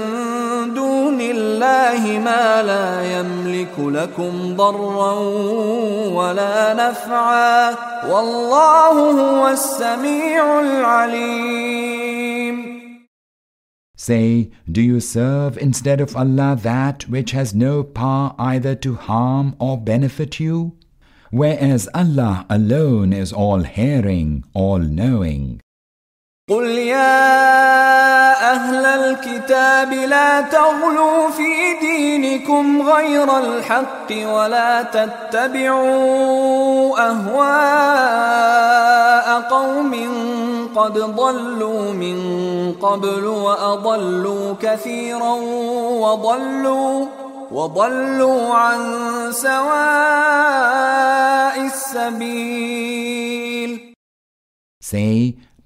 دون 0.74 1.22
الله 1.22 2.20
ما 2.20 2.64
لا 2.64 3.20
يملك 3.20 3.80
لكم 3.80 4.56
ضرا 4.56 5.14
ولا 6.16 6.74
نفعا 6.74 7.76
والله 8.10 9.12
هو 9.12 9.48
السميع 9.48 10.60
العليم 10.60 12.16
Say, 13.98 14.52
do 14.72 14.82
you 14.82 15.00
serve 15.00 15.58
instead 15.58 16.00
of 16.00 16.16
Allah 16.16 16.58
that 16.62 17.10
which 17.10 17.32
has 17.32 17.54
no 17.56 17.84
power 17.84 18.36
either 18.38 18.76
to 18.76 18.94
harm 18.96 19.56
or 19.60 19.78
benefit 19.78 20.40
you? 20.40 20.78
Whereas 21.32 21.90
Allah 21.94 22.46
alone 22.50 23.12
is 23.14 23.34
all 23.34 23.64
hearing, 23.64 24.44
all 24.54 24.80
knowing. 24.80 25.60
قل 26.51 26.67
يا 26.67 27.31
أهل 28.53 28.87
الكتاب 28.87 29.93
لا 29.93 30.41
تغلوا 30.41 31.31
في 31.31 31.79
دينكم 31.81 32.83
غير 32.83 33.39
الحق 33.39 34.11
ولا 34.11 34.83
تتبعوا 34.83 35.91
أهواء 37.11 38.51
قوم 39.41 39.95
قد 40.77 40.99
ضلوا 40.99 41.93
من 41.93 42.19
قبل 42.83 43.27
وأضلوا 43.27 44.55
كثيرا 44.63 45.35
وضلوا 46.03 47.07
وضلوا 47.53 48.55
عن 48.55 48.81
سواء 49.33 49.61
السبيل 51.67 52.91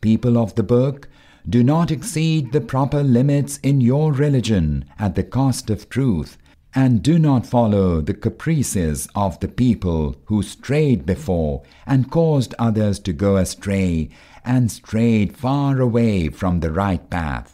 people 0.03 0.37
of 0.37 0.55
the 0.55 0.63
book, 0.63 1.07
do 1.47 1.63
not 1.63 1.91
exceed 1.91 2.51
the 2.51 2.61
proper 2.61 3.01
limits 3.01 3.57
in 3.63 3.81
your 3.81 4.11
religion 4.13 4.85
at 4.99 5.15
the 5.15 5.23
cost 5.23 5.69
of 5.69 5.89
truth, 5.89 6.37
and 6.75 7.01
do 7.01 7.17
not 7.17 7.45
follow 7.45 8.01
the 8.01 8.13
caprices 8.13 9.07
of 9.15 9.39
the 9.39 9.47
people 9.47 10.15
who 10.25 10.43
strayed 10.43 11.05
before 11.05 11.63
and 11.87 12.11
caused 12.11 12.53
others 12.59 12.99
to 12.99 13.13
go 13.13 13.37
astray 13.37 14.09
and 14.45 14.71
strayed 14.71 15.35
far 15.35 15.79
away 15.79 16.29
from 16.29 16.59
the 16.59 16.71
right 16.71 17.09
path. 17.09 17.53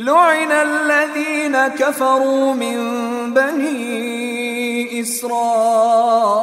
لعن 0.00 0.52
الذين 0.52 1.68
كفروا 1.68 2.54
من 2.54 2.78
بني 3.34 4.21
إسرائيل 5.02 6.40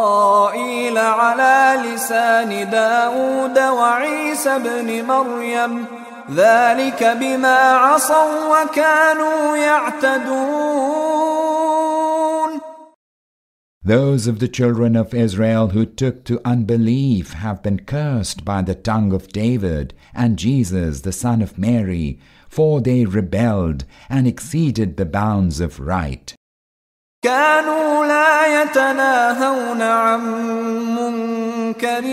على 0.97 1.75
لسان 1.83 2.69
داود 2.69 3.59
وعيسى 3.59 4.59
بن 4.59 5.05
مريم 5.05 5.85
ذلك 6.31 7.03
بما 7.19 7.71
عصوا 7.71 8.63
وكانوا 8.63 9.57
يعتدون 9.57 10.95
Those 13.85 14.25
of 14.25 14.39
the 14.39 14.47
children 14.47 14.95
of 14.95 15.13
Israel 15.13 15.67
who 15.67 15.85
took 15.85 16.23
to 16.23 16.41
unbelief 16.43 17.33
have 17.33 17.61
been 17.61 17.81
cursed 17.81 18.43
by 18.43 18.63
the 18.63 18.73
tongue 18.73 19.13
of 19.13 19.27
David 19.27 19.93
and 20.11 20.39
Jesus, 20.39 21.01
the 21.01 21.11
son 21.11 21.43
of 21.43 21.59
Mary, 21.59 22.19
for 22.49 22.81
they 22.81 23.05
rebelled 23.05 23.85
and 24.09 24.25
exceeded 24.25 24.97
the 24.97 25.05
bounds 25.05 25.59
of 25.59 25.79
right. 25.79 26.33
كانوا 27.25 28.05
لا 28.05 28.61
يتناهون 28.61 29.81
عن 29.81 30.21
منكر 30.95 32.05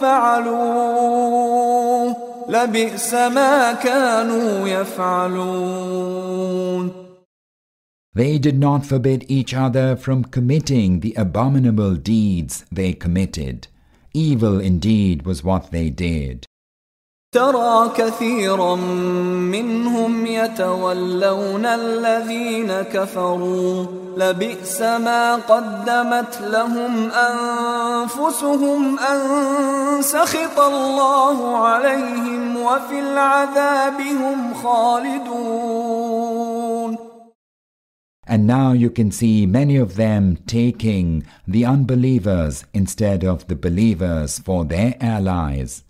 فعلوه 0.00 1.36
لبئس 2.48 3.14
ما 3.14 3.72
كانوا 3.72 4.68
يفعلون 4.68 6.28
They 8.14 8.38
did 8.38 8.58
not 8.58 8.84
forbid 8.84 9.24
each 9.28 9.54
other 9.54 9.96
from 9.96 10.24
committing 10.24 11.00
the 11.00 11.14
abominable 11.14 11.94
deeds 11.94 12.64
they 12.78 12.92
committed. 12.92 13.68
Evil 14.12 14.60
indeed 14.60 15.24
was 15.24 15.44
what 15.44 15.70
they 15.70 15.88
did. 15.88 16.44
ترى 17.33 17.91
كثيرا 17.97 18.75
منهم 18.75 20.25
يتولون 20.25 21.65
الذين 21.65 22.71
كفروا 22.81 23.85
لبئس 24.17 24.81
ما 24.81 25.35
قدمت 25.35 26.41
لهم 26.41 27.11
انفسهم 27.11 28.99
ان 28.99 29.21
سخط 30.01 30.59
الله 30.59 31.57
عليهم 31.57 32.57
وفي 32.57 32.99
العذاب 32.99 34.01
هم 34.01 34.53
خالدون 34.53 35.83
And 38.25 38.47
now 38.47 38.71
you 38.71 38.89
can 38.89 39.11
see 39.11 39.45
many 39.45 39.75
of 39.75 39.95
them 39.95 40.37
taking 40.47 41.25
the 41.45 41.65
unbelievers 41.65 42.63
instead 42.73 43.25
of 43.25 43.47
the 43.47 43.55
believers 43.55 44.39
for 44.39 44.63
their 44.63 44.95
allies. 45.01 45.83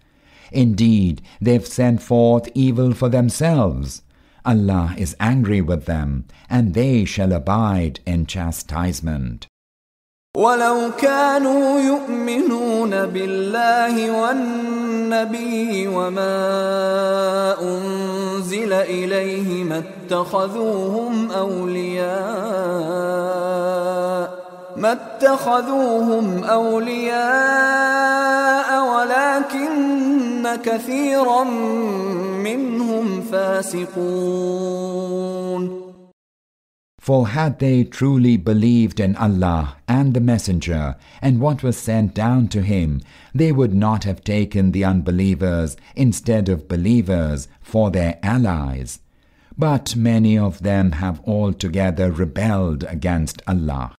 Indeed, 0.52 1.22
they've 1.40 1.66
sent 1.66 2.02
forth 2.02 2.48
evil 2.54 2.92
for 2.94 3.08
themselves. 3.08 4.02
Allah 4.44 4.94
is 4.96 5.16
angry 5.20 5.60
with 5.60 5.84
them, 5.84 6.24
and 6.48 6.74
they 6.74 7.04
shall 7.04 7.32
abide 7.32 8.00
in 8.06 8.26
chastisement. 8.26 9.46
ولو 10.36 10.90
كانوا 10.98 11.80
يؤمنون 11.80 13.06
بالله 13.06 14.10
والنبي 14.22 15.88
وما 15.88 16.36
أنزل 17.62 18.72
إليه 18.72 19.64
ما 19.64 19.78
اتخذوهم 19.78 21.30
أولياء 21.30 22.08
ما 24.76 24.92
اتخذوهم 24.92 26.44
أولياء 26.44 27.18
ولكن 28.92 29.71
كثيرا 30.56 31.44
منهم 32.44 33.20
فاسقون 33.20 34.58
For 37.08 37.28
had 37.28 37.58
they 37.58 37.84
truly 37.84 38.36
believed 38.36 39.00
in 39.00 39.16
Allah 39.16 39.76
and 39.88 40.12
the 40.12 40.20
Messenger 40.20 40.96
and 41.22 41.40
what 41.40 41.62
was 41.62 41.78
sent 41.78 42.12
down 42.12 42.48
to 42.48 42.60
him, 42.60 43.00
they 43.34 43.50
would 43.50 43.72
not 43.72 44.04
have 44.04 44.22
taken 44.22 44.72
the 44.72 44.84
unbelievers 44.84 45.78
instead 45.96 46.50
of 46.50 46.68
believers 46.68 47.48
for 47.62 47.90
their 47.90 48.18
allies. 48.22 49.00
But 49.56 49.96
many 49.96 50.36
of 50.36 50.62
them 50.62 50.92
have 50.92 51.22
altogether 51.26 52.12
rebelled 52.12 52.84
against 52.84 53.40
Allah. 53.46 53.94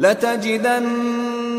لتجدن 0.00 1.37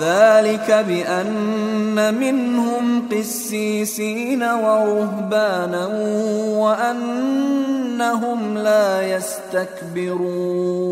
ذلك 0.00 0.84
بأن 0.88 2.14
منهم 2.14 3.08
قسيسين 3.08 4.42
ورهبانا 4.42 5.86
وأنهم 6.58 8.58
لا 8.58 9.16
يستكبرون 9.16 10.90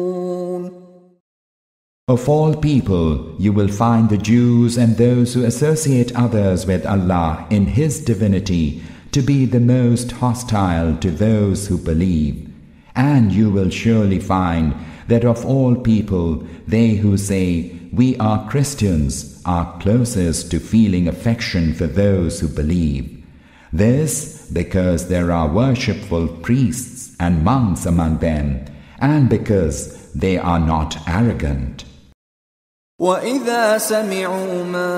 Of 2.09 2.27
all 2.27 2.55
people, 2.55 3.35
you 3.39 3.53
will 3.53 3.69
find 3.69 4.09
the 4.09 4.16
Jews 4.16 4.79
and 4.79 4.97
those 4.97 5.35
who 5.35 5.45
associate 5.45 6.16
others 6.16 6.65
with 6.65 6.87
Allah 6.87 7.47
in 7.51 7.66
His 7.66 8.03
divinity 8.03 8.83
to 9.12 9.20
be 9.20 9.45
the 9.45 9.61
most 9.61 10.12
hostile 10.12 10.97
to 10.97 11.11
those 11.11 11.69
who 11.69 11.77
believe. 11.77 12.49
And 12.97 13.31
you 13.31 13.51
will 13.51 13.69
surely 13.69 14.20
find 14.20 14.75
that 15.09 15.27
of 15.27 15.45
all 15.45 15.75
people, 15.75 16.47
they 16.66 16.91
who 16.91 17.19
say, 17.19 17.73
We 17.93 18.16
are 18.19 18.49
Christians, 18.49 19.43
are 19.45 19.79
closest 19.81 20.51
to 20.51 20.61
feeling 20.61 21.09
affection 21.09 21.75
for 21.75 21.87
those 21.87 22.41
who 22.41 22.49
believe. 22.49 23.25
This 23.73 24.49
because 24.53 25.09
there 25.09 25.31
are 25.31 25.49
worshipful 25.49 26.29
priests 26.29 27.15
and 27.20 27.45
monks 27.45 27.87
among 27.87 28.19
them, 28.19 28.65
and 29.01 29.29
because 29.29 30.12
they 30.12 30.39
are 30.39 30.61
not 30.61 30.97
arrogant. 31.07 31.85
وإذا 33.01 33.79
سمعوا 33.79 34.65
ما 34.65 34.89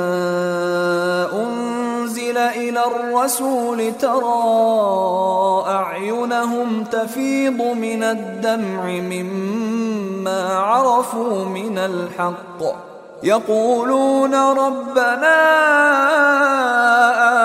أنزل 2.25 2.37
إلى 2.37 2.81
الرسول 2.85 3.93
ترى 3.93 5.63
أعينهم 5.67 6.83
تفيض 6.83 7.61
من 7.61 8.03
الدمع 8.03 8.83
مما 8.85 10.53
عرفوا 10.53 11.45
من 11.45 11.77
الحق 11.77 12.63
يقولون 13.23 14.35
ربنا 14.35 15.37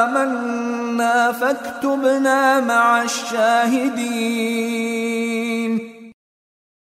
آمنا 0.05 1.33
فاكتبنا 1.33 2.61
مع 2.61 3.03
الشاهدين 3.03 4.51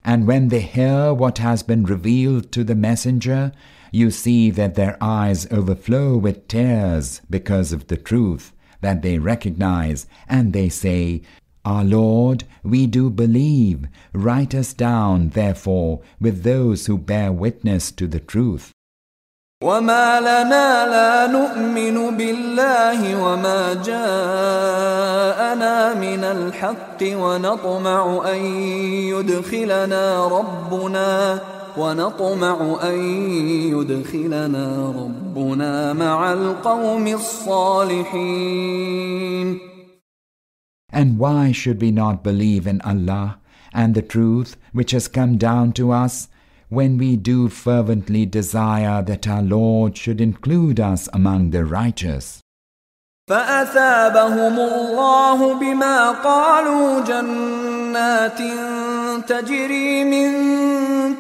And 0.04 0.26
when 0.28 0.48
they 0.50 0.62
hear 0.62 1.14
what 1.14 1.38
has 1.38 1.64
been 1.64 1.84
revealed 1.86 2.52
to 2.54 2.64
the 2.64 2.76
messenger, 2.76 3.52
you 3.91 4.11
see 4.11 4.51
that 4.51 4.75
their 4.75 4.97
eyes 5.01 5.47
overflow 5.51 6.17
with 6.17 6.49
tears 6.49 7.21
because 7.31 7.73
of 7.73 7.87
the 7.87 7.97
truth 7.97 8.53
that 8.81 9.03
they 9.03 9.19
recognize, 9.19 10.07
and 10.29 10.53
they 10.53 10.69
say, 10.69 11.23
Our 11.65 11.85
Lord, 11.85 12.45
we 12.63 12.87
do 12.87 13.11
believe. 13.11 13.87
Write 14.13 14.55
us 14.55 14.73
down, 14.73 15.31
therefore, 15.31 16.03
with 16.21 16.43
those 16.43 16.87
who 16.87 16.99
bear 16.99 17.33
witness 17.33 17.91
to 17.93 18.07
the 18.07 18.21
truth. 18.21 18.73
وما 19.65 20.21
لنا 20.21 20.87
لا 20.87 21.27
نؤمن 21.27 22.17
بالله 22.17 23.25
وما 23.25 23.75
جاءنا 23.75 25.35
من 25.95 26.25
الحق 26.25 27.03
ونطمع 27.03 28.23
ان 28.33 28.45
يدخلنا 29.13 30.27
ربنا 30.27 31.41
ونطمع 31.77 32.79
أن 32.83 33.01
يدخلنا 33.75 34.95
ربنا 34.97 35.93
مع 35.93 36.33
القوم 36.33 37.07
الصالحين 37.07 38.47
And 40.93 41.19
why 41.19 41.53
should 41.53 41.81
we 41.83 41.91
not 41.91 42.23
believe 42.25 42.67
in 42.67 42.81
Allah 42.81 43.39
and 43.75 43.95
the 43.95 44.03
truth 44.03 44.57
which 44.73 44.93
has 44.93 45.09
come 45.09 45.37
down 45.37 45.73
to 45.73 45.93
us 45.93 46.29
when 46.69 46.97
we 46.97 47.17
do 47.17 47.49
fervently 47.49 48.25
desire 48.25 49.03
that 49.03 49.29
our 49.29 49.43
Lord 49.43 49.97
should 49.97 50.21
include 50.21 50.81
us 50.81 51.09
among 51.13 51.51
the 51.51 51.65
righteous? 51.65 52.41
فأثابهم 53.29 54.59
الله 54.59 55.55
بما 55.61 56.11
قالوا 56.11 57.05
جنات 57.05 58.41
تجري 59.23 60.05
من 60.05 60.31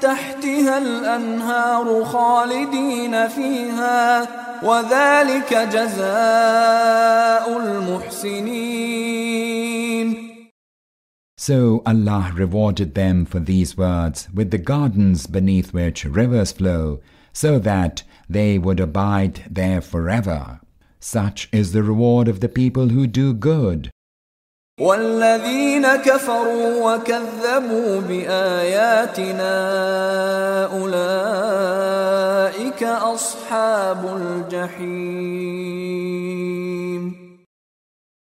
تحتها 0.00 0.78
الأنهار 0.78 2.04
خالدين 2.04 3.28
فيها 3.28 4.28
وذلك 4.62 5.54
جزاء 5.72 7.58
المحسنين 7.58 9.26
So 11.38 11.82
Allah 11.86 12.32
rewarded 12.34 12.94
them 12.94 13.24
for 13.24 13.38
these 13.38 13.76
words 13.76 14.28
with 14.34 14.50
the 14.50 14.58
gardens 14.58 15.26
beneath 15.26 15.72
which 15.72 16.04
rivers 16.04 16.50
flow, 16.50 17.00
so 17.32 17.58
that 17.60 18.02
they 18.28 18.58
would 18.58 18.80
abide 18.80 19.44
there 19.48 19.80
forever. 19.80 20.60
Such 20.98 21.48
is 21.52 21.70
the 21.72 21.84
reward 21.84 22.26
of 22.26 22.40
the 22.40 22.48
people 22.48 22.88
who 22.88 23.06
do 23.06 23.32
good. 23.32 23.90
والذين 24.80 25.86
كفروا 25.96 26.94
وكذبوا 26.94 28.00
بآياتنا 28.00 29.56
أولئك 30.72 32.02
أصحاب 32.82 34.16
الجحيم 34.16 35.46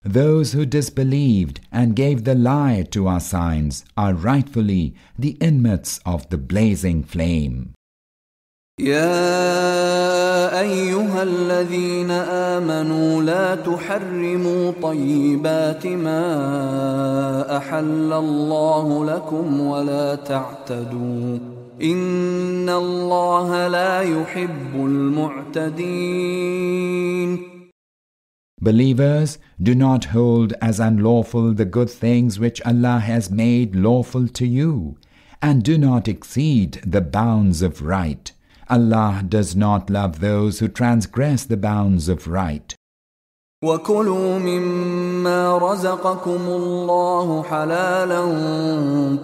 Those 0.04 0.52
who 0.52 0.64
disbelieved 0.64 1.58
and 1.72 1.96
gave 1.96 2.22
the 2.22 2.36
lie 2.36 2.84
to 2.92 3.08
our 3.08 3.18
signs 3.18 3.84
are 3.96 4.14
rightfully 4.14 4.94
the 5.18 5.36
inmates 5.40 5.98
of 6.06 6.30
the 6.30 6.38
blazing 6.38 7.02
flame. 7.02 7.74
يا 8.81 10.59
ايها 10.59 11.23
الذين 11.23 12.11
امنوا 12.11 13.23
لا 13.23 13.55
تحرموا 13.55 14.71
طيبات 14.81 15.87
ما 15.87 17.57
احل 17.57 18.13
الله 18.13 19.05
لكم 19.05 19.59
ولا 19.61 20.15
تعتدوا 20.15 21.37
ان 21.81 22.69
الله 22.69 23.67
لا 23.67 24.01
يحب 24.01 24.75
المعتدين 24.75 26.31
Believers, 28.63 29.37
do 29.61 29.73
not 29.75 30.05
hold 30.05 30.53
as 30.61 30.79
unlawful 30.79 31.53
the 31.53 31.65
good 31.65 31.89
things 31.89 32.39
which 32.39 32.61
Allah 32.63 32.99
has 32.99 33.29
made 33.31 33.75
lawful 33.75 34.27
to 34.27 34.45
you, 34.45 34.97
and 35.41 35.63
do 35.63 35.77
not 35.79 36.07
exceed 36.07 36.79
the 36.85 37.01
bounds 37.01 37.61
of 37.63 37.81
right. 37.81 38.31
Allah 38.70 39.22
does 39.28 39.54
not 39.54 39.90
love 39.90 40.20
those 40.20 40.58
who 40.58 40.68
transgress 40.68 41.44
the 41.44 41.56
bounds 41.56 42.08
of 42.08 42.26
right. 42.26 42.74
وكلوا 43.64 44.38
مما 44.38 45.58
رزقكم 45.58 46.40
الله 46.46 47.42
حلالا 47.42 48.24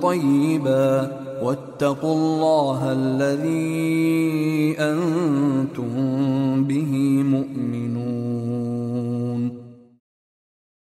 طيبا 0.02 1.10
واتقوا 1.42 2.14
الله 2.14 2.92
الذي 2.92 4.76
انتم 4.78 6.64
به 6.64 7.22
مؤمنون 7.22 7.92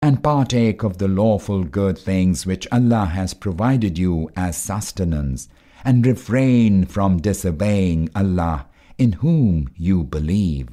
And 0.01 0.23
partake 0.23 0.83
of 0.83 0.99
the 0.99 1.07
lawful 1.07 1.63
good 1.63 1.97
things 1.97 2.45
which 2.45 2.67
Allah 2.71 3.05
has 3.05 3.33
provided 3.33 3.97
you 3.97 4.29
as 4.35 4.55
sustenance 4.55 5.47
and 5.83 6.05
refrain 6.05 6.85
from 6.85 7.17
disobeying 7.17 8.09
Allah 8.15 8.67
in 8.97 9.13
whom 9.23 9.69
you 9.75 10.03
believe. 10.03 10.67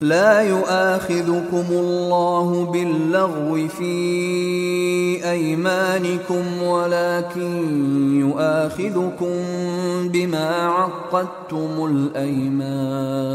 لا 0.00 0.42
يؤاخذكم 0.42 1.66
الله 1.70 2.64
باللغو 2.72 3.68
في 3.68 3.94
ايمانكم 5.30 6.62
ولكن 6.62 7.52
يؤاخذكم 8.20 9.34
بما 10.08 10.66
عقدتم 10.66 11.84
الايمان 12.16 13.34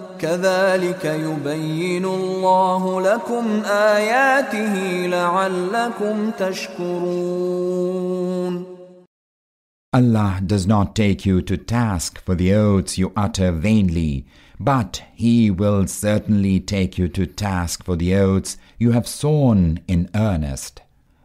كذلك 0.20 1.04
يبين 1.04 2.04
الله 2.04 3.00
لكم 3.00 3.62
آياته 3.64 5.06
لعلكم 5.06 6.30
تشكرون 6.38 7.86
Allah 9.92 10.42
does 10.44 10.66
not 10.66 10.94
take 10.94 11.24
you 11.24 11.40
to 11.40 11.56
task 11.56 12.20
for 12.20 12.34
the 12.34 12.52
oaths 12.52 12.98
you 12.98 13.12
utter 13.16 13.50
vainly, 13.50 14.26
but 14.60 15.02
He 15.14 15.50
will 15.50 15.86
certainly 15.86 16.60
take 16.60 16.98
you 16.98 17.08
to 17.08 17.24
task 17.26 17.82
for 17.82 17.96
the 17.96 18.14
oaths 18.14 18.58
you 18.78 18.90
have 18.92 19.08
sworn 19.08 19.80
in 19.88 20.10
earnest. 20.14 20.79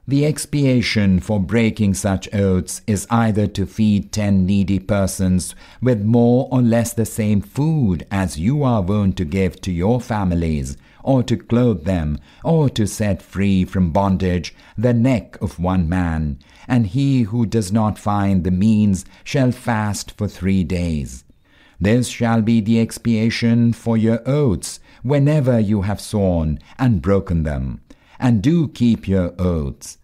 The 0.08 0.24
expiation 0.24 1.18
for 1.18 1.40
breaking 1.40 1.94
such 1.94 2.32
oaths 2.32 2.80
is 2.86 3.08
either 3.10 3.48
to 3.48 3.66
feed 3.66 4.12
ten 4.12 4.46
needy 4.46 4.78
persons 4.78 5.56
with 5.82 6.04
more 6.04 6.48
or 6.52 6.62
less 6.62 6.92
the 6.92 7.04
same 7.04 7.40
food 7.40 8.06
as 8.08 8.38
you 8.38 8.62
are 8.62 8.82
wont 8.82 9.16
to 9.16 9.24
give 9.24 9.60
to 9.62 9.72
your 9.72 10.00
families, 10.00 10.76
or 11.02 11.24
to 11.24 11.36
clothe 11.36 11.86
them, 11.86 12.18
or 12.44 12.70
to 12.70 12.86
set 12.86 13.20
free 13.20 13.64
from 13.64 13.90
bondage 13.90 14.54
the 14.78 14.94
neck 14.94 15.36
of 15.42 15.58
one 15.58 15.88
man, 15.88 16.38
and 16.68 16.86
he 16.86 17.22
who 17.22 17.44
does 17.44 17.72
not 17.72 17.98
find 17.98 18.44
the 18.44 18.52
means 18.52 19.04
shall 19.24 19.50
fast 19.50 20.12
for 20.12 20.28
three 20.28 20.62
days. 20.62 21.24
This 21.80 22.06
shall 22.06 22.42
be 22.42 22.60
the 22.60 22.78
expiation 22.78 23.72
for 23.72 23.96
your 23.96 24.22
oaths 24.24 24.78
whenever 25.02 25.58
you 25.58 25.82
have 25.82 26.00
sworn 26.00 26.60
and 26.78 27.02
broken 27.02 27.42
them, 27.42 27.80
and 28.19 28.41
do 28.41 28.67
keep 28.67 29.07
your 29.07 29.33
oaths. 29.39 29.97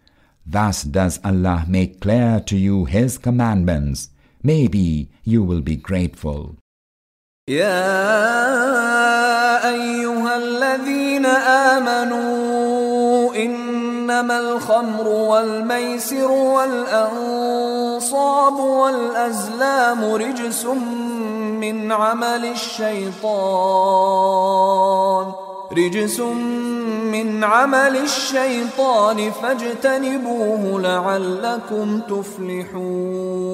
Thus 0.45 0.83
does 0.83 1.19
Allah 1.23 1.65
make 1.67 1.99
clear 1.99 2.39
to 2.47 2.57
you 2.57 2.85
His 2.85 3.17
commandments. 3.17 4.09
Maybe 4.43 5.09
you 5.23 5.43
will 5.43 5.61
be 5.61 5.75
grateful. 5.75 6.55
يا 7.47 7.87
ايها 9.69 10.37
الذين 10.37 11.25
امنوا 11.75 13.35
انما 13.35 14.39
الخمر 14.39 15.07
والميسر 15.07 16.31
والانصاب 16.31 18.03
والازلام 18.53 20.03
رجس 20.13 20.65
من 20.65 21.91
عمل 21.91 22.45
الشيطان 22.45 23.07
رجس 25.71 26.19
من 27.11 27.43
عمل 27.43 27.97
الشيطان 27.97 29.31
فاجتنبوه 29.31 30.81
لعلكم 30.81 31.99
تفلحون 31.99 33.47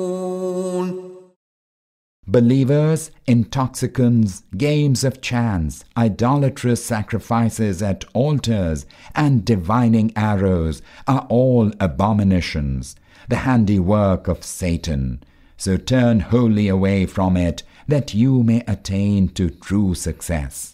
Believers, 2.26 3.12
intoxicants, 3.28 4.44
games 4.56 5.04
of 5.04 5.20
chance, 5.22 5.84
idolatrous 5.98 6.84
sacrifices 6.84 7.84
at 7.84 8.06
altars, 8.14 8.86
and 9.14 9.44
divining 9.44 10.12
arrows 10.16 10.82
are 11.06 11.28
all 11.30 11.72
abominations, 11.82 12.96
the 13.28 13.44
handiwork 13.48 14.30
of 14.30 14.44
Satan. 14.44 15.22
So 15.58 15.76
turn 15.76 16.22
wholly 16.22 16.70
away 16.70 17.06
from 17.06 17.36
it, 17.36 17.62
that 17.88 18.14
you 18.14 18.42
may 18.42 18.64
attain 18.68 19.28
to 19.38 19.50
true 19.50 19.94
success. 19.94 20.74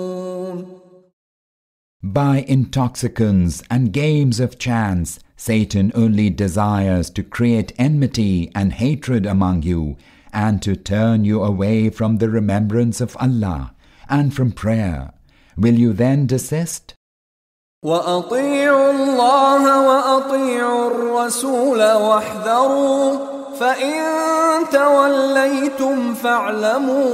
By 2.10 2.44
intoxicants 2.46 3.62
and 3.68 3.92
games 3.92 4.38
of 4.38 4.58
chance, 4.58 5.18
Satan 5.36 5.90
only 5.94 6.30
desires 6.30 7.10
to 7.10 7.22
create 7.22 7.72
enmity 7.78 8.50
and 8.54 8.72
hatred 8.72 9.26
among 9.26 9.62
you 9.62 9.96
and 10.32 10.62
to 10.62 10.76
turn 10.76 11.24
you 11.24 11.42
away 11.42 11.90
from 11.90 12.18
the 12.18 12.30
remembrance 12.30 13.00
of 13.00 13.16
Allah 13.18 13.74
and 14.08 14.32
from 14.32 14.52
prayer. 14.52 15.12
Will 15.56 15.74
you 15.74 15.92
then 15.92 16.26
desist? 16.26 16.94
وأطيعوا 17.84 18.90
الله 18.90 19.62
وأطيعوا 19.88 20.90
الرسول 20.90 21.78
واحذروا 21.78 23.39
فإن 23.60 23.94
توليتم 24.72 26.14
فاعلموا 26.14 27.06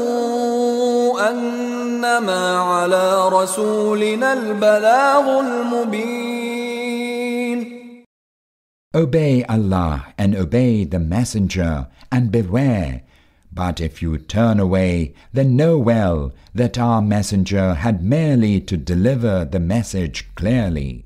أنما 1.30 2.58
على 2.58 3.28
رسولنا 3.28 4.32
البلاغ 4.32 5.40
المبين 5.40 6.62
Obey 8.94 9.42
Allah 9.48 10.12
and 10.18 10.36
obey 10.36 10.84
the 10.84 10.98
Messenger 10.98 11.86
and 12.10 12.30
beware. 12.30 13.00
But 13.50 13.80
if 13.80 14.02
you 14.02 14.18
turn 14.18 14.60
away, 14.60 15.14
then 15.32 15.56
know 15.56 15.78
well 15.78 16.32
that 16.54 16.76
our 16.78 17.00
Messenger 17.00 17.74
had 17.74 18.02
merely 18.04 18.60
to 18.60 18.76
deliver 18.76 19.46
the 19.46 19.60
message 19.60 20.28
clearly. 20.34 21.05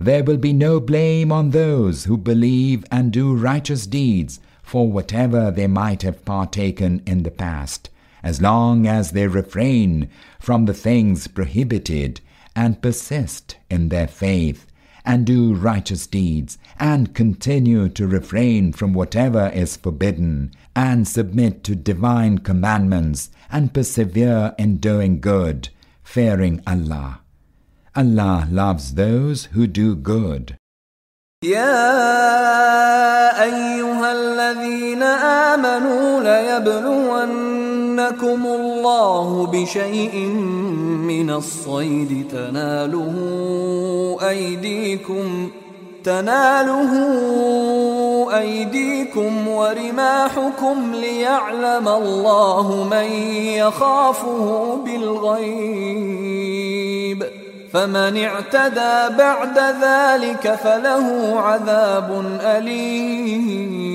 There 0.00 0.22
will 0.22 0.36
be 0.36 0.52
no 0.52 0.78
blame 0.78 1.32
on 1.32 1.50
those 1.50 2.04
who 2.04 2.16
believe 2.16 2.84
and 2.90 3.12
do 3.12 3.34
righteous 3.34 3.84
deeds 3.84 4.38
for 4.62 4.90
whatever 4.90 5.50
they 5.50 5.66
might 5.66 6.02
have 6.02 6.24
partaken 6.24 7.02
in 7.04 7.24
the 7.24 7.32
past, 7.32 7.90
as 8.22 8.40
long 8.40 8.86
as 8.86 9.10
they 9.10 9.26
refrain 9.26 10.08
from 10.38 10.66
the 10.66 10.74
things 10.74 11.26
prohibited 11.26 12.20
and 12.54 12.80
persist 12.80 13.56
in 13.68 13.88
their 13.88 14.06
faith 14.06 14.66
and 15.04 15.26
do 15.26 15.54
righteous 15.54 16.06
deeds 16.06 16.58
and 16.78 17.14
continue 17.14 17.88
to 17.88 18.06
refrain 18.06 18.72
from 18.72 18.92
whatever 18.92 19.48
is 19.54 19.76
forbidden 19.76 20.52
and 20.76 21.08
submit 21.08 21.64
to 21.64 21.74
divine 21.74 22.38
commandments 22.38 23.30
and 23.50 23.74
persevere 23.74 24.54
in 24.58 24.76
doing 24.76 25.18
good, 25.18 25.70
fearing 26.04 26.62
Allah. 26.66 27.20
Allah 27.95 28.47
loves 28.51 28.95
those 28.95 29.45
who 29.53 29.67
do 29.67 29.95
good. 29.95 30.55
يا 31.43 31.83
أيها 33.43 34.11
الذين 34.11 35.03
آمنوا 35.03 36.23
ليبلونكم 36.23 37.65
الله 38.45 39.47
بشيء 39.47 40.15
من 41.07 41.29
الصيد 41.29 42.27
تناله 42.31 43.15
أيديكم 44.29 45.49
تناله 46.03 46.91
أيديكم 48.39 49.47
ورماحكم 49.47 50.95
ليعلم 50.95 51.87
الله 51.87 52.87
من 52.91 53.11
يخافه 53.59 54.75
بالغيب 54.85 56.23
فمن 57.73 58.17
اعتدى 58.17 59.17
بعد 59.17 59.57
ذلك 59.57 60.55
فله 60.55 61.39
عذاب 61.39 62.09
أليم 62.41 63.93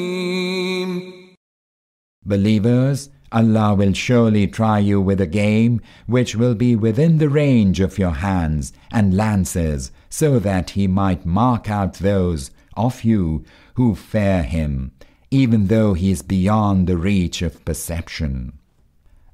Believers, 2.27 3.09
Allah 3.33 3.75
will 3.75 3.95
surely 3.95 4.47
try 4.47 4.79
you 4.79 5.01
with 5.01 5.21
a 5.21 5.27
game 5.27 5.81
which 6.07 6.35
will 6.37 6.55
be 6.55 6.77
within 6.77 7.19
the 7.19 7.29
range 7.29 7.81
of 7.81 7.99
your 7.99 8.17
hands 8.29 8.73
and 8.91 9.17
lances, 9.17 9.91
so 10.11 10.39
that 10.39 10.71
He 10.71 10.87
might 10.87 11.25
mark 11.25 11.71
out 11.71 11.95
those 11.95 12.51
of 12.77 13.05
you 13.05 13.45
who 13.75 13.95
fear 13.95 14.43
Him, 14.43 14.93
even 15.31 15.69
though 15.69 15.95
He 15.95 16.11
is 16.11 16.23
beyond 16.23 16.87
the 16.87 16.99
reach 16.99 17.41
of 17.43 17.65
perception. 17.65 18.59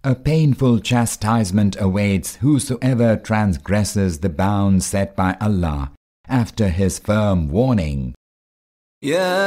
A 0.06 0.14
painful 0.14 0.80
chastisement 0.80 1.76
awaits 1.80 2.36
whosoever 2.36 3.16
transgresses 3.16 4.18
the 4.20 4.28
bounds 4.28 4.84
set 4.84 5.16
by 5.16 5.34
Allah 5.40 5.92
after 6.28 6.68
His 6.68 6.98
firm 6.98 7.48
warning. 7.48 8.14
يا 9.02 9.44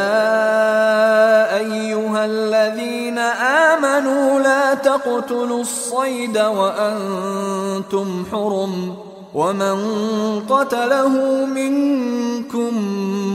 أيها 1.57 2.25
الذين 2.25 3.17
آمنوا 3.17 4.39
لا 4.39 4.73
تقتلوا 4.73 5.61
الصيد 5.61 6.37
وأنتم 6.37 8.25
حرم 8.31 8.95
ومن 9.33 9.77
قتله 10.49 11.45
منكم 11.45 12.73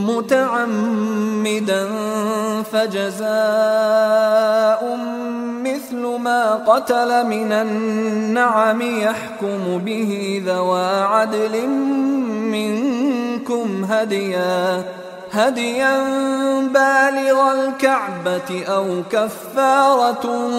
متعمدا 0.09 1.89
فجزاء 2.63 4.03
مثل 5.56 5.56
ما 6.16 6.54
قتل 6.54 7.26
من 7.26 7.52
النعم 7.52 8.82
يحكم 8.82 9.78
به 9.78 10.42
ذوى 10.46 11.02
عدل 11.02 11.68
منكم 12.48 13.84
هديا 13.90 14.84
هديا 15.32 15.98
بالغ 16.62 17.52
الكعبة 17.52 18.64
أو 18.68 19.02
كفارة 19.10 20.50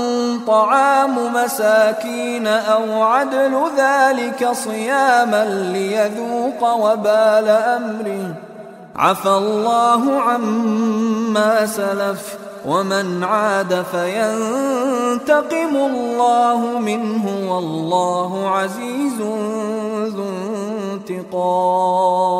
طعام 0.48 1.34
مساكين 1.34 2.48
أو 2.48 3.04
عدل 3.04 3.62
ذلك 3.78 4.50
صياما 4.52 5.46
ليذوق 5.74 6.74
وبال 6.74 7.50
أمره. 7.50 8.34
عفى 8.96 9.30
الله 9.30 10.22
عما 10.22 11.66
سلف. 11.66 12.49
ومن 12.67 13.25
عاد 13.25 13.83
فينتقم 13.83 15.77
الله 15.77 16.79
منه 16.79 17.53
والله 17.53 18.49
عزيز 18.49 19.21
ذو 20.11 20.25
انتقام 20.93 22.35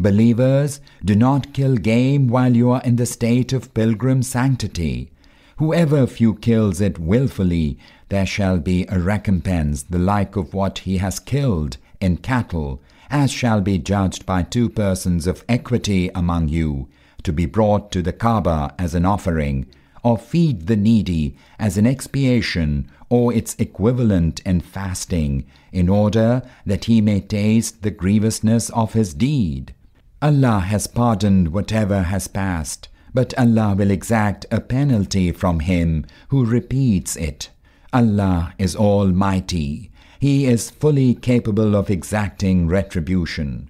Believers, 0.00 0.80
do 1.04 1.14
not 1.14 1.52
kill 1.52 1.76
game 1.76 2.26
while 2.28 2.56
you 2.56 2.70
are 2.70 2.80
in 2.84 2.96
the 2.96 3.04
state 3.04 3.52
of 3.52 3.74
pilgrim 3.74 4.22
sanctity. 4.22 5.10
Whoever 5.58 5.98
of 5.98 6.20
you 6.20 6.36
kills 6.36 6.80
it 6.80 6.98
wilfully, 6.98 7.78
there 8.08 8.24
shall 8.24 8.58
be 8.58 8.86
a 8.88 8.98
recompense 8.98 9.82
the 9.82 9.98
like 9.98 10.36
of 10.36 10.54
what 10.54 10.78
he 10.78 10.96
has 10.96 11.18
killed 11.20 11.76
in 12.00 12.16
cattle, 12.16 12.80
as 13.10 13.30
shall 13.30 13.60
be 13.60 13.76
judged 13.78 14.24
by 14.24 14.42
two 14.42 14.70
persons 14.70 15.26
of 15.26 15.44
equity 15.50 16.10
among 16.14 16.48
you, 16.48 16.88
to 17.25 17.33
be 17.33 17.45
brought 17.45 17.91
to 17.91 18.01
the 18.01 18.13
Kaaba 18.13 18.73
as 18.79 18.95
an 18.95 19.05
offering, 19.05 19.65
or 20.03 20.17
feed 20.17 20.67
the 20.67 20.75
needy 20.75 21.35
as 21.59 21.77
an 21.77 21.85
expiation 21.85 22.87
or 23.09 23.33
its 23.33 23.55
equivalent 23.59 24.39
in 24.41 24.61
fasting, 24.61 25.45
in 25.71 25.89
order 25.89 26.41
that 26.65 26.85
he 26.85 27.01
may 27.01 27.19
taste 27.19 27.81
the 27.81 27.91
grievousness 27.91 28.69
of 28.69 28.93
his 28.93 29.13
deed. 29.13 29.73
Allah 30.21 30.59
has 30.59 30.87
pardoned 30.87 31.49
whatever 31.49 32.03
has 32.03 32.27
passed, 32.27 32.87
but 33.13 33.37
Allah 33.37 33.75
will 33.77 33.91
exact 33.91 34.45
a 34.51 34.59
penalty 34.59 35.31
from 35.31 35.59
him 35.59 36.05
who 36.29 36.45
repeats 36.45 37.15
it. 37.15 37.49
Allah 37.93 38.53
is 38.57 38.75
Almighty. 38.75 39.91
He 40.19 40.45
is 40.45 40.69
fully 40.69 41.13
capable 41.13 41.75
of 41.75 41.89
exacting 41.89 42.67
retribution. 42.67 43.69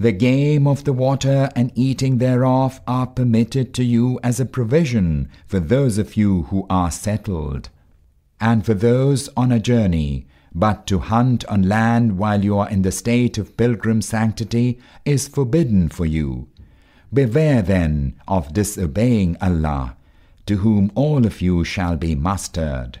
The 0.00 0.12
game 0.12 0.68
of 0.68 0.84
the 0.84 0.92
water 0.92 1.50
and 1.56 1.72
eating 1.74 2.18
thereof 2.18 2.80
are 2.86 3.08
permitted 3.08 3.74
to 3.74 3.82
you 3.82 4.20
as 4.22 4.38
a 4.38 4.46
provision 4.46 5.28
for 5.48 5.58
those 5.58 5.98
of 5.98 6.16
you 6.16 6.42
who 6.44 6.66
are 6.70 6.92
settled. 6.92 7.68
And 8.40 8.64
for 8.64 8.74
those 8.74 9.28
on 9.36 9.50
a 9.50 9.58
journey, 9.58 10.28
but 10.54 10.86
to 10.86 11.00
hunt 11.00 11.44
on 11.46 11.68
land 11.68 12.16
while 12.16 12.44
you 12.44 12.56
are 12.58 12.70
in 12.70 12.82
the 12.82 12.92
state 12.92 13.38
of 13.38 13.56
pilgrim 13.56 14.00
sanctity 14.00 14.78
is 15.04 15.26
forbidden 15.26 15.88
for 15.88 16.06
you. 16.06 16.46
Beware 17.12 17.60
then 17.60 18.14
of 18.28 18.52
disobeying 18.52 19.36
Allah, 19.40 19.96
to 20.46 20.58
whom 20.58 20.92
all 20.94 21.26
of 21.26 21.42
you 21.42 21.64
shall 21.64 21.96
be 21.96 22.14
mustered. 22.14 23.00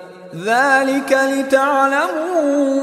ذلك 0.34 1.12
لتعلموا 1.12 2.76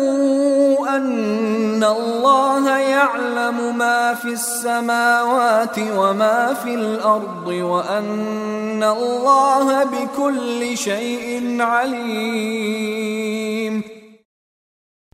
أن 0.97 1.83
الله 1.83 2.77
يعلم 2.79 3.77
ما 3.77 4.13
في 4.13 4.33
السماوات 4.33 5.79
وما 5.79 6.53
في 6.53 6.75
الأرض 6.75 7.47
وأن 7.47 8.83
الله 8.83 9.83
بكل 9.83 10.77
شيء 10.77 11.61
عليم 11.61 12.93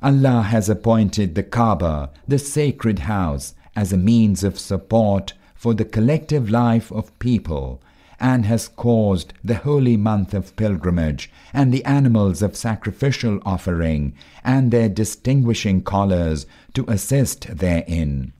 Allah 0.01 0.43
has 0.43 0.69
appointed 0.69 1.35
the 1.35 1.43
Kaaba, 1.43 2.09
the 2.25 2.39
sacred 2.39 2.99
house, 2.99 3.53
as 3.75 3.91
a 3.91 3.97
means 3.97 4.45
of 4.45 4.57
support 4.57 5.33
for 5.55 5.73
the 5.73 5.83
collective 5.83 6.49
life 6.49 6.89
of 6.89 7.19
people 7.19 7.81
and 8.19 8.45
has 8.45 8.67
caused 8.67 9.33
the 9.43 9.55
holy 9.55 9.95
month 9.95 10.33
of 10.33 10.55
pilgrimage 10.55 11.31
and 11.53 11.73
the 11.73 11.85
animals 11.85 12.41
of 12.41 12.55
sacrificial 12.55 13.39
offering 13.45 14.13
and 14.43 14.71
their 14.71 14.89
distinguishing 14.89 15.81
collars 15.81 16.45
to 16.73 16.85
assist 16.87 17.57
therein. 17.57 18.33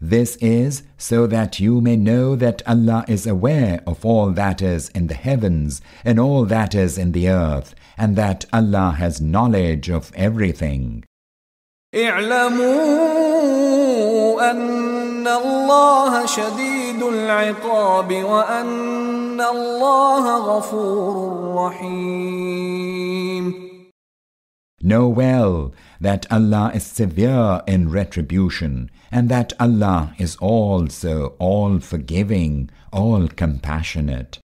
This 0.00 0.36
is 0.36 0.82
so 0.98 1.28
that 1.28 1.60
you 1.60 1.80
may 1.80 1.94
know 1.96 2.34
that 2.34 2.60
Allah 2.66 3.04
is 3.06 3.24
aware 3.24 3.80
of 3.86 4.04
all 4.04 4.30
that 4.32 4.60
is 4.60 4.88
in 4.88 5.06
the 5.06 5.14
heavens 5.14 5.80
and 6.04 6.18
all 6.18 6.44
that 6.46 6.74
is 6.74 6.98
in 6.98 7.12
the 7.12 7.28
earth, 7.28 7.76
and 7.96 8.16
that 8.16 8.44
Allah 8.52 8.96
has 8.98 9.20
knowledge 9.20 9.88
of 9.88 10.10
everything. 10.16 11.04
اعلموا 11.94 13.32
أن 14.50 15.05
الله 15.28 16.26
شديد 16.26 17.02
العقاب 17.02 18.12
وأن 18.12 19.40
الله 19.40 20.56
غفور 20.56 21.14
رحيم 21.54 22.92
Know 24.84 25.06
well 25.08 25.72
that 26.00 26.26
Allah 26.28 26.72
is 26.74 26.84
severe 26.84 27.62
in 27.68 27.88
retribution 27.88 28.90
and 29.12 29.28
that 29.28 29.52
Allah 29.60 30.12
is 30.18 30.34
also 30.40 31.34
all 31.38 31.78
forgiving, 31.78 32.68
all 32.92 33.28
compassionate. 33.28 34.40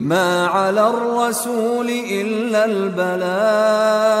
ما 0.00 0.46
على 0.46 0.88
الرسول 0.90 1.90
إلا 1.90 2.64
البلاغ 2.64 4.14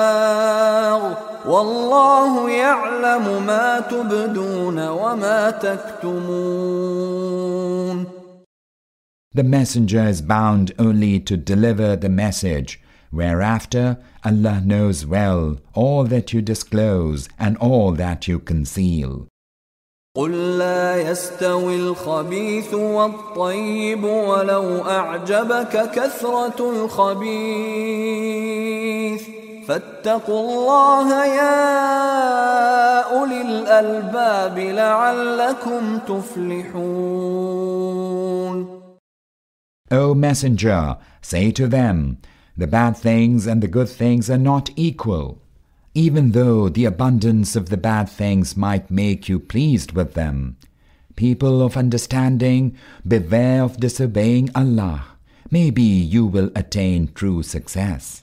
والله 1.48 2.50
يعلم 2.50 3.46
ما 3.46 3.80
تبدون 3.80 4.88
وما 4.88 5.50
تكتمون 5.50 7.04
The 9.34 9.42
messenger 9.42 10.04
is 10.04 10.22
bound 10.22 10.72
only 10.78 11.18
to 11.18 11.36
deliver 11.36 11.96
the 11.96 12.08
message, 12.08 12.80
whereafter 13.10 13.98
Allah 14.24 14.62
knows 14.64 15.04
well 15.04 15.58
all 15.74 16.04
that 16.04 16.32
you 16.32 16.40
disclose 16.40 17.28
and 17.36 17.56
all 17.56 17.90
that 17.92 18.28
you 18.28 18.38
conceal. 18.38 19.26
قل 20.16 20.58
لا 20.58 21.10
يستوي 21.10 21.76
الخبيث 21.76 22.74
والطيب 22.74 24.04
ولو 24.04 24.78
أعجبك 24.78 25.90
كثرة 25.90 26.70
الخبيث 26.70 27.44
فاتقوا 29.68 30.40
الله 30.40 31.26
يا 31.26 33.00
أولي 33.00 33.40
الألباب 33.42 34.58
لعلكم 34.58 35.98
تفلحون 35.98 37.54
O 39.90 40.14
Messenger, 40.14 40.96
say 41.20 41.50
to 41.52 41.66
them, 41.68 42.18
the 42.56 42.66
bad 42.66 42.96
things 42.96 43.46
and 43.46 43.62
the 43.62 43.68
good 43.68 43.88
things 43.88 44.30
are 44.30 44.38
not 44.38 44.70
equal. 44.76 45.38
Even 45.94 46.32
though 46.32 46.68
the 46.68 46.84
abundance 46.84 47.54
of 47.54 47.68
the 47.68 47.76
bad 47.76 48.08
things 48.08 48.56
might 48.56 48.90
make 48.90 49.28
you 49.28 49.38
pleased 49.38 49.92
with 49.92 50.14
them. 50.14 50.56
People 51.16 51.62
of 51.62 51.76
understanding, 51.76 52.76
beware 53.06 53.62
of 53.62 53.78
disobeying 53.78 54.50
Allah. 54.54 55.04
Maybe 55.50 55.82
you 55.82 56.26
will 56.26 56.50
attain 56.56 57.12
true 57.14 57.42
success. 57.44 58.22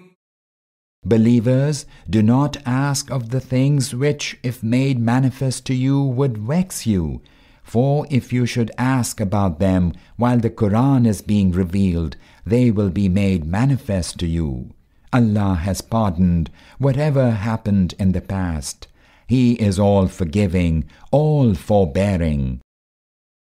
Believers, 1.03 1.87
do 2.07 2.21
not 2.21 2.57
ask 2.63 3.09
of 3.09 3.31
the 3.31 3.39
things 3.39 3.95
which, 3.95 4.37
if 4.43 4.61
made 4.61 4.99
manifest 4.99 5.65
to 5.65 5.73
you, 5.73 6.01
would 6.01 6.37
vex 6.37 6.85
you. 6.85 7.21
For 7.63 8.05
if 8.11 8.31
you 8.31 8.45
should 8.45 8.71
ask 8.77 9.19
about 9.19 9.59
them 9.59 9.93
while 10.15 10.37
the 10.37 10.51
Quran 10.51 11.07
is 11.07 11.23
being 11.23 11.51
revealed, 11.51 12.17
they 12.45 12.69
will 12.69 12.91
be 12.91 13.09
made 13.09 13.45
manifest 13.45 14.19
to 14.19 14.27
you. 14.27 14.75
Allah 15.11 15.55
has 15.55 15.81
pardoned 15.81 16.51
whatever 16.77 17.31
happened 17.31 17.95
in 17.97 18.11
the 18.11 18.21
past. 18.21 18.87
He 19.27 19.53
is 19.53 19.79
all 19.79 20.07
forgiving, 20.07 20.85
all 21.11 21.55
forbearing. 21.55 22.60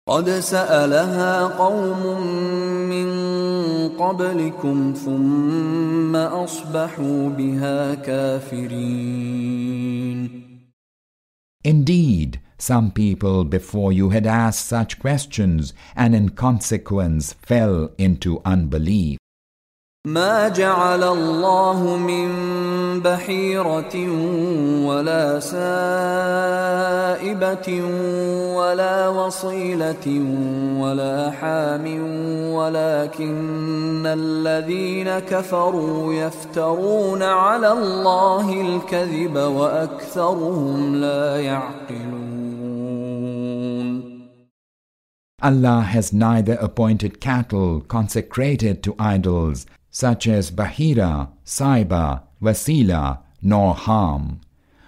قد 0.09 0.29
سألها 0.29 1.47
قوم 1.47 2.21
من 2.89 3.09
قبلكم 3.97 4.93
ثم 4.93 6.15
أصبحوا 6.15 7.29
بها 7.29 7.93
كافرين 7.95 9.65
Indeed, 11.65 12.39
some 12.59 12.91
people 12.91 13.43
before 13.43 13.91
you 13.91 14.09
had 14.11 14.27
asked 14.27 14.67
such 14.67 14.99
questions 14.99 15.73
and 15.95 16.13
in 16.13 16.29
consequence 16.29 17.33
fell 17.33 17.89
into 17.97 18.39
unbelief. 18.45 19.17
ما 20.06 20.48
جعل 20.48 21.04
الله 21.04 21.96
من 21.96 22.30
بحيرة 23.00 23.96
ولا 24.88 25.40
سائبة 25.40 25.68
ولا 28.56 29.08
وصيلة 29.08 30.24
ولا 30.80 31.30
حام 31.30 31.84
ولكن 32.52 34.06
الذين 34.06 35.18
كفروا 35.18 36.14
يفترون 36.14 37.22
على 37.22 37.72
الله 37.72 38.60
الكذب 38.60 39.36
وأكثرهم 39.36 40.96
لا 40.96 41.40
يعقلون 41.40 42.30
Allah 45.42 45.80
has 45.80 46.12
neither 46.12 46.58
appointed 46.60 47.18
cattle 47.20 47.80
consecrated 47.80 48.82
to 48.82 48.94
idols 48.98 49.64
such 49.90 50.26
as 50.28 50.50
Bahira, 50.50 51.28
Saiba, 51.44 52.22
Wasila, 52.40 53.18
nor 53.42 53.74
Ham. 53.74 54.40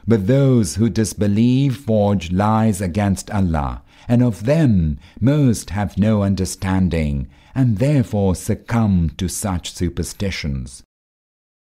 But 0.06 0.26
those 0.26 0.76
who 0.76 0.90
disbelieve 0.90 1.76
forge 1.76 2.32
lies 2.32 2.80
against 2.80 3.30
Allah, 3.30 3.82
and 4.08 4.22
of 4.22 4.44
them 4.44 4.98
most 5.20 5.70
have 5.70 5.98
no 5.98 6.22
understanding, 6.22 7.28
and 7.54 7.78
therefore 7.78 8.34
succumb 8.34 9.10
to 9.16 9.28
such 9.28 9.72
superstitions. 9.72 10.82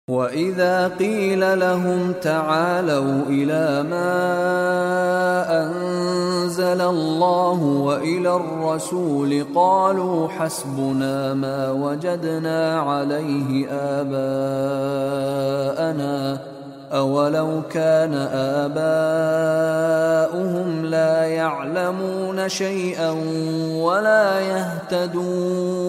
واذا 0.09 0.87
قيل 0.87 1.59
لهم 1.59 2.13
تعالوا 2.21 3.23
إلى 3.29 3.83
ما 3.89 4.15
انزل 5.65 6.81
الله 6.81 7.63
والى 7.63 8.35
الرسول 8.35 9.45
قالوا 9.55 10.27
حسبنا 10.27 11.33
ما 11.33 11.71
وجدنا 11.71 12.79
عليه 12.79 13.67
اباءنا 14.01 15.29
اولو 16.91 17.61
كان 17.69 18.13
اباؤهم 19.93 20.85
لا 20.85 21.25
يعلمون 21.25 22.49
شيئا 22.49 23.11
ولا 23.77 24.39
يهتدون 24.39 25.79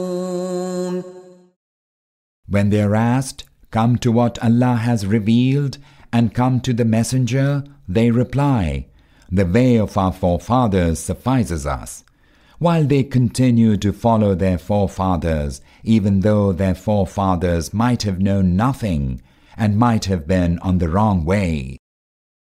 When 2.53 2.69
they 2.71 2.83
are 2.83 2.97
asked 2.97 3.50
Come 3.71 3.99
to 3.99 4.11
what 4.11 4.43
Allah 4.43 4.77
has 4.77 5.07
revealed 5.07 5.79
and 6.13 6.35
come 6.35 6.61
to 6.61 6.73
the 6.73 6.85
Messenger, 6.85 7.65
they 7.89 8.11
reply, 8.11 8.87
The 9.31 9.47
way 9.47 9.77
of 9.79 9.97
our 9.97 10.13
forefathers 10.13 10.99
suffices 10.99 11.67
us. 11.67 12.03
While 12.59 12.85
they 12.85 13.05
continue 13.05 13.77
to 13.79 13.93
follow 13.93 14.35
their 14.35 14.59
forefathers, 14.59 15.61
even 15.85 16.21
though 16.21 16.53
their 16.53 16.75
forefathers 16.75 17.73
might 17.73 18.03
have 18.03 18.21
known 18.21 18.57
nothing 18.57 19.23
and 19.57 19.79
might 19.79 20.07
have 20.07 20.27
been 20.27 20.59
on 20.59 20.79
the 20.79 20.89
wrong 20.89 21.25
way. 21.25 21.79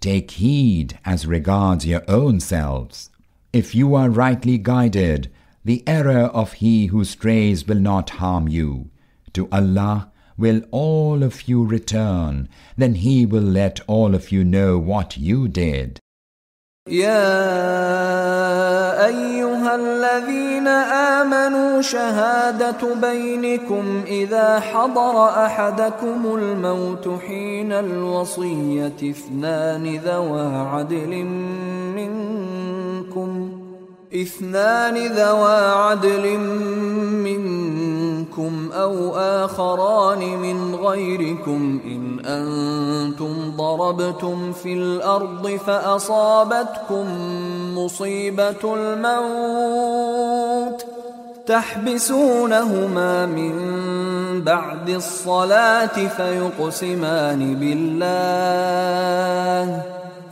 Take 0.00 0.30
heed 0.32 0.98
as 1.04 1.26
regards 1.26 1.86
your 1.86 2.02
own 2.08 2.40
selves. 2.40 3.10
If 3.52 3.74
you 3.74 3.94
are 3.94 4.10
rightly 4.10 4.58
guided, 4.58 5.30
the 5.64 5.82
error 5.86 6.26
of 6.26 6.54
he 6.54 6.86
who 6.86 7.04
strays 7.04 7.66
will 7.66 7.80
not 7.80 8.10
harm 8.10 8.48
you. 8.48 8.90
To 9.34 9.48
Allah 9.50 10.10
will 10.38 10.62
all 10.70 11.22
of 11.22 11.48
you 11.48 11.64
return, 11.64 12.48
then 12.76 12.94
He 12.94 13.26
will 13.26 13.42
let 13.42 13.80
all 13.86 14.14
of 14.14 14.30
you 14.32 14.44
know 14.44 14.78
what 14.78 15.18
you 15.18 15.48
did. 15.48 16.00
يا 16.88 17.68
أيها 19.06 19.74
الذين 19.74 20.68
آمنوا 21.18 21.82
شهادة 21.82 22.94
بينكم 22.94 24.02
إذا 24.06 24.60
حضر 24.60 25.28
أحدكم 25.28 26.34
الموت 26.34 27.08
حين 27.26 27.72
الوصية 27.72 29.10
اثنان 29.10 29.96
ذوى 30.04 30.56
عدل 30.56 31.24
منكم 31.96 33.50
اثنان 34.14 34.96
ذوى 35.06 35.56
عدل 35.56 36.38
منكم 37.24 37.97
منكم 38.38 38.72
أو 38.72 39.16
آخران 39.16 40.18
من 40.38 40.74
غيركم 40.74 41.80
إن 41.84 42.20
أنتم 42.26 43.52
ضربتم 43.56 44.52
في 44.52 44.72
الأرض 44.72 45.48
فأصابتكم 45.66 47.06
مصيبة 47.78 48.74
الموت 48.74 49.66
تحبسونهما 51.46 53.26
من 53.26 53.54
بعد 54.42 54.88
الصلاة 54.88 56.08
فيقسمان 56.16 57.54
بالله 57.54 57.98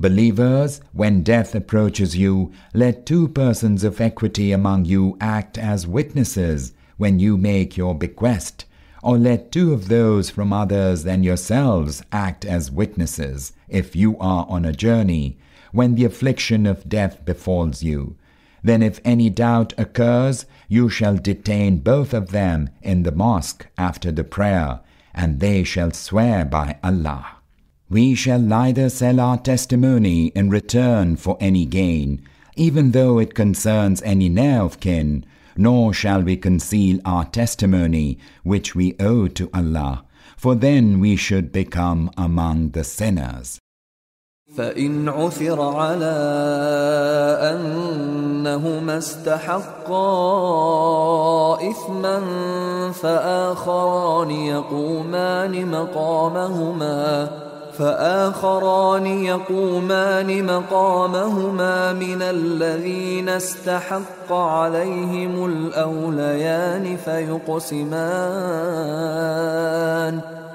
Believers, 0.00 0.80
when 0.94 1.22
death 1.22 1.54
approaches 1.54 2.16
you, 2.16 2.52
let 2.72 3.04
two 3.04 3.28
persons 3.28 3.84
of 3.84 4.00
equity 4.00 4.50
among 4.50 4.86
you 4.86 5.18
act 5.20 5.58
as 5.58 5.86
witnesses 5.86 6.72
when 6.96 7.18
you 7.18 7.36
make 7.36 7.76
your 7.76 7.94
bequest, 7.94 8.64
or 9.02 9.18
let 9.18 9.52
two 9.52 9.74
of 9.74 9.88
those 9.88 10.30
from 10.30 10.54
others 10.54 11.04
than 11.04 11.22
yourselves 11.22 12.02
act 12.12 12.46
as 12.46 12.70
witnesses, 12.70 13.52
if 13.68 13.94
you 13.94 14.16
are 14.18 14.46
on 14.48 14.64
a 14.64 14.72
journey, 14.72 15.36
when 15.70 15.96
the 15.96 16.06
affliction 16.06 16.64
of 16.64 16.88
death 16.88 17.22
befalls 17.26 17.82
you. 17.82 18.16
Then 18.62 18.82
if 18.82 19.02
any 19.04 19.28
doubt 19.28 19.74
occurs, 19.76 20.46
you 20.66 20.88
shall 20.88 21.18
detain 21.18 21.76
both 21.76 22.14
of 22.14 22.30
them 22.30 22.70
in 22.80 23.02
the 23.02 23.12
mosque 23.12 23.66
after 23.76 24.10
the 24.10 24.24
prayer, 24.24 24.80
and 25.14 25.40
they 25.40 25.62
shall 25.62 25.90
swear 25.90 26.46
by 26.46 26.78
Allah. 26.82 27.39
We 27.89 28.15
shall 28.15 28.39
neither 28.39 28.89
sell 28.89 29.19
our 29.19 29.37
testimony 29.37 30.27
in 30.27 30.49
return 30.49 31.17
for 31.17 31.37
any 31.39 31.65
gain, 31.65 32.21
even 32.55 32.91
though 32.91 33.19
it 33.19 33.35
concerns 33.35 34.01
any 34.01 34.27
near 34.27 34.61
of 34.61 34.79
kin, 34.79 35.25
nor 35.55 35.93
shall 35.93 36.21
we 36.21 36.35
conceal 36.35 36.99
our 37.05 37.25
testimony 37.25 38.17
which 38.43 38.75
we 38.75 38.95
owe 38.99 39.27
to 39.27 39.49
Allah, 39.53 40.03
for 40.35 40.55
then 40.55 40.99
we 40.99 41.15
should 41.15 41.51
become 41.51 42.09
among 42.17 42.71
the 42.71 42.83
sinners. 42.83 43.59
فإن 44.55 45.09
عثر 45.09 45.61
على 45.61 46.15
أنهما 47.41 48.97
استحقا 48.97 49.99
إثما 51.71 52.21
فآخران 52.91 54.31
يقومان 54.31 55.71
مقامهما 55.71 57.29
فآخران 57.80 59.06
يقومان 59.06 60.44
مقامهما 60.46 61.92
من 61.92 62.22
الذين 62.22 63.28
استحق 63.28 64.32
عليهم 64.32 65.44
الأوليان 65.44 66.96
فيقسمان. 66.96 68.00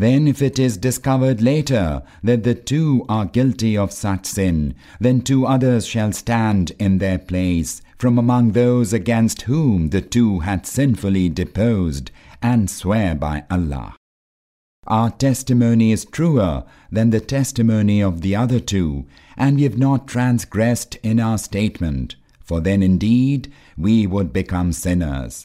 Then 0.00 0.26
if 0.26 0.40
it 0.40 0.58
is 0.58 0.78
discovered 0.78 1.42
later 1.42 2.02
that 2.22 2.42
the 2.42 2.54
two 2.54 3.04
are 3.06 3.26
guilty 3.26 3.76
of 3.76 3.92
such 3.92 4.24
sin, 4.24 4.74
then 4.98 5.20
two 5.20 5.44
others 5.44 5.84
shall 5.86 6.12
stand 6.12 6.72
in 6.78 6.96
their 6.96 7.18
place 7.18 7.82
from 7.98 8.16
among 8.16 8.52
those 8.52 8.94
against 8.94 9.42
whom 9.42 9.90
the 9.90 10.00
two 10.00 10.38
had 10.38 10.64
sinfully 10.64 11.28
deposed 11.28 12.10
and 12.40 12.70
swear 12.70 13.14
by 13.14 13.44
Allah. 13.50 13.94
Our 14.86 15.10
testimony 15.10 15.92
is 15.92 16.06
truer 16.06 16.64
than 16.90 17.10
the 17.10 17.20
testimony 17.20 18.02
of 18.02 18.22
the 18.22 18.34
other 18.34 18.58
two, 18.58 19.04
and 19.36 19.56
we 19.58 19.64
have 19.64 19.76
not 19.76 20.08
transgressed 20.08 20.94
in 21.02 21.20
our 21.20 21.36
statement, 21.36 22.16
for 22.42 22.62
then 22.62 22.82
indeed 22.82 23.52
we 23.76 24.06
would 24.06 24.32
become 24.32 24.72
sinners. 24.72 25.44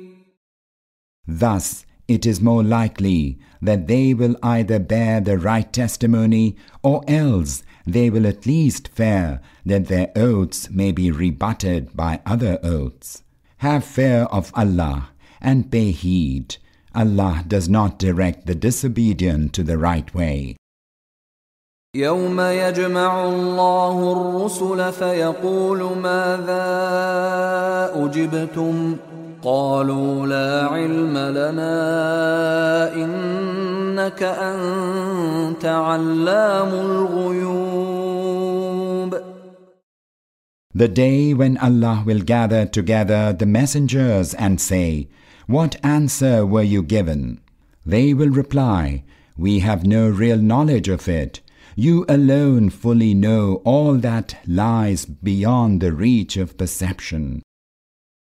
Thus, 1.30 1.84
it 2.08 2.24
is 2.24 2.40
more 2.40 2.62
likely 2.62 3.38
that 3.60 3.88
they 3.88 4.14
will 4.14 4.36
either 4.42 4.78
bear 4.78 5.20
the 5.20 5.38
right 5.38 5.72
testimony 5.72 6.56
or 6.82 7.02
else 7.08 7.62
they 7.86 8.10
will 8.10 8.26
at 8.26 8.46
least 8.46 8.88
fear 8.88 9.40
that 9.64 9.86
their 9.86 10.10
oaths 10.14 10.70
may 10.70 10.92
be 10.92 11.10
rebutted 11.10 11.96
by 11.96 12.20
other 12.24 12.58
oaths. 12.62 13.22
Have 13.58 13.84
fear 13.84 14.22
of 14.30 14.52
Allah 14.54 15.10
and 15.40 15.70
pay 15.70 15.90
heed. 15.90 16.56
Allah 16.94 17.44
does 17.46 17.68
not 17.68 17.98
direct 17.98 18.46
the 18.46 18.54
disobedient 18.54 19.52
to 19.54 19.62
the 19.62 19.78
right 19.78 20.14
way. 20.14 20.56
يوم 21.96 22.40
يجمع 22.40 23.24
الله 23.24 24.12
الرسل 24.12 24.92
فيقول 24.92 25.96
ماذا 25.98 26.66
أجبتم 28.04 28.96
قالوا 29.42 30.26
لا 30.26 30.64
علم 30.64 31.18
لنا 31.18 31.74
إنك 32.94 34.22
أنت 34.22 35.64
علام 35.64 36.68
الغيوب 36.68 38.06
The 40.74 40.88
day 40.88 41.32
when 41.32 41.56
Allah 41.56 42.02
will 42.04 42.20
gather 42.20 42.66
together 42.66 43.32
the 43.32 43.46
messengers 43.46 44.34
and 44.34 44.60
say, 44.60 45.08
What 45.46 45.76
answer 45.82 46.44
were 46.44 46.62
you 46.74 46.82
given? 46.82 47.40
They 47.86 48.12
will 48.12 48.28
reply, 48.28 49.04
We 49.38 49.60
have 49.60 49.86
no 49.86 50.10
real 50.10 50.36
knowledge 50.36 50.88
of 50.88 51.08
it. 51.08 51.40
You 51.76 52.04
alone 52.08 52.68
fully 52.70 53.14
know 53.14 53.62
all 53.64 53.94
that 53.94 54.36
lies 54.46 55.06
beyond 55.06 55.80
the 55.80 55.92
reach 55.92 56.36
of 56.36 56.58
perception. 56.58 57.42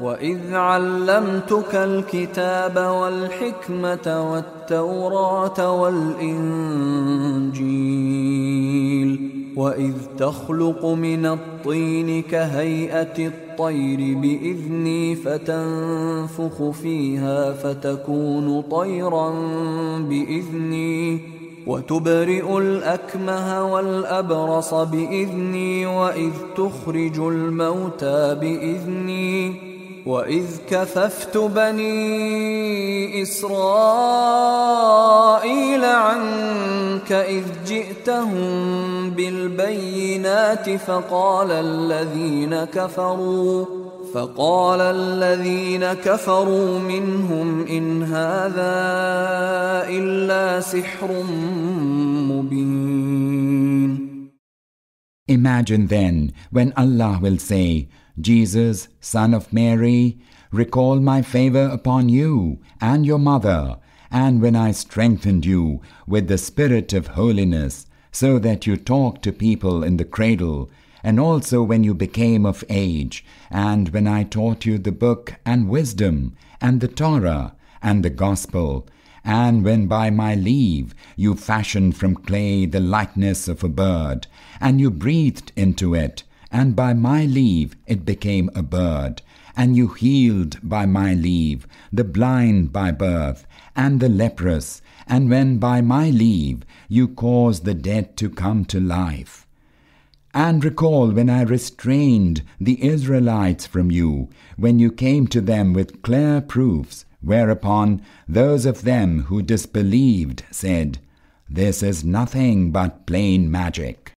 واذ 0.00 0.54
علمتك 0.54 1.74
الكتاب 1.74 2.76
والحكمه 2.76 4.32
والتوراه 4.32 5.82
والانجيل 5.82 6.86
واذ 9.56 9.94
تخلق 10.18 10.86
من 10.86 11.26
الطين 11.26 12.22
كهيئه 12.22 13.26
الطير 13.26 14.18
باذني 14.18 15.14
فتنفخ 15.14 16.70
فيها 16.70 17.52
فتكون 17.52 18.62
طيرا 18.62 19.30
باذني 19.98 21.20
وتبرئ 21.66 22.58
الاكمه 22.58 23.72
والابرص 23.72 24.74
باذني 24.74 25.86
واذ 25.86 26.32
تخرج 26.56 27.18
الموتى 27.18 28.34
باذني 28.40 29.75
واذ 30.06 30.46
كففت 30.70 31.36
بني 31.36 33.22
اسرائيل 33.22 34.64
عنك 35.84 37.12
اذ 37.12 37.44
جئتهم 37.66 39.10
بالبينات 39.10 40.76
فقال 40.76 41.50
الذين 41.50 42.64
كفروا 42.64 43.64
فقال 44.14 44.80
الذين 44.80 45.92
كفروا 45.92 46.78
منهم 46.78 47.66
ان 47.66 48.02
هذا 48.02 48.76
الا 49.88 50.60
سحر 50.60 51.22
مبين. 52.30 52.86
Imagine 55.28 55.88
then 55.88 56.32
when 56.52 56.72
Allah 56.76 57.18
will 57.20 57.38
say, 57.38 57.88
Jesus, 58.18 58.88
son 59.00 59.34
of 59.34 59.52
Mary, 59.52 60.18
recall 60.50 61.00
my 61.00 61.20
favor 61.20 61.68
upon 61.72 62.08
you 62.08 62.58
and 62.80 63.04
your 63.04 63.18
mother, 63.18 63.76
and 64.10 64.40
when 64.40 64.56
I 64.56 64.70
strengthened 64.72 65.44
you 65.44 65.82
with 66.06 66.28
the 66.28 66.38
spirit 66.38 66.92
of 66.92 67.08
holiness, 67.08 67.86
so 68.10 68.38
that 68.38 68.66
you 68.66 68.76
talked 68.76 69.22
to 69.24 69.32
people 69.32 69.84
in 69.84 69.98
the 69.98 70.04
cradle, 70.04 70.70
and 71.04 71.20
also 71.20 71.62
when 71.62 71.84
you 71.84 71.94
became 71.94 72.46
of 72.46 72.64
age, 72.70 73.24
and 73.50 73.90
when 73.90 74.08
I 74.08 74.22
taught 74.24 74.64
you 74.64 74.78
the 74.78 74.92
book 74.92 75.34
and 75.44 75.68
wisdom, 75.68 76.34
and 76.60 76.80
the 76.80 76.88
Torah, 76.88 77.54
and 77.82 78.02
the 78.02 78.10
gospel, 78.10 78.88
and 79.22 79.62
when 79.64 79.86
by 79.86 80.08
my 80.08 80.34
leave 80.34 80.94
you 81.16 81.34
fashioned 81.34 81.96
from 81.96 82.14
clay 82.14 82.64
the 82.64 82.80
likeness 82.80 83.48
of 83.48 83.62
a 83.62 83.68
bird, 83.68 84.26
and 84.60 84.80
you 84.80 84.90
breathed 84.90 85.52
into 85.56 85.94
it, 85.94 86.22
and 86.56 86.74
by 86.74 86.94
my 86.94 87.26
leave 87.26 87.76
it 87.86 88.06
became 88.06 88.48
a 88.54 88.62
bird, 88.62 89.20
and 89.58 89.76
you 89.76 89.88
healed 89.88 90.58
by 90.62 90.86
my 90.86 91.12
leave 91.12 91.66
the 91.92 92.02
blind 92.02 92.72
by 92.72 92.90
birth, 92.90 93.46
and 93.76 94.00
the 94.00 94.08
leprous, 94.08 94.80
and 95.06 95.28
when 95.28 95.58
by 95.58 95.82
my 95.82 96.08
leave 96.08 96.64
you 96.88 97.06
caused 97.08 97.66
the 97.66 97.74
dead 97.74 98.16
to 98.16 98.30
come 98.30 98.64
to 98.64 98.80
life. 98.80 99.46
And 100.32 100.64
recall 100.64 101.10
when 101.10 101.28
I 101.28 101.42
restrained 101.42 102.42
the 102.58 102.82
Israelites 102.82 103.66
from 103.66 103.90
you, 103.90 104.30
when 104.56 104.78
you 104.78 104.90
came 104.90 105.26
to 105.26 105.42
them 105.42 105.74
with 105.74 106.00
clear 106.00 106.40
proofs, 106.40 107.04
whereupon 107.20 108.00
those 108.26 108.64
of 108.64 108.80
them 108.80 109.24
who 109.24 109.42
disbelieved 109.42 110.42
said, 110.50 111.00
This 111.50 111.82
is 111.82 112.02
nothing 112.02 112.70
but 112.70 113.04
plain 113.04 113.50
magic. 113.50 114.15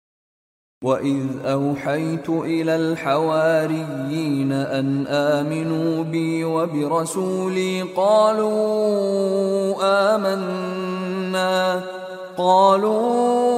واذ 0.83 1.25
اوحيت 1.45 2.29
إلى 2.29 2.75
الحواريين 2.75 4.51
ان 4.51 5.07
امنوا 5.07 6.03
بي 6.03 6.43
وبرسولي 6.43 7.81
قالوا 7.81 8.55
امنا 10.15 11.83
قالوا 12.37 13.57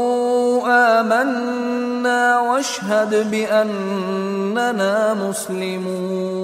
امنا 1.02 2.40
واشهد 2.40 3.32
باننا 3.32 5.14
مسلمون 5.30 6.40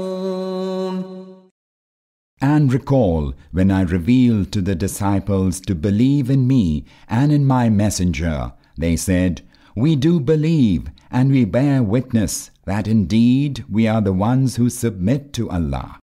And 2.41 2.73
recall 2.73 3.33
when 3.53 3.71
I 3.71 3.81
revealed 3.83 4.51
to 4.51 4.61
the 4.61 4.75
disciples 4.75 5.61
to 5.61 5.73
believe 5.73 6.29
in 6.29 6.45
me 6.45 6.83
and 7.07 7.31
in 7.31 7.45
my 7.45 7.69
messenger, 7.69 8.51
they 8.77 8.97
said, 8.97 9.41
We 9.76 9.96
do 9.96 10.20
believe 10.20 10.90
and 11.10 11.30
we 11.30 11.44
bear 11.44 11.82
witness 11.82 12.50
that 12.66 12.86
indeed 12.86 13.64
we 13.70 13.86
are 13.86 14.00
the 14.00 14.12
ones 14.12 14.56
who 14.56 14.68
submit 14.70 15.32
to 15.34 15.50
Allah. 15.50 16.00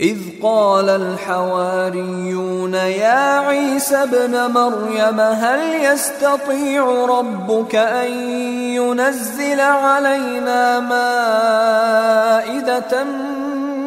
إذ 0.00 0.18
قال 0.42 0.88
الحواريون 0.88 2.74
يا 2.74 3.38
عيسى 3.38 3.96
ابن 3.96 4.50
مريم 4.50 5.20
هل 5.20 5.84
يستطيع 5.84 7.04
ربك 7.04 7.74
أن 7.74 8.12
ينزل 8.74 9.60
علينا 9.60 10.80
مائدة 12.40 13.04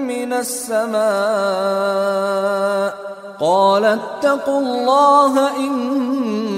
من 0.08 0.34
السماء 0.34 0.96
قال 3.40 3.86
اتقوا 3.86 4.60
الله 4.60 5.58
إن 5.58 5.76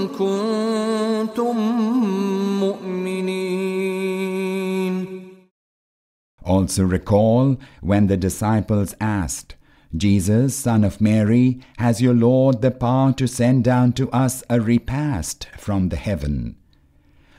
كنتم 0.07 1.57
Also 6.47 6.83
recall 6.83 7.57
when 7.81 8.07
the 8.07 8.15
disciples 8.15 8.95
asked, 9.01 9.55
Jesus, 9.95 10.55
son 10.55 10.83
of 10.83 11.01
Mary, 11.01 11.59
has 11.77 12.01
your 12.01 12.13
Lord 12.13 12.61
the 12.61 12.71
power 12.71 13.11
to 13.13 13.27
send 13.27 13.63
down 13.65 13.91
to 13.93 14.09
us 14.11 14.43
a 14.49 14.61
repast 14.61 15.47
from 15.57 15.89
the 15.89 15.97
heaven? 15.97 16.55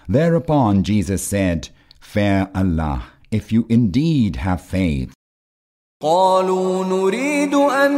Thereupon 0.09 0.85
Jesus 0.85 1.23
said, 1.23 1.70
Fear 2.01 2.51
Allah, 2.55 3.05
if 3.31 3.53
you 3.53 3.66
indeed 3.69 4.37
have 4.37 4.61
faith. 4.61 5.12
قالوا 6.03 6.85
نريد 6.85 7.55
أن 7.55 7.93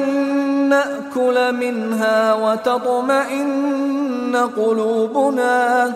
نأكل 0.68 1.54
منها 1.54 2.34
وتطمئن 2.34 4.36
قلوبنا 4.56 5.94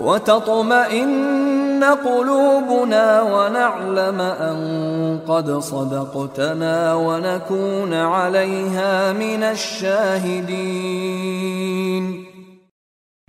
وتطمئن 0.00 1.84
قلوبنا 1.84 3.22
ونعلم 3.22 4.20
أن 4.20 5.18
قد 5.28 5.58
صدقتنا 5.58 6.94
ونكون 6.94 7.94
عليها 7.94 9.12
من 9.12 9.42
الشاهدين 9.42 10.96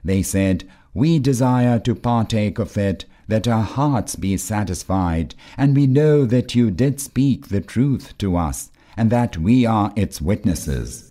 They 0.03 0.23
said, 0.23 0.63
We 0.93 1.19
desire 1.19 1.79
to 1.79 1.93
partake 1.93 2.59
of 2.59 2.77
it 2.77 3.05
that 3.27 3.47
our 3.47 3.63
hearts 3.63 4.15
be 4.15 4.37
satisfied, 4.37 5.35
and 5.57 5.75
we 5.75 5.85
know 5.85 6.25
that 6.25 6.55
you 6.55 6.71
did 6.71 7.01
speak 7.01 7.49
the 7.49 7.59
truth 7.59 8.17
to 8.19 8.37
us, 8.37 8.71
and 8.95 9.09
that 9.09 9.37
we 9.37 9.65
are 9.65 9.91
its 9.97 10.21
witnesses. 10.21 11.10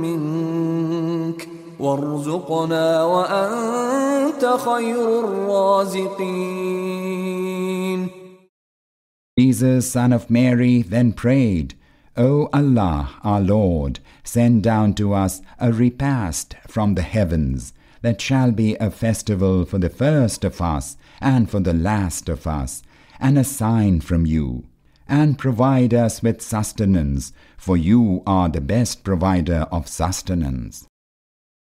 وارزقنا 1.80 3.04
وأنت 3.04 4.44
خير 4.44 5.20
الرازقين 5.24 6.76
Jesus, 9.38 9.90
son 9.90 10.14
of 10.14 10.30
Mary, 10.30 10.80
then 10.80 11.12
prayed, 11.12 11.74
O 12.16 12.48
Allah, 12.54 13.16
our 13.22 13.42
Lord, 13.42 14.00
send 14.24 14.62
down 14.62 14.94
to 14.94 15.12
us 15.12 15.42
a 15.60 15.70
repast 15.72 16.56
from 16.66 16.94
the 16.94 17.02
heavens 17.02 17.74
that 18.00 18.18
shall 18.18 18.50
be 18.50 18.76
a 18.76 18.90
festival 18.90 19.66
for 19.66 19.76
the 19.78 19.90
first 19.90 20.42
of 20.42 20.62
us 20.62 20.96
and 21.20 21.50
for 21.50 21.60
the 21.60 21.74
last 21.74 22.30
of 22.30 22.46
us, 22.46 22.82
and 23.20 23.38
a 23.38 23.44
sign 23.44 24.00
from 24.00 24.24
you. 24.24 24.64
And 25.06 25.38
provide 25.38 25.92
us 25.92 26.22
with 26.22 26.40
sustenance, 26.40 27.32
for 27.58 27.76
you 27.76 28.22
are 28.26 28.48
the 28.48 28.62
best 28.62 29.04
provider 29.04 29.66
of 29.70 29.86
sustenance. 29.86 30.86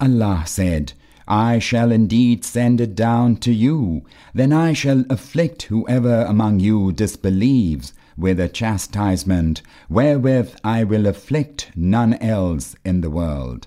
Allah 0.00 0.44
said, 0.46 0.94
I 1.28 1.58
shall 1.58 1.92
indeed 1.92 2.44
send 2.44 2.80
it 2.80 2.94
down 2.94 3.36
to 3.36 3.52
you, 3.52 4.02
then 4.34 4.52
I 4.52 4.72
shall 4.72 5.04
afflict 5.08 5.64
whoever 5.64 6.22
among 6.22 6.60
you 6.60 6.92
disbelieves 6.92 7.92
with 8.16 8.40
a 8.40 8.48
chastisement 8.48 9.62
wherewith 9.88 10.54
I 10.64 10.84
will 10.84 11.06
afflict 11.06 11.70
none 11.76 12.14
else 12.14 12.74
in 12.84 13.00
the 13.00 13.10
world. 13.10 13.66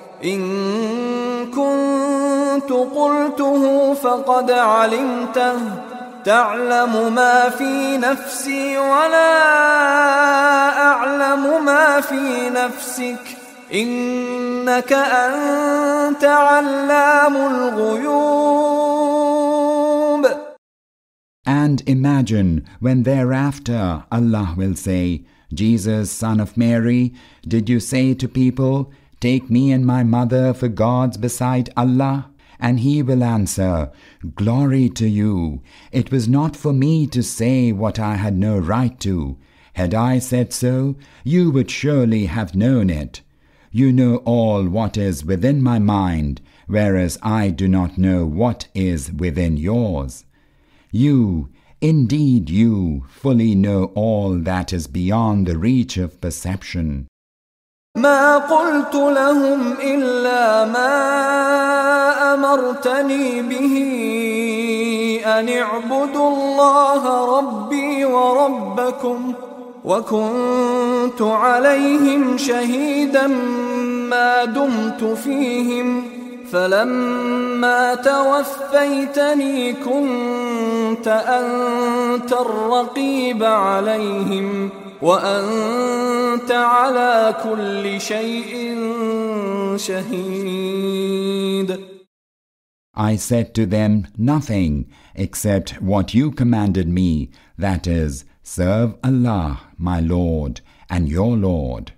إن 0.23 0.41
كنت 1.51 2.71
قلته 2.71 3.93
فقد 3.93 4.51
علمته 4.51 5.53
تعلم 6.25 7.13
ما 7.15 7.49
في 7.49 7.97
نفسي 7.97 8.77
ولا 8.77 9.41
أعلم 10.81 11.65
ما 11.65 12.01
في 12.01 12.49
نفسك 12.49 13.37
إنك 13.73 14.93
أنت 14.93 16.23
علام 16.23 17.35
الغيوب 17.35 18.41
And 21.43 21.81
imagine 21.87 22.67
when 22.79 23.03
thereafter 23.03 24.03
Allah 24.11 24.53
will 24.55 24.75
say, 24.75 25.25
Jesus, 25.53 26.11
son 26.11 26.39
of 26.39 26.55
Mary, 26.55 27.13
did 27.47 27.67
you 27.67 27.79
say 27.79 28.13
to 28.13 28.27
people, 28.27 28.91
Take 29.21 29.51
me 29.51 29.71
and 29.71 29.85
my 29.85 30.03
mother 30.03 30.51
for 30.51 30.67
gods 30.67 31.15
beside 31.15 31.69
Allah? 31.77 32.31
And 32.59 32.79
he 32.79 33.03
will 33.03 33.23
answer, 33.23 33.91
Glory 34.33 34.89
to 34.89 35.07
you. 35.07 35.61
It 35.91 36.11
was 36.11 36.27
not 36.27 36.55
for 36.55 36.73
me 36.73 37.05
to 37.07 37.21
say 37.21 37.71
what 37.71 37.99
I 37.99 38.15
had 38.15 38.35
no 38.35 38.57
right 38.57 38.99
to. 39.01 39.37
Had 39.73 39.93
I 39.93 40.17
said 40.17 40.51
so, 40.51 40.95
you 41.23 41.51
would 41.51 41.69
surely 41.69 42.25
have 42.25 42.55
known 42.55 42.89
it. 42.89 43.21
You 43.71 43.93
know 43.93 44.17
all 44.25 44.67
what 44.67 44.97
is 44.97 45.23
within 45.23 45.61
my 45.61 45.77
mind, 45.77 46.41
whereas 46.65 47.19
I 47.21 47.51
do 47.51 47.67
not 47.67 47.99
know 47.99 48.25
what 48.25 48.69
is 48.73 49.11
within 49.11 49.55
yours. 49.55 50.25
You, 50.91 51.49
indeed 51.79 52.49
you, 52.49 53.05
fully 53.07 53.53
know 53.53 53.85
all 53.93 54.35
that 54.39 54.73
is 54.73 54.87
beyond 54.87 55.45
the 55.45 55.59
reach 55.59 55.97
of 55.97 56.19
perception. 56.19 57.07
ما 57.95 58.37
قلت 58.37 58.95
لهم 58.95 59.73
إلا 59.83 60.65
ما 60.65 60.93
أمرتني 62.33 63.41
به 63.41 63.75
أن 65.25 65.49
اعبدوا 65.49 66.29
الله 66.29 67.37
ربي 67.37 68.05
وربكم 68.05 69.33
وكنت 69.85 71.21
عليهم 71.21 72.37
شهيدا 72.37 73.27
ما 74.09 74.45
دمت 74.45 75.03
فيهم 75.03 76.20
فلما 76.52 77.94
توفيتني 77.94 79.72
كنت 79.72 81.08
أنت 81.08 82.32
الرقيب 82.32 83.44
عليهم 83.44 84.70
وأنت 85.02 86.50
على 86.50 87.34
كل 87.44 88.00
شيء 88.00 88.76
شهيد 89.76 91.16
I 92.98 93.16
said 93.16 93.54
to 93.54 93.66
them 93.66 94.06
nothing 94.16 94.86
except 95.14 95.82
what 95.82 96.14
you 96.14 96.30
commanded 96.30 96.88
me, 96.88 97.28
that 97.58 97.86
is, 97.86 98.24
serve 98.42 98.94
Allah, 99.04 99.60
my 99.76 100.00
Lord, 100.00 100.62
and 100.88 101.06
your 101.06 101.36
Lord. 101.36 101.92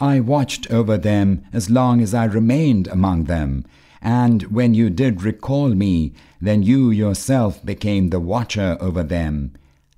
I 0.00 0.20
watched 0.20 0.70
over 0.70 0.98
them 0.98 1.44
as 1.52 1.70
long 1.70 2.00
as 2.00 2.14
I 2.14 2.24
remained 2.24 2.88
among 2.88 3.24
them, 3.24 3.64
and 4.02 4.42
when 4.44 4.74
you 4.74 4.90
did 4.90 5.22
recall 5.22 5.68
me, 5.68 6.12
then 6.40 6.62
you 6.62 6.90
yourself 6.90 7.64
became 7.64 8.10
the 8.10 8.20
watcher 8.20 8.76
over 8.80 9.02
them. 9.02 9.52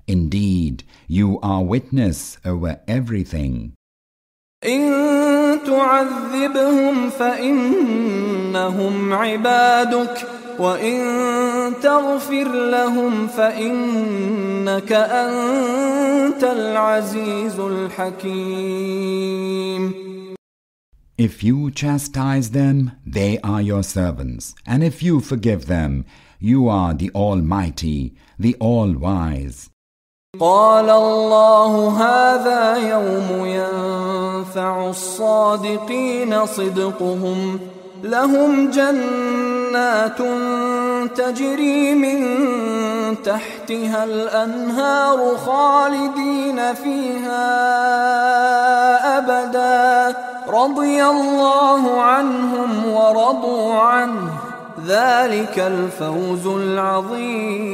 Indeed, 0.06 0.84
you 1.08 1.40
are 1.42 1.64
witness 1.64 2.38
over 2.44 2.80
everything. 2.86 3.72
إن 4.64 5.58
تعذبهم 5.66 7.10
فإنهم 7.10 9.12
عبادك 9.12 10.39
وإن 10.59 11.73
تغفر 11.83 12.47
لهم 12.69 13.27
فإنك 13.27 14.91
أنت 14.91 16.43
العزيز 16.43 17.59
الحكيم 17.59 19.21
If 21.17 21.43
you 21.43 21.69
chastise 21.69 22.49
them, 22.49 22.91
they 23.05 23.37
are 23.43 23.61
your 23.61 23.83
servants, 23.83 24.55
and 24.65 24.83
if 24.83 25.03
you 25.03 25.19
forgive 25.19 25.67
them, 25.67 26.05
you 26.39 26.67
are 26.67 26.95
the 26.95 27.11
Almighty, 27.13 28.15
the 28.39 28.55
All-Wise. 28.59 29.69
قال 30.39 30.89
الله 30.89 31.89
هذا 31.89 32.89
يوم 32.89 33.45
ينفع 33.45 34.89
الصادقين 34.89 36.45
صدقهم 36.45 37.59
لهم 38.03 38.69
جنات 38.69 40.17
تجري 41.15 41.95
من 41.95 42.21
تحتها 43.23 44.03
الأنهار 44.03 45.37
خالدين 45.37 46.73
فيها 46.73 47.47
أبدا. 49.17 50.17
رضي 50.47 51.05
الله 51.05 52.01
عنهم 52.01 52.87
ورضوا 52.87 53.73
عنه. 53.73 54.31
ذلك 54.87 55.59
الفوز 55.59 56.47
العظيم. 56.47 57.71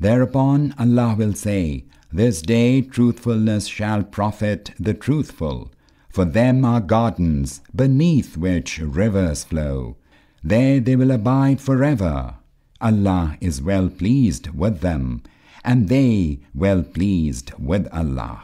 Thereupon 0.00 0.74
Allah 0.78 1.16
will 1.18 1.34
say, 1.34 1.84
This 2.12 2.40
day 2.42 2.80
truthfulness 2.80 3.66
shall 3.66 4.02
profit 4.04 4.70
the 4.78 4.94
truthful. 4.94 5.70
For 6.09 6.25
them 6.25 6.63
are 6.63 6.79
gardens 6.79 7.61
beneath 7.75 8.37
which 8.37 8.79
rivers 8.79 9.43
flow. 9.43 9.97
There 10.43 10.79
they 10.79 10.95
will 10.95 11.11
abide 11.11 11.59
forever. 11.59 12.35
Allah 12.79 13.37
is 13.39 13.61
well 13.61 13.89
pleased 13.89 14.49
with 14.49 14.81
them, 14.81 15.23
and 15.63 15.89
they 15.89 16.39
well 16.53 16.83
pleased 16.83 17.53
with 17.57 17.87
Allah. 17.93 18.43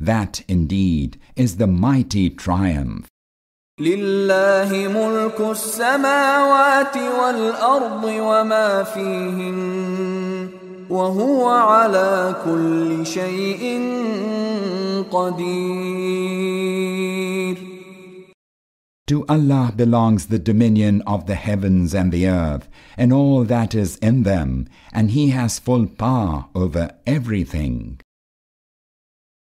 That 0.00 0.42
indeed 0.48 1.20
is 1.36 1.56
the 1.56 1.66
mighty 1.66 2.30
triumph. 2.30 3.06
لله 3.80 4.70
ملك 4.88 5.40
السماوات 5.40 6.96
والأرض 6.96 8.04
وما 8.04 8.82
فيهن 8.84 10.57
وهو 10.90 11.48
على 11.48 12.36
كل 12.44 13.06
شيء 13.06 13.80
قدير 15.10 16.74
To 19.06 19.26
Allah 19.28 19.70
belongs 19.76 20.26
the 20.26 20.38
dominion 20.38 21.02
of 21.06 21.26
the 21.26 21.34
heavens 21.34 21.94
and 21.94 22.10
the 22.10 22.26
earth, 22.26 22.70
and 22.96 23.12
all 23.12 23.44
that 23.44 23.74
is 23.74 23.98
in 23.98 24.22
them, 24.22 24.66
and 24.94 25.10
He 25.10 25.28
has 25.28 25.58
full 25.58 25.86
power 25.86 26.46
over 26.54 26.90
everything. 27.06 28.00